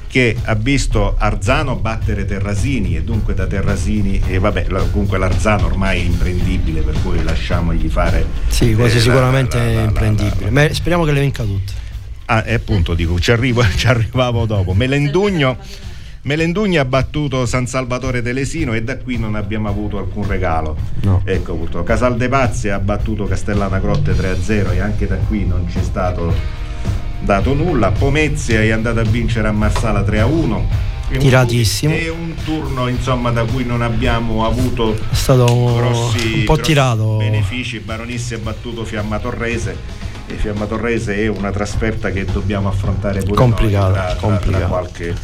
che 0.08 0.36
ha 0.46 0.56
visto 0.56 1.16
Arzano 1.18 1.76
battere 1.76 2.26
Terrasini 2.26 2.96
e 2.96 3.04
dunque 3.04 3.34
da 3.34 3.46
Terrasini 3.46 4.22
e 4.26 4.40
vabbè 4.40 4.68
comunque 4.92 5.18
l'Arzano 5.18 5.66
ormai 5.66 6.00
è 6.00 6.04
imprendibile 6.06 6.82
per 6.82 6.96
cui 7.04 7.22
lasciamogli 7.24 7.90
fare 7.90 8.26
Sì, 8.48 8.74
quasi 8.74 8.98
eh, 8.98 9.02
sicuramente 9.02 9.58
la- 9.58 9.64
la- 9.66 9.72
la- 9.74 9.80
è 9.82 9.84
imprendibile. 9.84 10.50
Ma 10.50 10.74
speriamo 10.74 11.04
che 11.04 11.12
le 11.12 11.20
vinca 11.20 11.44
tutte. 11.44 11.74
Ah, 12.30 12.44
e 12.46 12.54
appunto 12.56 12.94
dico, 12.94 13.20
ci, 13.20 13.32
arrivo, 13.32 13.64
ci 13.76 13.88
arrivavo 13.88 14.46
dopo. 14.46 14.74
Melendugno, 14.74 15.58
Melendugno 16.24 16.82
ha 16.82 16.86
battuto 16.86 17.46
San 17.46 17.68
Salvatore 17.68 18.22
Telesino 18.22 18.74
e 18.74 18.84
da 18.84 18.98
qui 18.98 19.18
non 19.18 19.36
abbiamo 19.36 19.70
avuto 19.70 19.98
alcun 19.98 20.28
regalo. 20.28 20.76
No. 21.02 21.22
Ecco, 21.24 21.54
purtroppo. 21.56 21.86
Casal 21.86 22.18
De 22.18 22.28
Pazzi 22.28 22.68
ha 22.70 22.80
battuto 22.80 23.26
Castellana 23.26 23.80
Grotte 23.80 24.14
3-0 24.14 24.72
e 24.74 24.80
anche 24.80 25.08
da 25.08 25.16
qui 25.16 25.46
non 25.46 25.66
c'è 25.72 25.82
stato 25.84 26.34
dato 27.20 27.54
nulla. 27.54 27.92
Pomezia 27.92 28.62
è 28.62 28.70
andata 28.72 29.02
a 29.02 29.04
vincere 29.04 29.48
a 29.48 29.52
Marsala 29.52 30.02
3-1. 30.02 30.86
È 31.10 31.14
un- 31.14 31.20
Tiratissimo. 31.20 31.94
È 31.96 32.10
un 32.10 32.34
turno 32.44 32.88
insomma 32.88 33.32
da 33.32 33.44
cui 33.46 33.64
non 33.64 33.82
abbiamo 33.82 34.46
avuto 34.46 34.94
È 34.94 35.16
stato 35.16 35.46
grossi, 35.76 36.34
un 36.40 36.44
po' 36.46 36.58
tirato. 36.58 37.16
benefici. 37.18 37.80
Baronissi 37.80 38.34
ha 38.34 38.40
battuto 38.40 38.84
Fiamma 38.84 39.18
Torrese 39.20 39.76
e 40.28 40.34
Fiamma 40.36 40.66
Torrese 40.66 41.16
è 41.16 41.28
una 41.28 41.52
trasferta 41.52 42.12
che 42.12 42.26
dobbiamo 42.26 42.68
affrontare 42.68 43.22
pure 43.22 43.36
Complicata, 43.36 44.16
tra- 44.20 44.38
tra- 44.38 44.38
tra 44.38 44.60
qualche- 44.68 45.16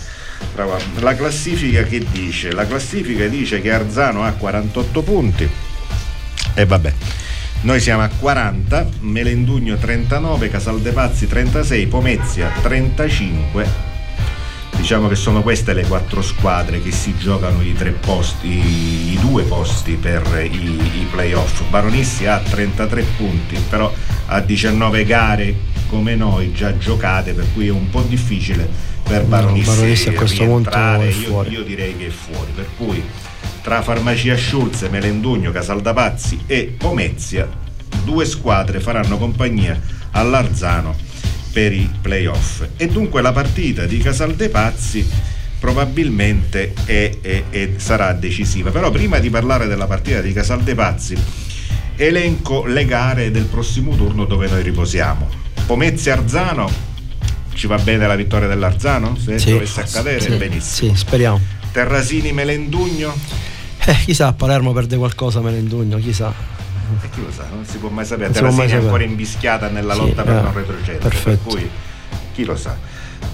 la 1.00 1.16
classifica 1.16 1.84
che 1.84 2.06
dice? 2.12 2.52
La 2.54 2.66
classifica 2.66 3.28
dice 3.28 3.60
che 3.62 3.72
Arzano 3.72 4.24
ha 4.24 4.32
48 4.32 5.02
punti 5.02 5.50
e 6.56 6.66
vabbè. 6.66 6.94
Noi 7.64 7.80
siamo 7.80 8.01
a 8.03 8.09
40, 8.09 8.89
Melendugno 8.99 9.78
39, 9.78 10.49
Casaldepazzi 10.49 11.28
36, 11.28 11.88
Pomezia 11.88 12.51
35. 12.61 13.91
Diciamo 14.76 15.07
che 15.07 15.16
sono 15.16 15.41
queste 15.41 15.72
le 15.72 15.86
quattro 15.86 16.22
squadre 16.22 16.82
che 16.82 16.91
si 16.91 17.16
giocano 17.18 17.61
i 17.61 17.74
tre 17.74 17.91
posti, 17.91 18.49
i 19.14 19.18
due 19.22 19.43
posti 19.43 19.93
per 19.93 20.45
i, 20.51 20.55
i 20.57 21.07
playoff. 21.09 21.64
Baronissi 21.70 22.26
ha 22.26 22.38
33 22.39 23.01
punti, 23.16 23.55
però 23.70 23.93
ha 24.26 24.41
19 24.41 25.05
gare 25.05 25.55
come 25.88 26.16
noi 26.16 26.51
già 26.51 26.78
giocate, 26.78 27.32
per 27.32 27.45
cui 27.53 27.68
è 27.68 27.72
un 27.72 27.89
po' 27.89 28.01
difficile 28.01 28.68
per 29.03 29.24
Baronissi, 29.24 29.70
Baronissi 29.70 30.09
a 30.09 30.14
questo 30.14 30.43
punto 30.43 30.70
è 30.70 31.05
Io- 31.05 31.28
fuori. 31.28 31.51
io 31.51 31.64
direi 31.64 31.95
che 31.95 32.07
è 32.07 32.09
fuori, 32.09 32.51
per 32.53 32.68
cui 32.76 33.01
tra 33.64 33.82
Farmacia 33.82 34.36
Schulze, 34.38 34.89
Melendugno, 34.89 35.51
Casaldapazzi 35.51 36.41
e 36.47 36.76
Pomezia, 36.78 37.47
due 38.03 38.26
squadre 38.26 38.80
faranno 38.82 39.18
compagnia 39.18 39.80
all'Arzano 40.11 40.93
per 41.53 41.72
i 41.72 41.89
playoff. 42.01 42.64
E 42.76 42.88
dunque 42.88 43.22
la 43.22 43.32
partita 43.32 43.86
di 43.86 43.97
Casaldepazzi 43.99 45.07
probabilmente 45.59 46.74
è- 46.84 47.18
è- 47.22 47.43
è- 47.49 47.70
sarà 47.78 48.11
decisiva. 48.11 48.70
Però 48.70 48.91
prima 48.91 49.20
di 49.20 49.30
parlare 49.30 49.66
della 49.68 49.88
partita 49.88 50.20
di 50.20 50.34
Casaldepazzi, 50.34 51.16
elenco 51.95 52.66
le 52.66 52.84
gare 52.86 53.32
del 53.32 53.45
prossimo 53.45 53.95
turno 53.95 54.26
dove 54.26 54.47
noi 54.49 54.61
riposiamo. 54.61 55.30
Pomezia 55.66 56.14
Arzano, 56.14 56.70
ci 57.53 57.68
va 57.68 57.78
bene 57.78 58.07
la 58.07 58.16
vittoria 58.16 58.47
dell'Arzano? 58.49 59.16
Se 59.16 59.39
Sì, 59.39 59.51
dovesse 59.51 59.80
accadere, 59.80 60.20
sì, 60.20 60.36
benissimo. 60.36 60.93
Sì, 60.93 60.99
speriamo. 60.99 61.39
Terrasini 61.72 62.34
Melendugno? 62.34 63.16
Eh, 63.86 63.94
chissà, 64.06 64.32
Palermo 64.34 64.72
perde 64.72 64.96
qualcosa 64.98 65.42
Melendugno, 65.42 65.98
chissà. 65.98 66.32
E 67.02 67.10
chi 67.10 67.22
lo 67.22 67.32
sa, 67.32 67.46
non 67.54 67.66
si 67.66 67.78
può 67.78 67.90
mai 67.90 68.06
sapere. 68.06 68.28
Non 68.28 68.34
si 68.36 68.40
può 68.42 68.50
mai 68.50 68.58
Terrasini 68.68 68.82
è 68.82 68.86
ancora 68.86 69.04
invischiata 69.04 69.68
nella 69.70 69.94
Sì, 69.94 70.00
lotta 70.00 70.24
per 70.24 70.36
eh, 70.38 70.42
non 70.42 70.54
retrocedere. 70.54 70.98
perfetto. 71.10 71.30
Per 71.50 71.54
cui 71.54 71.70
chi 72.34 72.46
lo 72.46 72.56
sa. 72.56 72.76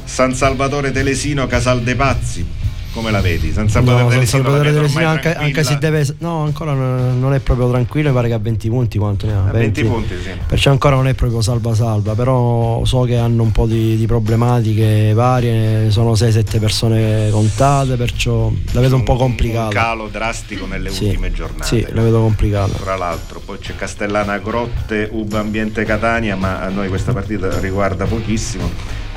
San 0.04 0.34
Salvatore 0.34 0.92
Telesino, 0.92 1.46
Casal 1.48 1.82
De 1.82 1.96
Pazzi. 1.96 2.46
Come 2.92 3.12
la 3.12 3.22
vedi? 3.22 3.52
San 3.54 3.70
Salvatore 3.70 4.04
No, 4.04 4.10
San 4.12 4.26
Salvatore 4.26 4.72
Telesino, 4.74 5.00
ormai 5.00 5.04
anche, 5.06 5.36
anche 5.36 5.64
se 5.64 5.78
deve. 5.78 6.06
No, 6.20 6.44
ancora 6.44 6.74
non 6.74 7.34
è 7.34 7.40
proprio 7.40 7.70
tranquillo, 7.70 8.10
mi 8.10 8.16
pare 8.16 8.28
che 8.30 8.34
ha 8.34 8.40
20 8.40 8.70
punti 8.70 8.98
quanto 8.98 9.26
ne 9.28 9.34
ha. 9.34 9.44
A 9.48 9.52
20 9.52 9.84
punti, 9.84 10.16
sì. 10.22 10.30
Perciò 10.48 10.72
ancora 10.72 10.96
non 10.96 11.08
è 11.08 11.14
proprio 11.14 11.42
salva 11.42 11.76
salva, 11.76 12.16
però 12.16 12.84
so 12.86 13.02
che 13.02 13.18
hanno 13.18 13.44
un 13.44 13.52
po' 13.52 13.68
di, 13.68 13.96
di 13.96 14.06
problematiche 14.08 15.14
varie, 15.14 15.92
sono 15.92 16.14
6-7 16.14 16.60
persone 16.60 17.30
contate, 17.30 17.96
perciò 17.96 18.52
la 18.72 18.82
vedo 18.82 18.96
un 18.96 19.04
po' 19.04 19.12
Un 19.14 19.18
complicata. 19.20 19.70
calo 19.70 20.08
drastico 20.08 20.66
nelle 20.66 20.90
Sì, 20.90 21.06
ultime 21.06 21.32
giornate. 21.32 21.66
Sì, 21.68 21.86
la 21.92 22.02
vedo 22.02 22.20
complicata. 22.22 22.76
Tra 22.78 22.96
l'altro, 22.96 23.40
poi 23.44 23.60
c'è 23.60 23.76
Castellana 23.76 24.40
Grotte, 24.40 25.08
UB 25.12 25.34
Ambiente 25.34 25.86
Catania, 25.86 26.36
ma 26.36 26.60
a 26.62 26.70
noi 26.70 26.88
questa 26.88 27.14
partita 27.14 27.60
riguarda 27.60 28.06
pochissimo, 28.06 28.70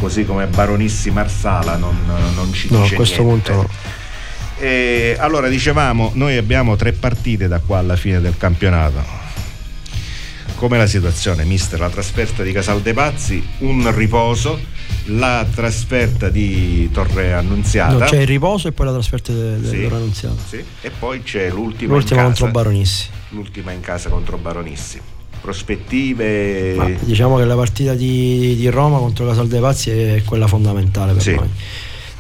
così 0.03 0.25
come 0.27 0.47
Baronissi 0.49 1.11
Marsala 1.13 1.77
non, 1.77 1.97
non 2.35 2.53
ci 2.53 2.67
No, 2.71 2.81
dice 2.83 2.95
a 2.95 2.97
questo 2.97 3.23
niente. 3.23 3.53
punto 3.53 3.69
no. 3.73 4.01
E 4.59 5.17
allora 5.19 5.49
dicevamo, 5.49 6.11
noi 6.15 6.37
abbiamo 6.37 6.75
tre 6.77 6.93
partite 6.93 7.47
da 7.49 7.61
qua 7.61 7.79
alla 7.79 7.97
fine 7.97 8.21
del 8.21 8.35
campionato. 8.37 9.21
Com'è 10.57 10.77
la 10.77 10.87
situazione, 10.87 11.45
mister? 11.45 11.79
La 11.81 11.89
trasferta 11.89 12.43
di 12.43 12.53
Casal 12.53 12.83
De 12.83 12.93
Pazzi, 12.93 13.45
un 13.59 13.93
riposo, 13.97 14.61
la 15.07 15.45
trasferta 15.53 16.29
di 16.29 16.89
Torre 16.93 17.33
Annunziata. 17.33 17.93
No, 17.99 18.05
c'è 18.05 18.21
il 18.21 18.27
riposo 18.29 18.69
e 18.69 18.73
poi 18.73 18.87
la 18.87 18.93
trasferta 18.93 19.33
del 19.33 19.67
Sì, 19.67 19.83
loro 19.83 19.97
annunziato. 19.97 20.37
sì, 20.49 20.63
E 20.83 20.91
poi 20.91 21.23
c'è 21.25 21.49
l'ultima, 21.51 21.95
L'ultima 21.95 22.23
contro 22.23 22.49
Baronissi. 22.49 23.09
l'ultima 23.31 23.73
in 23.73 23.81
casa 23.81 24.09
contro 24.11 24.37
Baronissi. 24.37 25.01
Prospettive. 25.43 26.75
Ma 26.77 26.89
diciamo 27.01 27.37
che 27.37 27.45
la 27.45 27.57
partita 27.57 27.95
di, 27.95 28.55
di 28.57 28.69
Roma 28.71 28.99
contro 28.99 29.27
Casal 29.27 29.49
dei 29.49 29.61
Pazzi 29.61 29.91
è 29.91 30.23
quella 30.25 30.47
fondamentale 30.47 31.13
per 31.13 31.23
Sì. 31.23 31.35
noi. 31.35 31.49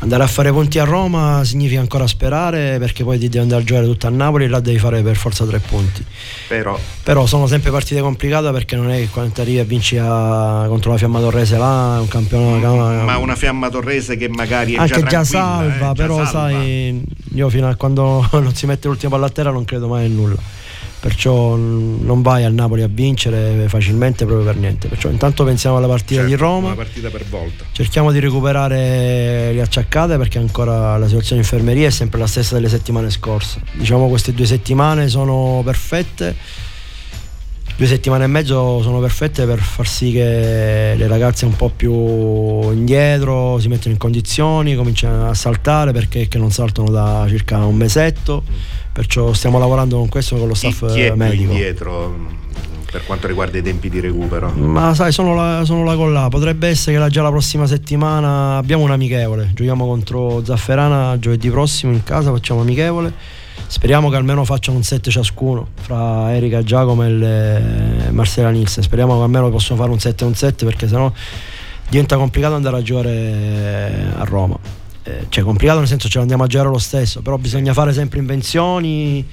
Andare 0.00 0.24
a 0.24 0.26
fare 0.26 0.50
punti 0.50 0.80
a 0.80 0.84
Roma 0.84 1.44
significa 1.44 1.78
ancora 1.78 2.08
sperare 2.08 2.78
perché 2.80 3.04
poi 3.04 3.20
ti 3.20 3.28
devi 3.28 3.38
andare 3.38 3.62
a 3.62 3.64
giocare 3.64 3.86
tutta 3.86 4.08
a 4.08 4.10
Napoli 4.10 4.46
e 4.46 4.48
là 4.48 4.58
devi 4.58 4.76
fare 4.80 5.00
per 5.00 5.14
forza 5.14 5.44
tre 5.46 5.60
punti. 5.60 6.04
Però 6.48 6.76
Però 7.04 7.24
sono 7.26 7.46
sempre 7.46 7.70
partite 7.70 8.00
complicate 8.00 8.50
perché 8.50 8.74
non 8.74 8.90
è 8.90 8.96
che 8.96 9.08
quando 9.12 9.40
arrivi 9.40 9.60
e 9.60 9.64
vinci 9.64 9.96
a- 9.98 10.64
contro 10.66 10.90
la 10.90 10.96
Fiamma 10.98 11.20
Torrese 11.20 11.56
là 11.56 11.98
un 12.00 12.08
campionato. 12.08 13.04
ma 13.04 13.16
una 13.18 13.36
fiamma 13.36 13.68
torrese 13.70 14.16
che 14.16 14.28
magari 14.28 14.74
è 14.74 14.78
anche 14.78 15.02
già, 15.02 15.06
già, 15.06 15.24
salva, 15.24 15.74
eh, 15.74 15.78
già 15.78 15.92
però 15.92 16.16
salva. 16.24 16.30
sai, 16.58 17.02
io 17.34 17.48
fino 17.48 17.68
a 17.68 17.76
quando 17.76 18.28
non 18.32 18.52
si 18.56 18.66
mette 18.66 18.88
l'ultima 18.88 19.12
palla 19.12 19.26
a 19.26 19.30
terra 19.30 19.52
non 19.52 19.64
credo 19.64 19.86
mai 19.86 20.06
a 20.06 20.08
nulla. 20.08 20.34
Perciò 21.02 21.56
non 21.56 22.22
vai 22.22 22.44
al 22.44 22.52
Napoli 22.52 22.82
a 22.82 22.86
vincere 22.86 23.66
facilmente 23.66 24.24
proprio 24.24 24.46
per 24.46 24.54
niente. 24.54 24.86
Perciò 24.86 25.10
intanto 25.10 25.42
pensiamo 25.42 25.76
alla 25.78 25.88
partita 25.88 26.20
Certo, 26.20 26.28
di 26.28 26.40
Roma. 26.40 26.66
Una 26.68 26.76
partita 26.76 27.10
per 27.10 27.24
volta. 27.28 27.64
Cerchiamo 27.72 28.12
di 28.12 28.20
recuperare 28.20 29.50
le 29.52 29.60
acciaccate 29.60 30.16
perché 30.16 30.38
ancora 30.38 30.96
la 30.98 31.06
situazione 31.06 31.40
in 31.40 31.48
infermeria 31.50 31.88
è 31.88 31.90
sempre 31.90 32.20
la 32.20 32.28
stessa 32.28 32.54
delle 32.54 32.68
settimane 32.68 33.10
scorse. 33.10 33.60
Diciamo 33.72 34.06
queste 34.06 34.32
due 34.32 34.46
settimane 34.46 35.08
sono 35.08 35.62
perfette. 35.64 36.36
due 37.76 37.86
settimane 37.88 38.22
e 38.22 38.28
mezzo 38.28 38.80
sono 38.80 39.00
perfette 39.00 39.44
per 39.44 39.58
far 39.58 39.88
sì 39.88 40.12
che 40.12 40.94
le 40.96 41.06
ragazze 41.08 41.46
un 41.46 41.56
po' 41.56 41.72
più 41.74 41.92
indietro 42.70 43.58
si 43.58 43.66
mettano 43.66 43.90
in 43.90 43.98
condizioni, 43.98 44.76
cominciano 44.76 45.28
a 45.28 45.34
saltare 45.34 45.90
perché 45.90 46.28
che 46.28 46.38
non 46.38 46.52
saltano 46.52 46.90
da 46.90 47.26
circa 47.28 47.64
un 47.64 47.74
mesetto, 47.74 48.44
perciò 48.92 49.32
stiamo 49.32 49.58
lavorando 49.58 49.96
con 49.98 50.08
questo 50.08 50.36
con 50.36 50.48
lo 50.48 50.54
Chi, 50.54 50.70
staff 50.72 50.92
chi 50.92 51.00
è 51.02 51.08
più 51.08 51.16
medico. 51.16 51.50
indietro 51.52 52.08
mh, 52.08 52.36
per 52.90 53.04
quanto 53.06 53.26
riguarda 53.26 53.56
i 53.58 53.62
tempi 53.62 53.88
di 53.88 54.00
recupero? 54.00 54.50
Ma 54.50 54.94
sai, 54.94 55.12
sono 55.12 55.34
la, 55.34 55.62
sono 55.64 55.82
la 55.84 55.94
con 55.96 56.12
là. 56.12 56.28
Potrebbe 56.28 56.68
essere 56.68 56.92
che 56.92 56.98
la- 56.98 57.08
già 57.08 57.22
la 57.22 57.30
prossima 57.30 57.66
settimana 57.66 58.56
abbiamo 58.58 58.82
un 58.84 58.90
amichevole. 58.90 59.50
Giochiamo 59.54 59.86
contro 59.86 60.44
Zafferana 60.44 61.18
giovedì 61.18 61.48
prossimo 61.50 61.92
in 61.92 62.02
casa, 62.04 62.30
facciamo 62.30 62.60
amichevole. 62.60 63.40
Speriamo 63.66 64.10
che 64.10 64.16
almeno 64.16 64.44
facciano 64.44 64.76
un 64.76 64.82
set 64.82 65.08
ciascuno 65.08 65.68
fra 65.80 66.34
Erika 66.34 66.62
Giacomo 66.62 67.04
e 67.04 68.10
Marcella 68.10 68.50
Nilsen. 68.50 68.82
Speriamo 68.82 69.16
che 69.16 69.22
almeno 69.22 69.48
possano 69.48 69.80
fare 69.80 69.90
un 69.90 69.98
set 69.98 70.20
e 70.20 70.24
un 70.26 70.34
set 70.34 70.62
perché 70.66 70.86
sennò 70.86 71.10
diventa 71.88 72.16
complicato 72.18 72.54
andare 72.54 72.76
a 72.76 72.82
giocare 72.82 74.12
a 74.18 74.24
Roma. 74.24 74.58
Eh, 75.04 75.26
cioè 75.28 75.42
complicato 75.42 75.80
nel 75.80 75.88
senso 75.88 76.08
ce 76.08 76.18
l'andiamo 76.18 76.44
a 76.44 76.46
giocare 76.46 76.70
lo 76.70 76.78
stesso, 76.78 77.22
però 77.22 77.36
bisogna 77.36 77.72
fare 77.72 77.92
sempre 77.92 78.20
invenzioni, 78.20 79.26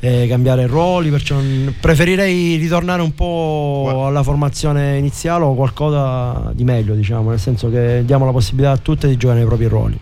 eh, 0.00 0.26
cambiare 0.28 0.66
ruoli, 0.66 1.10
perciò 1.10 1.38
preferirei 1.80 2.56
ritornare 2.56 3.00
un 3.00 3.14
po' 3.14 4.04
alla 4.06 4.22
formazione 4.22 4.98
iniziale 4.98 5.44
o 5.44 5.54
qualcosa 5.54 6.52
di 6.54 6.64
meglio, 6.64 6.94
diciamo, 6.94 7.30
nel 7.30 7.38
senso 7.38 7.70
che 7.70 8.02
diamo 8.04 8.24
la 8.26 8.32
possibilità 8.32 8.72
a 8.72 8.76
tutte 8.76 9.08
di 9.08 9.16
giocare 9.16 9.38
nei 9.38 9.48
propri 9.48 9.66
ruoli. 9.66 9.98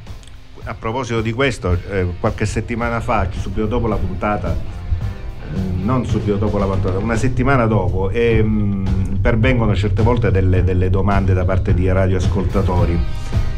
A 0.65 0.75
proposito 0.75 1.21
di 1.21 1.33
questo, 1.33 1.79
eh, 1.91 2.07
qualche 2.21 2.45
settimana 2.45 3.01
fa, 3.01 3.29
subito 3.31 3.67
dopo 3.67 3.87
la 3.87 3.97
puntata, 3.97 4.53
eh, 4.55 5.59
non 5.83 6.07
subito 6.07 6.37
dopo 6.37 6.59
la 6.59 6.67
puntata, 6.67 6.99
una 6.99 7.17
settimana 7.17 7.67
dopo, 7.67 8.11
e, 8.11 8.43
mh, 8.43 9.19
pervengono 9.21 9.75
certe 9.75 10.03
volte 10.03 10.31
delle, 10.31 10.63
delle 10.63 10.91
domande 10.91 11.35
da 11.35 11.45
parte 11.45 11.73
di 11.73 11.91
radioascoltatori. 11.91 12.99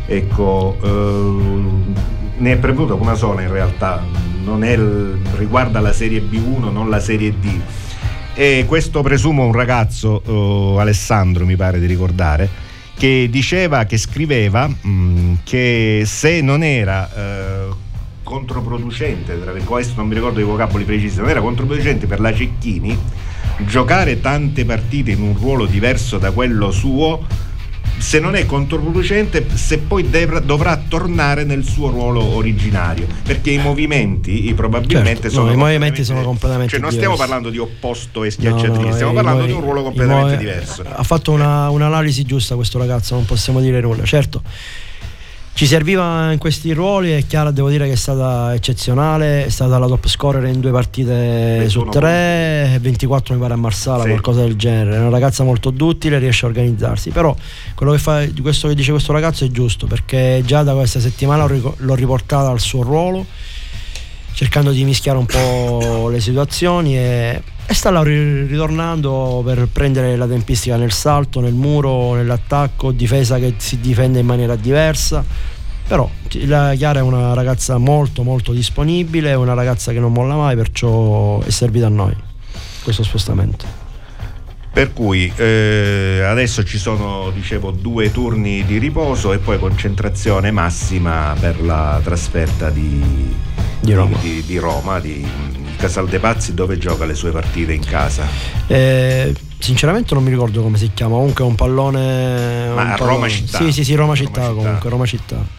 Ecco, 0.07 0.77
ehm, 0.83 1.95
ne 2.39 2.53
è 2.53 2.57
prevenuta 2.57 2.95
una 2.95 3.15
sola 3.15 3.43
in 3.43 3.51
realtà, 3.51 4.03
è 4.65 4.79
riguarda 5.37 5.81
la 5.81 5.93
serie 5.93 6.21
B1, 6.21 6.73
non 6.73 6.89
la 6.89 7.01
serie 7.01 7.33
D. 7.39 7.61
E 8.35 8.65
questo 8.67 9.03
presumo 9.03 9.45
un 9.45 9.53
ragazzo, 9.53 10.23
eh, 10.25 10.81
Alessandro 10.81 11.45
mi 11.45 11.57
pare 11.57 11.79
di 11.79 11.87
ricordare, 11.87 12.49
che 12.97 13.29
diceva, 13.31 13.85
che 13.85 13.97
scriveva 13.97 14.67
mh, 14.67 15.39
che 15.45 16.03
se 16.07 16.41
non 16.41 16.63
era 16.63 17.11
eh, 17.15 17.69
controproducente, 18.23 19.41
tra 19.41 19.53
questo 19.65 19.95
non 19.97 20.09
mi 20.09 20.15
ricordo 20.15 20.41
i 20.41 20.45
vocaboli 20.45 20.85
precisi, 20.85 21.19
non 21.19 21.29
era 21.29 21.41
controproducente 21.41 22.07
per 22.07 22.21
la 22.21 22.35
Cecchini 22.35 22.99
giocare 23.67 24.21
tante 24.21 24.65
partite 24.65 25.11
in 25.11 25.23
un 25.23 25.37
ruolo 25.37 25.67
diverso 25.67 26.19
da 26.19 26.31
quello 26.31 26.71
suo, 26.71 27.27
se 28.01 28.19
non 28.19 28.35
è 28.35 28.47
controproducente, 28.47 29.47
se 29.55 29.79
poi 29.79 30.09
dev- 30.09 30.43
dovrà 30.43 30.81
tornare 30.89 31.45
nel 31.45 31.65
suo 31.65 31.91
ruolo 31.91 32.23
originario, 32.35 33.07
perché 33.23 33.51
i 33.51 33.59
movimenti 33.59 34.49
i 34.49 34.55
probabilmente 34.55 35.23
Certo, 35.23 35.31
sono 35.31 35.47
no, 35.47 35.53
i 35.53 35.57
movimenti 35.57 35.99
completamente- 35.99 36.05
sono 36.05 36.23
completamente 36.23 36.71
Cioè 36.73 36.81
non 36.81 36.91
stiamo 36.91 37.13
diversi. 37.15 37.31
parlando 37.31 37.51
di 37.51 37.59
opposto 37.59 38.23
e 38.23 38.27
No, 38.27 38.31
schiacciatrice, 38.33 38.89
no, 38.89 38.93
stiamo 38.95 39.13
i 39.13 39.15
parlando 39.15 39.45
di 39.45 39.53
un 39.53 39.61
ruolo 39.61 39.83
completamente 39.83 40.37
diverso. 40.39 40.83
Ha 40.87 41.03
fatto 41.03 41.33
una- 41.33 41.69
un'analisi 41.69 42.25
giusta 42.25 42.55
questo 42.55 42.79
ragazzo, 42.79 43.15
non 43.15 43.25
possiamo 43.27 43.61
dire 43.61 43.81
nulla. 43.81 44.05
Certo, 44.05 44.43
ci 45.61 45.67
serviva 45.67 46.33
in 46.33 46.39
questi 46.39 46.73
ruoli 46.73 47.15
e 47.15 47.27
Chiara 47.27 47.51
devo 47.51 47.69
dire 47.69 47.85
che 47.85 47.93
è 47.93 47.97
stata 47.97 48.55
eccezionale, 48.55 49.45
è 49.45 49.51
stata 49.51 49.77
la 49.77 49.87
top 49.89 50.09
scorer 50.09 50.47
in 50.47 50.59
due 50.59 50.71
partite 50.71 51.69
su 51.69 51.81
21 51.81 51.91
tre, 51.91 52.79
24 52.81 53.35
mi 53.35 53.41
pare 53.41 53.53
a 53.53 53.57
Marsala, 53.57 54.05
Sì. 54.05 54.09
qualcosa 54.09 54.41
del 54.41 54.57
genere. 54.57 54.97
È 54.97 55.01
una 55.01 55.11
ragazza 55.11 55.45
molto 55.45 55.69
duttile, 55.69 56.19
riesce 56.19 56.47
a 56.47 56.49
organizzarsi, 56.49 57.11
però 57.11 57.37
quello 57.75 57.93
che 57.93 57.99
fa 57.99 58.27
questo 58.41 58.69
che 58.69 58.75
dice 58.75 58.93
questo 58.93 59.13
ragazzo 59.13 59.45
è 59.45 59.49
giusto, 59.49 59.87
perché 59.87 60.43
già 60.47 60.63
da 60.63 60.73
questa 60.73 60.99
settimana 60.99 61.47
l'ho 61.47 61.95
riportata 61.95 62.49
al 62.49 62.61
suo 62.61 62.83
ruolo 62.83 63.27
cercando 64.33 64.71
di 64.71 64.83
mischiare 64.85 65.19
un 65.19 65.27
po' 65.27 66.09
le 66.09 66.21
situazioni 66.21 66.97
e, 66.97 67.43
e 67.71 67.75
sta 67.75 67.91
là 67.91 68.03
ri- 68.03 68.47
ritornando 68.47 69.43
per 69.45 69.69
prendere 69.73 70.17
la 70.17 70.27
tempistica 70.27 70.77
nel 70.77 70.91
salto, 70.91 71.39
nel 71.39 71.55
muro, 71.55 72.15
nell'attacco, 72.15 72.91
difesa 72.91 73.39
che 73.39 73.55
si 73.59 73.79
difende 73.79 74.19
in 74.19 74.27
maniera 74.27 74.57
diversa. 74.57 75.25
Però 75.87 76.11
la 76.47 76.75
Chiara 76.75 76.99
è 76.99 77.03
una 77.03 77.33
ragazza 77.33 77.79
molto 77.79 78.25
molto 78.25 78.53
disponibile, 78.53 79.31
è 79.31 79.37
una 79.37 79.55
ragazza 79.55 79.93
che 79.93 80.01
non 80.01 80.13
molla 80.13 80.35
mai, 80.35 80.57
perciò 80.57 81.39
è 81.43 81.51
servita 81.51 81.87
a 81.87 81.91
noi 81.91 82.13
questo 82.83 83.05
spostamento. 83.05 83.65
Per 84.73 84.93
cui 84.93 85.33
eh, 85.37 86.25
adesso 86.27 86.65
ci 86.65 86.77
sono, 86.77 87.31
dicevo, 87.31 87.71
due 87.71 88.11
turni 88.11 88.65
di 88.65 88.79
riposo 88.79 89.33
e 89.33 89.39
poi 89.39 89.61
concentrazione 89.61 90.51
massima 90.51 91.37
per 91.39 91.63
la 91.63 92.01
trasferta 92.03 92.69
di, 92.69 93.33
Di 93.79 93.95
Roma. 93.95 94.17
di, 94.21 94.43
di 94.45 94.59
Roma, 94.59 94.99
di 94.99 95.25
Casal 95.81 96.09
de 96.09 96.19
Pazzi, 96.19 96.53
dove 96.53 96.77
gioca 96.77 97.07
le 97.07 97.15
sue 97.15 97.31
partite 97.31 97.73
in 97.73 97.83
casa. 97.83 98.27
Eh, 98.67 99.35
sinceramente 99.59 100.13
non 100.13 100.23
mi 100.23 100.29
ricordo 100.29 100.61
come 100.61 100.77
si 100.77 100.91
chiama, 100.93 101.15
comunque 101.15 101.43
è 101.43 101.47
un 101.47 101.55
pallone... 101.55 102.69
Ma 102.75 102.83
un 102.83 102.91
a 102.91 102.95
pallone- 102.97 103.15
Roma 103.15 103.29
città. 103.29 103.59
Sì, 103.59 103.73
sì, 103.73 103.83
sì, 103.83 103.95
Roma 103.95 104.15
città 104.15 104.43
città. 104.43 104.53
comunque, 104.53 104.91
Roma 104.91 105.07
città. 105.07 105.59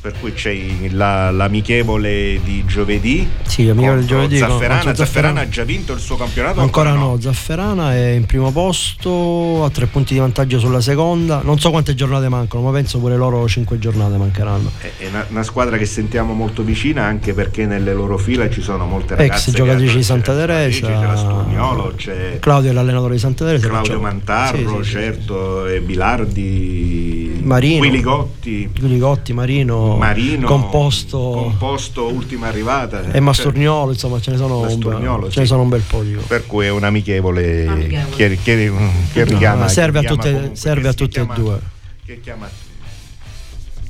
Per 0.00 0.14
cui 0.18 0.32
c'è 0.32 0.56
la- 0.92 1.30
l'amichevole 1.30 2.40
di 2.42 2.64
giovedì. 2.64 3.28
Sì, 3.46 3.66
l'amichevole 3.66 4.00
di 4.00 4.06
giovedì 4.06 4.38
Zafferana. 4.38 4.58
Zafferana 4.80 4.94
Zafferana. 4.96 5.40
ha 5.42 5.48
già 5.50 5.62
vinto 5.64 5.92
il 5.92 6.00
suo 6.00 6.16
campionato? 6.16 6.60
Ancora 6.60 6.92
no, 6.94 7.18
Zafferana 7.20 7.92
è 7.94 8.08
in 8.12 8.24
primo 8.24 8.50
posto, 8.50 9.62
ha 9.62 9.68
tre 9.68 9.84
punti 9.86 10.14
di 10.14 10.18
vantaggio 10.20 10.58
sulla 10.58 10.80
seconda. 10.80 11.42
Non 11.44 11.58
so 11.58 11.68
quante 11.70 11.94
giornate 11.94 12.30
mancano, 12.30 12.62
ma 12.64 12.70
penso 12.70 12.98
pure 12.98 13.14
loro 13.16 13.46
cinque 13.46 13.78
giornate 13.78 14.16
mancheranno. 14.16 14.70
È 14.80 15.06
una, 15.06 15.26
una 15.28 15.42
squadra 15.42 15.76
che 15.76 15.84
sentiamo 15.84 16.32
molto 16.32 16.62
vicina 16.62 17.04
anche 17.04 17.34
perché 17.34 17.66
nelle 17.66 17.92
loro 17.92 18.16
fila 18.16 18.48
ci 18.48 18.62
sono 18.62 18.86
molte 18.86 19.12
Ex 19.14 19.18
ragazze. 19.20 19.50
che 19.50 19.56
giocatrici 19.58 19.96
di 19.96 20.02
Santa 20.02 20.32
c'è 20.32 20.38
Teresa. 20.38 20.86
C'è 20.86 20.92
la 21.06 21.16
Sturniolo, 21.16 21.92
c'è 21.94 22.38
Claudio 22.40 22.70
è 22.70 22.72
l'allenatore 22.72 23.12
di 23.14 23.20
Santa 23.20 23.44
Teresa. 23.44 23.68
Claudio 23.68 24.00
Mantarro, 24.00 24.56
Sì, 24.56 24.64
sì, 24.66 24.82
sì. 24.82 24.90
certo, 24.92 25.66
e 25.66 25.80
Bilardi, 25.82 27.29
Marino. 27.42 27.78
Quiligotti, 27.78 28.70
Guligotti, 28.78 29.32
Marino, 29.32 29.96
Marino, 29.96 30.46
Composto, 30.46 31.18
Composto, 31.18 32.08
ultima 32.08 32.48
arrivata. 32.48 33.10
e 33.10 33.20
Masturniolo, 33.20 33.92
insomma 33.92 34.20
ce 34.20 34.30
ne 34.32 34.36
sono, 34.36 34.60
un 34.60 34.78
bel, 34.78 35.24
sì. 35.26 35.30
ce 35.32 35.40
ne 35.40 35.46
sono 35.46 35.62
un 35.62 35.68
bel 35.68 35.82
po' 35.82 36.02
dico. 36.02 36.22
Per 36.26 36.46
cui 36.46 36.66
è 36.66 36.70
un 36.70 36.84
amichevole 36.84 37.66
Amichevole. 37.66 38.16
che, 38.16 38.38
che- 38.42 38.72
che 39.12 39.24
No, 39.24 39.30
richiama. 39.30 39.68
serve 39.68 40.00
che 40.00 40.06
a 40.06 40.08
tutte, 40.08 40.32
comunque, 40.32 40.56
serve 40.56 40.80
che 40.82 40.88
a 40.88 40.92
tutte 40.94 41.10
chiama- 41.10 41.34
e 41.34 41.38
due. 41.40 41.60
Che 42.06 42.20
chiama 42.20 42.48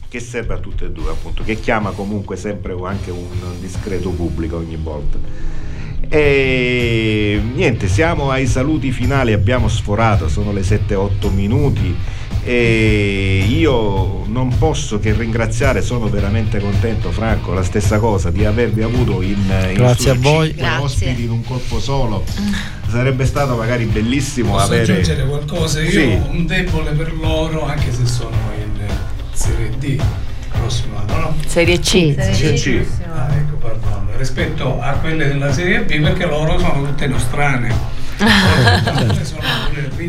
che 0.08 0.18
serve 0.18 0.54
a 0.54 0.58
tutte 0.58 0.86
e 0.86 0.90
due 0.90 1.10
appunto, 1.10 1.44
che 1.44 1.60
chiama 1.60 1.90
comunque 1.90 2.34
sempre 2.36 2.74
anche 2.84 3.12
un 3.12 3.28
discreto 3.60 4.10
pubblico 4.10 4.56
ogni 4.56 4.76
volta. 4.76 5.18
E 6.12 7.40
niente, 7.54 7.86
siamo 7.86 8.30
ai 8.30 8.46
saluti 8.46 8.90
finali, 8.90 9.32
abbiamo 9.32 9.68
sforato, 9.68 10.28
sono 10.28 10.50
le 10.52 10.62
7-8 10.62 11.32
minuti 11.32 11.94
e 12.42 13.44
io 13.48 14.24
non 14.26 14.56
posso 14.58 14.98
che 14.98 15.12
ringraziare, 15.12 15.82
sono 15.82 16.08
veramente 16.08 16.58
contento 16.58 17.12
Franco, 17.12 17.52
la 17.52 17.62
stessa 17.62 18.00
cosa, 18.00 18.30
di 18.30 18.44
avervi 18.44 18.82
avuto 18.82 19.22
in, 19.22 19.36
in 19.68 19.74
Grazie 19.74 20.10
a 20.10 20.14
voi. 20.14 20.52
Grazie. 20.52 20.84
ospiti 20.84 21.22
in 21.24 21.30
un 21.30 21.44
colpo 21.44 21.78
solo. 21.78 22.24
Sarebbe 22.88 23.24
stato 23.24 23.54
magari 23.54 23.84
bellissimo 23.84 24.54
Posso 24.54 24.64
avere... 24.64 24.82
aggiungere 24.92 25.24
qualcosa? 25.26 25.80
Io 25.80 25.90
Sì. 25.90 25.98
ho 26.00 26.30
un 26.30 26.44
debole 26.46 26.90
per 26.90 27.14
loro, 27.14 27.64
anche 27.66 27.92
se 27.92 28.04
sono 28.04 28.34
in 28.58 28.84
Serie 29.32 29.70
D 29.78 30.00
prossimo 30.48 30.96
anno, 30.98 31.18
no? 31.18 31.36
Serie 31.46 31.78
C. 31.78 32.14
Serie 32.18 32.54
C. 32.54 32.84
Ah, 33.14 33.32
ecco, 33.32 33.54
perdono. 33.56 33.99
Rispetto 34.20 34.78
a 34.78 34.92
quelle 34.98 35.28
della 35.28 35.50
Serie 35.50 35.80
B, 35.80 35.98
perché 35.98 36.26
loro 36.26 36.58
sono 36.58 36.84
tutte 36.84 37.06
nostrane. 37.06 37.74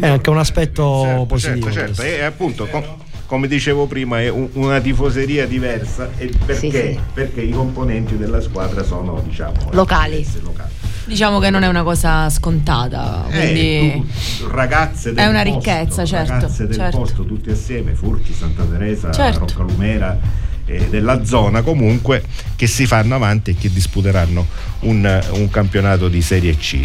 È 0.01 0.05
anche 0.05 0.29
un 0.29 0.37
aspetto 0.37 1.23
positivo. 1.29 1.71
Certo, 1.71 1.79
certo, 1.79 2.01
questo. 2.01 2.17
e 2.19 2.21
appunto 2.23 2.65
com- 2.67 2.83
come 3.25 3.47
dicevo 3.47 3.85
prima 3.85 4.19
è 4.19 4.27
un- 4.27 4.49
una 4.55 4.81
tifoseria 4.81 5.47
diversa 5.47 6.09
e 6.17 6.29
perché? 6.45 6.59
Sì, 6.59 6.69
sì. 6.71 6.99
perché 7.13 7.39
i 7.39 7.51
componenti 7.51 8.17
della 8.17 8.41
squadra 8.41 8.83
sono 8.83 9.21
diciamo 9.25 9.53
Locali. 9.71 10.17
diverse, 10.17 10.41
locali. 10.43 10.69
Diciamo 11.05 11.39
che 11.39 11.49
non 11.49 11.63
è 11.63 11.67
una 11.69 11.83
cosa 11.83 12.29
scontata, 12.29 13.23
quindi 13.29 13.59
Eh, 13.93 14.03
tu- 14.39 14.47
ragazze 14.49 15.13
del 15.13 15.23
È 15.23 15.27
una 15.29 15.43
posto, 15.43 15.55
ricchezza, 15.57 16.03
certo, 16.05 16.31
ragazze 16.33 16.67
del 16.67 16.75
certo. 16.75 16.97
posto 16.97 17.23
tutti 17.23 17.49
assieme 17.49 17.93
Furchi, 17.93 18.33
Santa 18.33 18.63
Teresa, 18.63 19.09
Certo. 19.13 19.39
Roccalumera 19.39 20.49
eh, 20.65 20.87
della 20.89 21.23
zona 21.25 21.61
comunque 21.61 22.23
che 22.55 22.67
si 22.67 22.85
fanno 22.85 23.15
avanti 23.15 23.51
e 23.51 23.55
che 23.59 23.71
disputeranno 23.71 24.45
un, 24.81 25.23
un 25.33 25.49
campionato 25.49 26.07
di 26.07 26.21
Serie 26.21 26.55
C 26.57 26.79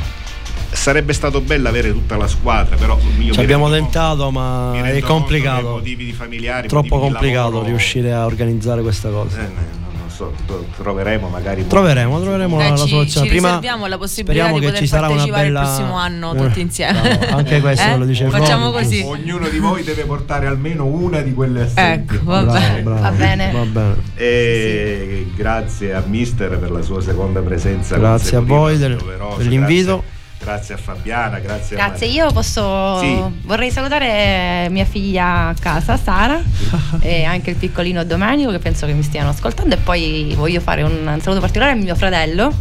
sarebbe 0.70 1.12
stato 1.12 1.40
bello 1.40 1.68
avere 1.68 1.92
tutta 1.92 2.16
la 2.16 2.26
squadra 2.26 2.76
però 2.76 2.98
Ci 3.30 3.40
abbiamo 3.40 3.70
tentato, 3.70 4.30
ma 4.30 4.72
è 4.84 5.00
complicato. 5.00 5.68
motivi 5.70 6.12
familiari 6.12 6.68
Troppo 6.68 6.98
complicato 6.98 7.48
lavoro- 7.50 7.66
riuscire 7.66 8.12
a 8.12 8.24
organizzare 8.26 8.82
questa 8.82 9.08
cosa. 9.08 9.40
eh, 9.40 9.84
so, 10.16 10.32
troveremo 10.76 11.28
magari 11.28 11.66
Troveremo, 11.66 12.20
troveremo 12.20 12.58
Eh, 12.60 12.62
la, 12.64 12.70
la 12.70 12.76
ci, 12.76 12.88
soluzione. 12.88 13.26
ci 13.26 13.32
Prima 13.32 13.48
riserviamo 13.48 13.86
la 13.86 13.98
possibilità 13.98 14.32
speriamo 14.46 14.54
di 14.54 14.60
che 14.60 14.66
poter 14.66 14.82
ci 14.82 14.88
sarà 14.88 15.06
una 15.08 15.16
partecipare 15.16 15.46
bella 15.46 15.60
il 15.60 15.66
prossimo 15.66 15.94
anno 15.96 16.34
Eh, 16.34 16.36
tutti 16.38 16.60
insieme. 16.60 17.00
bravo, 17.18 17.36
anche 17.36 17.60
questo 17.60 17.86
Eh? 17.88 17.96
lo 17.98 18.04
dice 18.04 18.28
Facciamo 18.28 18.70
così. 18.70 19.02
Ognuno 19.06 19.48
di 19.48 19.58
voi 19.58 19.82
deve 19.84 20.04
portare 20.04 20.46
almeno 20.46 20.84
una 20.86 21.20
di 21.20 21.34
quelle 21.34 21.62
assenti. 21.62 22.14
Ecco, 22.14 22.24
va 22.24 22.42
Bravo, 22.42 22.58
bene. 22.58 22.82
bravo. 22.82 23.00
Va 23.00 23.10
bene. 23.10 23.50
Va 23.52 23.64
bene. 23.64 23.94
E 24.14 25.26
grazie 25.34 25.94
a 25.94 26.02
Mister 26.06 26.58
per 26.58 26.70
la 26.70 26.82
sua 26.82 27.00
seconda 27.02 27.40
presenza. 27.40 27.96
Grazie 27.96 28.38
a 28.38 28.40
voi 28.40 28.76
del- 28.78 28.96
doverosa. 28.96 29.36
dell'invito. 29.42 29.92
Grazie, 29.98 30.14
grazie 30.46 30.74
a 30.74 30.76
Fabiana, 30.76 31.40
grazie, 31.40 31.74
Grazie, 31.76 32.06
a 32.06 32.10
io 32.10 32.32
posso. 32.32 32.98
Sì. 33.00 33.20
Vorrei 33.42 33.72
salutare 33.72 34.68
mia 34.70 34.84
figlia 34.84 35.48
a 35.48 35.54
casa, 35.58 35.96
Sara, 35.96 36.40
e 37.00 37.24
anche 37.24 37.50
il 37.50 37.56
piccolino 37.56 38.04
Domenico, 38.04 38.52
che 38.52 38.60
penso 38.60 38.86
che 38.86 38.92
mi 38.92 39.02
stiano 39.02 39.30
ascoltando. 39.30 39.74
E 39.74 39.78
poi 39.78 40.32
voglio 40.36 40.60
fare 40.60 40.82
un 40.82 41.18
saluto 41.20 41.40
particolare 41.40 41.72
a 41.72 41.74
mio 41.82 41.96
fratello, 41.96 42.52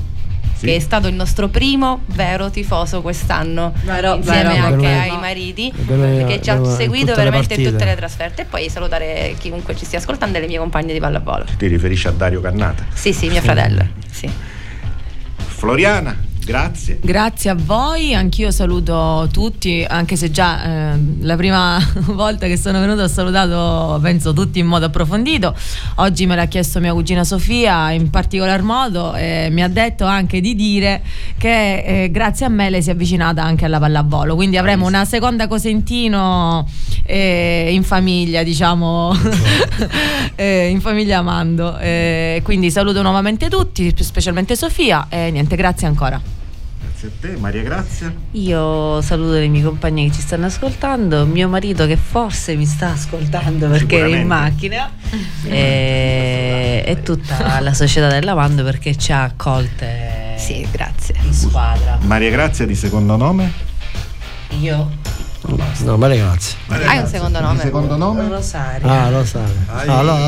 Sì. 0.55 0.65
che 0.65 0.75
è 0.77 0.79
stato 0.79 1.07
il 1.07 1.13
nostro 1.13 1.47
primo 1.49 2.01
vero 2.07 2.49
tifoso 2.49 3.01
quest'anno, 3.03 3.71
Vero, 3.83 4.15
insieme 4.15 4.53
vero. 4.53 4.65
anche 4.65 4.88
Bello- 4.88 5.01
ai 5.13 5.19
mariti, 5.19 5.71
che 6.25 6.39
ci 6.41 6.49
ha 6.49 6.55
in 6.55 6.65
seguito 6.65 7.11
le 7.11 7.15
veramente 7.15 7.53
in 7.53 7.69
tutte 7.69 7.86
le 7.86 7.95
trasferte. 7.95 8.41
E 8.41 8.45
poi 8.45 8.67
salutare 8.67 9.36
chiunque 9.38 9.75
ci 9.75 9.86
stia 9.86 9.99
ascoltando 9.99 10.39
e 10.39 10.41
le 10.41 10.47
mie 10.47 10.57
compagne 10.57 10.91
di 10.91 10.99
pallavolo. 10.99 11.45
Ti 11.55 11.67
riferisci 11.67 12.07
a 12.07 12.11
Dario 12.11 12.41
Cannata. 12.41 12.83
Sì, 12.93 13.13
sì, 13.13 13.27
mio 13.29 13.41
fratello. 13.41 13.86
Sì. 14.09 14.27
Floriana, 15.38 16.15
grazie. 16.46 17.00
Grazie 17.02 17.50
a 17.50 17.56
voi, 17.56 18.14
anch'io 18.14 18.52
saluto 18.52 19.28
tutti, 19.32 19.86
anche 19.88 20.16
se 20.16 20.32
già 20.32 20.93
eh, 20.93 21.00
la 21.22 21.36
prima 21.36 21.80
volta 22.14 22.48
che 22.48 22.56
sono 22.56 22.80
venuta 22.80 23.04
ho 23.04 23.08
salutato 23.08 24.00
penso 24.02 24.32
tutti 24.32 24.60
in 24.60 24.68
modo 24.68 24.86
approfondito. 24.86 25.54
Oggi 25.96 26.26
me 26.26 26.36
l'ha 26.36 26.46
chiesto 26.46 26.80
mia 26.80 26.93
cugina 26.93 27.24
Sofia 27.24 27.91
in 27.91 28.10
particolar 28.10 28.62
modo 28.62 29.16
e 29.16 29.50
mi 29.52 29.64
ha 29.64 29.68
detto 29.68 30.06
anche 30.06 30.39
di 30.39 30.56
dire 30.56 31.02
che 31.38 32.04
eh, 32.04 32.12
grazie 32.12 32.46
a 32.46 32.50
me 32.50 32.70
lei 32.70 32.82
si 32.82 32.89
è 32.89 32.93
avvicinata 32.93 33.43
anche 33.43 33.66
alla 33.66 33.80
pallavolo, 33.80 34.36
quindi 34.36 34.58
avremo 34.58 34.86
una 34.86 35.04
seconda 35.06 35.48
Cosentino 35.48 36.68
eh, 37.04 37.70
in 37.72 37.84
famiglia, 37.84 38.43
diciamo, 38.43 39.16
eh, 40.36 40.68
in 40.70 40.82
famiglia 40.82 41.20
Amando. 41.20 41.78
Eh, 41.78 42.41
quindi 42.43 42.72
saluto 42.72 43.02
nuovamente 43.02 43.50
tutti, 43.50 43.93
specialmente 43.98 44.56
Sofia 44.56 45.08
e 45.10 45.32
niente, 45.32 45.56
grazie 45.56 45.88
ancora. 45.88 46.34
Grazie 46.98 47.10
a 47.10 47.12
te, 47.20 47.38
Maria 47.38 47.62
Grazia. 47.62 48.14
Io 48.32 49.02
saluto 49.02 49.34
le 49.34 49.48
mie 49.48 49.62
compagne 49.62 50.06
che 50.08 50.14
ci 50.14 50.22
stanno 50.22 50.46
ascoltando, 50.46 51.26
mio 51.26 51.50
marito 51.50 51.86
che 51.86 51.98
forse 51.98 52.56
mi 52.56 52.66
sta 52.66 52.91
ascoltando 52.93 53.68
perché 53.68 53.98
era 53.98 54.08
in 54.08 54.26
macchina 54.26 54.89
e, 55.43 56.84
e 56.86 57.02
tutta 57.04 57.60
la 57.60 57.74
società 57.74 58.08
del 58.08 58.24
lavando 58.24 58.64
perché 58.64 58.96
ci 58.96 59.12
ha 59.12 59.24
accolte 59.24 60.36
Sì, 60.38 60.66
grazie. 60.72 61.16
in 61.22 61.34
squadra. 61.34 61.98
Maria 62.04 62.30
Grazia 62.30 62.66
di 62.66 62.76
secondo 62.76 63.18
nome? 63.18 63.52
Io 64.62 64.89
No, 65.84 65.98
ma 65.98 66.08
grazie. 66.08 66.58
Hai 66.70 66.98
un 67.00 67.06
secondo 67.08 67.39
nome? 67.39 67.54
Di 67.56 67.60
secondo 67.62 67.96
nome? 67.98 68.28
Rosario. 68.28 68.88
Ah, 68.89 69.10
lo 69.12 69.24
sai. 69.24 69.43
Ah, 69.68 70.00
allora, 70.00 70.26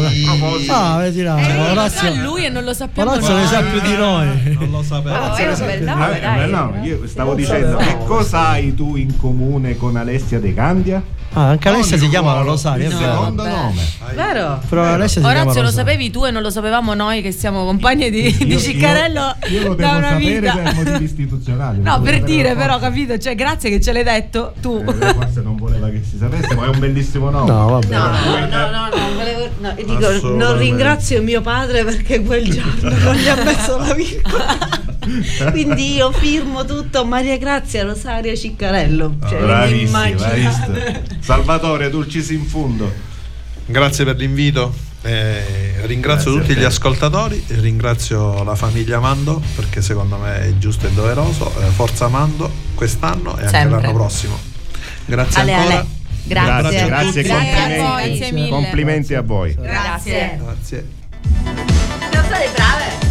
ah, 0.70 0.97
vedi 0.99 1.22
là. 1.24 1.38
Eh, 1.39 1.57
lo 1.57 1.63
sa 1.65 1.72
Orazio, 1.72 2.13
lui 2.24 2.45
e 2.45 2.49
non 2.49 2.63
lo 2.63 2.74
sappiamo 2.74 3.11
Orazio 3.11 3.36
ne 3.36 3.45
sa 3.47 3.61
più 3.61 3.80
di 3.82 3.95
noi. 3.95 4.55
Non 4.59 4.70
lo 4.72 4.84
sapevo. 4.84 5.15
Oh, 5.15 5.36
è 5.36 5.47
un 5.47 5.57
bel 5.65 5.82
nome, 5.84 6.05
Ah, 6.05 6.20
dai. 6.20 6.49
no, 6.51 6.74
io 6.84 7.07
stavo 7.07 7.34
dicendo 7.34 7.78
che 7.78 7.97
cosa 8.05 8.49
hai 8.49 8.76
tu 8.76 8.95
in 8.95 9.18
comune 9.18 9.76
con 9.78 9.95
Alessia 9.95 10.39
De 10.39 10.53
Candia? 10.53 11.01
Ah, 11.34 11.49
anche 11.49 11.68
Alessia 11.68 11.91
Non 11.97 11.99
si 11.99 12.05
il 12.05 12.09
chiama 12.09 12.41
Rosario, 12.41 12.86
è 12.86 12.88
il 12.88 12.95
vero. 12.95 13.11
secondo 13.11 13.43
vabbè. 13.43 13.55
nome. 13.55 13.82
Vero? 14.15 14.59
Però 14.70 14.84
Alessia 14.84 15.22
si 15.22 15.28
Orazio 15.28 15.43
lo 15.61 15.68
Rosario. 15.68 15.72
sapevi 15.72 16.09
tu 16.09 16.26
e 16.26 16.32
non 16.32 16.41
lo 16.41 16.49
sapevamo 16.49 16.93
noi 16.93 17.22
che 17.22 17.32
siamo 17.32 17.65
compagni 17.65 18.09
di, 18.09 18.22
Io- 18.28 18.45
di 18.45 18.51
io- 18.53 18.59
Ciccarello 18.59 19.36
Io 19.49 19.61
lo 19.68 19.76
da 19.76 19.86
devo 19.88 19.97
una 19.97 20.07
sapere 20.09 20.39
vita. 20.39 20.53
per 20.53 20.74
motivi 20.76 21.03
istituzionali. 21.03 21.78
lo 21.78 21.84
No, 21.84 22.01
per 22.01 22.24
dire 22.24 22.49
per 22.49 22.57
però, 22.57 22.80
capito? 22.80 23.18
Cioè, 23.18 23.36
grazie 23.36 23.70
che 23.70 23.82
ce 23.82 23.91
l'hai 23.91 24.03
detto 24.03 24.53
tu. 24.61 24.84
Eh, 24.88 25.06
forse 25.13 25.41
non 25.41 25.55
voleva 25.57 25.89
che 25.89 26.01
si 26.09 26.17
sapesse, 26.17 26.55
ma 26.55 26.65
è 26.65 26.67
un 26.69 26.79
bellissimo 26.79 27.29
nome. 27.29 27.51
No, 27.51 27.67
vabbè. 27.69 27.87
No, 27.87 28.07
no, 28.07 28.39
no, 28.39 28.69
no, 28.69 28.89
no, 28.89 29.13
volevo- 29.15 29.49
no, 29.59 29.73
dico, 29.75 30.29
non 30.35 30.57
ringrazio 30.57 31.21
mio 31.21 31.41
padre 31.41 31.83
perché 31.83 32.21
quel 32.21 32.49
giorno 32.49 32.97
non 32.97 33.15
gli 33.15 33.27
ha 33.27 33.35
messo 33.43 33.77
la 33.77 33.93
virgola. 33.93 34.57
Quindi 35.51 35.95
io 35.95 36.11
firmo 36.11 36.65
tutto 36.65 37.05
Maria 37.05 37.37
Grazia 37.37 37.83
Rosario 37.83 38.35
Ciccarello. 38.35 39.15
Cioè, 39.27 39.39
Bravissima, 39.39 39.99
hai 40.01 40.13
visto? 40.41 40.71
Salvatore, 41.19 41.89
dulcis 41.89 42.29
in 42.29 42.45
fundo. 42.45 42.91
Grazie 43.65 44.05
per 44.05 44.17
l'invito. 44.17 44.73
eh, 45.03 45.75
ringrazio 45.85 46.33
Grazie 46.33 46.47
tutti 46.53 46.59
gli 46.59 46.65
ascoltatori, 46.65 47.41
ringrazio 47.47 48.43
la 48.43 48.55
famiglia 48.55 48.99
Mando 48.99 49.41
perché 49.55 49.81
secondo 49.81 50.17
me 50.17 50.41
è 50.41 50.57
giusto 50.57 50.87
e 50.87 50.91
doveroso. 50.91 51.51
Eh, 51.61 51.65
forza 51.71 52.07
Mando 52.09 52.49
quest'anno 52.75 53.37
e 53.37 53.41
anche 53.43 53.47
Sempre. 53.49 53.81
l'anno 53.81 53.93
prossimo. 53.93 54.37
Grazie 55.07 55.41
Ale, 55.41 55.53
ancora. 55.53 55.75
ale. 55.77 55.85
Grazie. 56.27 56.85
Grazie, 56.85 56.85
grazie, 56.85 57.23
Grazie 57.23 57.23
a 57.23 57.37
complimenti. 57.37 57.81
voi. 57.81 58.03
Grazie 58.17 58.31
mille. 58.33 58.49
Complimenti 58.49 59.13
a 59.15 59.21
voi. 59.21 59.53
Grazie. 59.59 60.39
Grazie. 60.43 60.87
Siamo 62.11 62.25
state 62.27 62.49
brave. 62.55 63.06